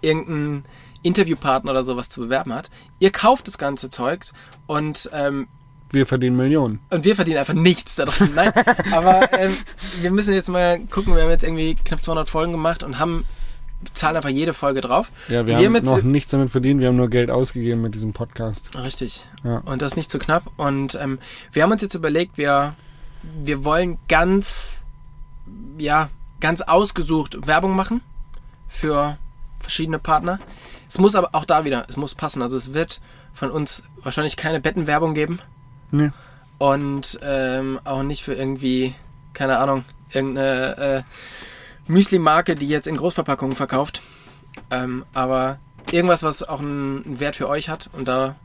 irgendein 0.00 0.64
Interviewpartner 1.04 1.70
oder 1.70 1.84
sowas 1.84 2.08
zu 2.08 2.20
bewerben 2.20 2.52
hat. 2.52 2.70
Ihr 2.98 3.12
kauft 3.12 3.46
das 3.46 3.58
ganze 3.58 3.90
Zeugs 3.90 4.32
und 4.66 5.08
ähm, 5.12 5.46
Wir 5.92 6.06
verdienen 6.06 6.36
Millionen. 6.36 6.80
und 6.90 7.04
wir 7.04 7.14
verdienen 7.14 7.38
einfach 7.38 7.54
nichts 7.54 7.94
daran. 7.94 8.30
Nein, 8.34 8.52
aber 8.92 9.32
ähm, 9.38 9.52
wir 10.00 10.10
müssen 10.10 10.34
jetzt 10.34 10.48
mal 10.48 10.80
gucken. 10.86 11.14
Wir 11.14 11.22
haben 11.22 11.30
jetzt 11.30 11.44
irgendwie 11.44 11.76
knapp 11.76 12.02
200 12.02 12.28
Folgen 12.28 12.52
gemacht 12.52 12.82
und 12.82 12.98
haben 12.98 13.24
zahlen 13.92 14.16
einfach 14.16 14.30
jede 14.30 14.54
Folge 14.54 14.80
drauf. 14.80 15.12
Ja, 15.28 15.46
wir, 15.46 15.58
Wir 15.58 15.66
haben 15.66 15.84
noch 15.84 16.02
nichts 16.02 16.30
damit 16.30 16.50
verdient. 16.50 16.80
Wir 16.80 16.88
haben 16.88 16.96
nur 16.96 17.10
Geld 17.10 17.30
ausgegeben 17.30 17.82
mit 17.82 17.94
diesem 17.94 18.12
Podcast. 18.14 18.74
Richtig. 18.74 19.26
Ja. 19.42 19.58
Und 19.58 19.82
das 19.82 19.94
nicht 19.94 20.10
zu 20.10 20.18
knapp. 20.18 20.44
Und 20.56 20.94
ähm, 20.94 21.18
wir 21.52 21.62
haben 21.62 21.72
uns 21.72 21.82
jetzt 21.82 21.94
überlegt, 21.94 22.38
wir, 22.38 22.74
wir 23.42 23.62
wollen 23.64 23.98
ganz, 24.08 24.80
ja, 25.76 26.08
ganz 26.40 26.62
ausgesucht 26.62 27.46
Werbung 27.46 27.76
machen 27.76 28.00
für 28.68 29.18
verschiedene 29.60 29.98
Partner. 29.98 30.38
Es 30.94 30.98
muss 31.00 31.16
aber 31.16 31.30
auch 31.32 31.44
da 31.44 31.64
wieder, 31.64 31.86
es 31.88 31.96
muss 31.96 32.14
passen. 32.14 32.40
Also 32.40 32.56
es 32.56 32.72
wird 32.72 33.00
von 33.32 33.50
uns 33.50 33.82
wahrscheinlich 34.04 34.36
keine 34.36 34.60
Bettenwerbung 34.60 35.14
geben 35.14 35.40
Nee. 35.90 36.10
und 36.58 37.18
ähm, 37.20 37.80
auch 37.82 38.04
nicht 38.04 38.22
für 38.22 38.34
irgendwie, 38.34 38.94
keine 39.32 39.58
Ahnung, 39.58 39.84
irgendeine 40.12 40.76
äh, 40.78 41.02
Müsli-Marke, 41.90 42.54
die 42.54 42.68
jetzt 42.68 42.86
in 42.86 42.96
Großverpackungen 42.96 43.56
verkauft. 43.56 44.02
Ähm, 44.70 45.04
aber 45.12 45.58
irgendwas, 45.90 46.22
was 46.22 46.44
auch 46.44 46.60
einen 46.60 47.18
Wert 47.18 47.34
für 47.34 47.48
euch 47.48 47.68
hat 47.68 47.90
und 47.92 48.06
da 48.06 48.36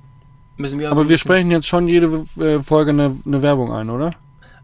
müssen 0.57 0.79
wir 0.79 0.89
uns 0.89 0.97
Aber 0.97 1.07
wir 1.07 1.19
sprechen 1.19 1.51
jetzt 1.51 1.67
schon 1.67 1.87
jede 1.87 2.25
äh, 2.39 2.63
Folge 2.63 2.89
eine, 2.89 3.15
eine 3.27 3.43
Werbung 3.43 3.71
ein, 3.71 3.91
oder? 3.91 4.15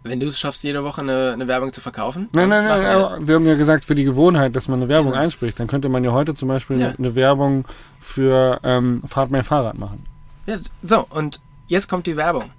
Wenn 0.08 0.20
du 0.20 0.28
es 0.28 0.40
schaffst, 0.40 0.64
jede 0.64 0.84
Woche 0.84 1.02
eine, 1.02 1.32
eine 1.34 1.48
Werbung 1.48 1.74
zu 1.74 1.82
verkaufen. 1.82 2.30
Nein, 2.32 2.50
dann 2.52 2.66
nein, 2.66 2.82
nein. 2.84 3.02
machen 3.02 3.28
wir 3.28 3.36
haben 3.36 3.48
ja 3.48 3.56
gesagt, 3.56 3.86
für 3.86 3.96
die 3.96 4.04
Gewohnheit, 4.04 4.56
dass 4.56 4.68
man 4.68 4.80
eine 4.80 4.88
Werbung 4.88 5.12
Genau. 5.14 5.24
einspricht. 5.24 5.60
Dann 5.60 5.66
könnte 5.68 5.90
man 5.90 6.04
ja 6.04 6.12
heute 6.12 6.36
zum 6.36 6.48
Beispiel 6.48 6.80
Ja. 6.80 6.90
eine, 6.90 6.98
eine 7.00 7.16
Werbung 7.16 7.66
für 8.00 8.60
ähm, 8.64 9.02
Fahrt 9.08 9.32
mehr 9.32 9.44
Fahrrad 9.44 9.80
machen. 9.80 10.06
Ja, 10.46 10.58
so, 10.84 11.08
und 11.10 11.40
jetzt 11.68 11.90
kommt 11.90 12.06
die 12.06 12.18
Werbung. 12.18 12.52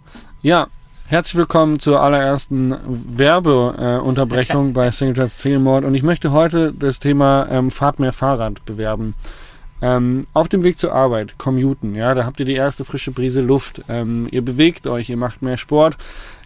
Ja, 0.43 0.67
herzlich 1.07 1.37
willkommen 1.37 1.79
zur 1.79 2.01
allerersten 2.01 2.75
Werbeunterbrechung 2.85 4.73
bei 4.75 4.91
Singletons 4.91 5.39
Zielmord. 5.39 5.85
Und 5.85 5.95
ich 5.95 6.03
möchte 6.03 6.33
heute 6.33 6.73
das 6.73 6.99
Thema 6.99 7.47
ähm, 7.49 7.71
Fahrt 7.71 8.01
mehr 8.01 8.13
Fahrrad 8.13 8.65
bewerben. 8.65 9.15
Ähm, 9.83 10.27
auf 10.33 10.49
dem 10.49 10.63
Weg 10.65 10.79
zur 10.79 10.93
Arbeit, 10.95 11.37
Commuten, 11.39 11.95
ja, 11.95 12.15
da 12.15 12.25
habt 12.25 12.41
ihr 12.41 12.47
die 12.47 12.55
erste 12.55 12.85
frische 12.87 13.11
Brise 13.13 13.43
Luft. 13.43 13.83
Ähm, 13.91 14.27
ihr 14.31 14.43
bewegt 14.43 14.87
euch, 14.87 15.11
ihr 15.11 15.19
macht 15.19 15.43
mehr 15.43 15.59
Sport. 15.59 15.97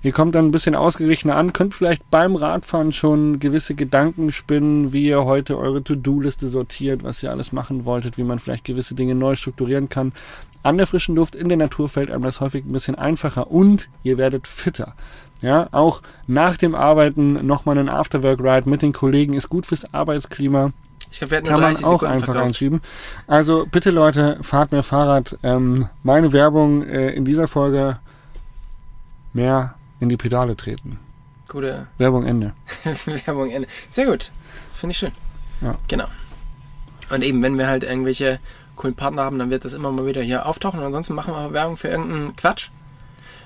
Ihr 0.03 0.13
kommt 0.13 0.35
dann 0.35 0.47
ein 0.47 0.51
bisschen 0.51 0.75
ausgeglichener 0.75 1.37
an, 1.37 1.53
könnt 1.53 1.75
vielleicht 1.75 2.11
beim 2.11 2.35
Radfahren 2.35 2.91
schon 2.93 3.39
gewisse 3.39 3.75
Gedanken 3.75 4.33
spinnen, 4.33 4.95
wie 4.95 5.05
ihr 5.05 5.25
heute 5.25 5.59
eure 5.59 5.85
To-Do-Liste 5.85 6.49
sortiert, 6.49 7.05
was 7.05 7.23
ihr 7.23 7.31
alles 7.31 7.53
machen 7.53 7.85
wolltet, 7.85 8.17
wie 8.17 8.25
man 8.25 8.39
vielleicht 8.39 8.65
gewisse 8.65 8.95
Dinge 8.95 9.15
neu 9.15 9.37
strukturieren 9.37 9.91
kann. 9.91 10.13
An 10.63 10.79
der 10.79 10.87
frischen 10.87 11.17
Luft 11.17 11.35
in 11.35 11.49
der 11.49 11.59
Natur 11.59 11.89
fällt 11.89 12.11
einem 12.11 12.23
das 12.23 12.41
häufig 12.41 12.65
ein 12.65 12.73
bisschen 12.73 12.95
einfacher 12.95 13.51
und 13.51 13.89
ihr 14.03 14.17
werdet 14.17 14.47
fitter. 14.47 14.95
Ja, 15.43 15.69
auch 15.73 16.03
nach 16.27 16.57
dem 16.57 16.75
Arbeiten 16.75 17.47
nochmal 17.47 17.79
einen 17.79 17.89
Afterwork-Ride 17.89 18.69
mit 18.69 18.83
den 18.83 18.93
Kollegen 18.93 19.35
ist 19.35 19.49
gut 19.49 19.65
fürs 19.67 19.93
Arbeitsklima 19.95 20.73
Ich 21.11 21.19
glaube, 21.19 21.31
wir 21.31 21.39
hatten 21.39 21.47
kann 21.49 21.61
man 21.61 21.73
30 21.73 21.85
auch 21.87 21.91
Sekunden 21.93 22.13
einfach 22.15 22.25
verkauft. 22.27 22.47
einschieben. 22.47 22.81
Also 23.27 23.67
bitte 23.71 23.91
Leute, 23.91 24.39
fahrt 24.43 24.73
mehr 24.73 24.83
Fahrrad. 24.83 25.39
Ähm, 25.43 25.89
meine 26.03 26.33
Werbung 26.33 26.83
äh, 26.83 27.11
in 27.13 27.25
dieser 27.25 27.49
Folge 27.49 27.99
mehr 29.33 29.75
in 30.01 30.09
die 30.09 30.17
Pedale 30.17 30.57
treten. 30.57 30.99
Gute 31.49 31.87
Werbung 31.99 32.27
Ende. 32.27 32.53
Werbung, 33.27 33.51
Ende. 33.51 33.69
Sehr 33.91 34.07
gut. 34.07 34.31
Das 34.67 34.79
finde 34.79 34.93
ich 34.93 34.99
schön. 34.99 35.13
Ja. 35.61 35.77
Genau. 35.89 36.07
Und 37.11 37.23
eben, 37.23 37.43
wenn 37.43 37.59
wir 37.59 37.67
halt 37.67 37.83
irgendwelche 37.83 38.39
coolen 38.77 38.95
Partner 38.95 39.25
haben, 39.25 39.39
dann 39.39 39.51
wird 39.51 39.65
das 39.65 39.73
immer 39.73 39.91
mal 39.91 40.07
wieder 40.07 40.23
hier 40.23 40.47
auftauchen. 40.47 40.81
Und 40.81 40.87
ansonsten 40.87 41.15
machen 41.15 41.35
wir 41.35 41.53
Werbung 41.53 41.77
für 41.77 41.89
irgendeinen 41.89 42.37
Quatsch. 42.37 42.71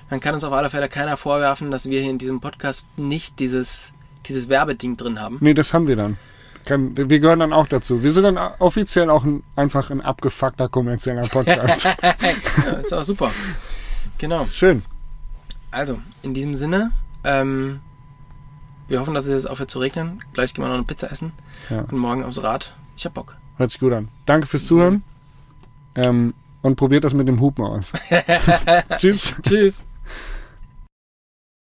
Dann 0.09 0.19
kann 0.19 0.35
uns 0.35 0.43
auf 0.43 0.53
alle 0.53 0.69
Fälle 0.69 0.87
keiner 0.87 1.17
vorwerfen, 1.17 1.71
dass 1.71 1.89
wir 1.89 1.99
hier 1.99 2.11
in 2.11 2.19
diesem 2.19 2.41
Podcast 2.41 2.87
nicht 2.95 3.39
dieses, 3.39 3.89
dieses 4.27 4.49
Werbeding 4.49 4.97
drin 4.97 5.19
haben. 5.19 5.37
Nee, 5.41 5.53
das 5.53 5.73
haben 5.73 5.87
wir 5.87 5.95
dann. 5.95 6.17
Kann, 6.63 6.95
wir 6.95 7.19
gehören 7.19 7.39
dann 7.39 7.53
auch 7.53 7.67
dazu. 7.67 8.03
Wir 8.03 8.11
sind 8.11 8.23
dann 8.23 8.37
offiziell 8.59 9.09
auch 9.09 9.23
ein, 9.23 9.43
einfach 9.55 9.89
ein 9.89 10.01
abgefuckter 10.01 10.69
kommerzieller 10.69 11.27
Podcast. 11.27 11.83
ja, 12.65 12.71
ist 12.79 12.93
aber 12.93 13.03
super. 13.03 13.31
Genau. 14.17 14.47
Schön. 14.51 14.83
Also, 15.75 15.99
in 16.21 16.33
diesem 16.33 16.55
Sinne, 16.55 16.91
ähm, 17.25 17.81
wir 18.87 19.01
hoffen, 19.01 19.13
dass 19.13 19.25
es 19.25 19.31
jetzt 19.31 19.49
aufhört 19.49 19.69
zu 19.69 19.79
regnen. 19.79 20.23
Gleich 20.31 20.53
gehen 20.53 20.63
wir 20.63 20.69
noch 20.69 20.75
eine 20.75 20.85
Pizza 20.85 21.11
essen. 21.11 21.33
Ja. 21.69 21.81
Und 21.81 21.97
morgen 21.97 22.23
aufs 22.23 22.41
Rad. 22.41 22.73
Ich 22.95 23.05
hab 23.05 23.13
Bock. 23.13 23.35
Hört 23.57 23.71
sich 23.71 23.81
gut 23.81 23.91
an. 23.91 24.07
Danke 24.25 24.47
fürs 24.47 24.65
Zuhören. 24.67 25.03
Ähm, 25.95 26.33
und 26.61 26.77
probiert 26.77 27.03
das 27.03 27.13
mit 27.13 27.27
dem 27.27 27.41
Hupen 27.41 27.65
aus. 27.65 27.91
Tschüss. 28.99 29.35
Tschüss. 29.41 29.83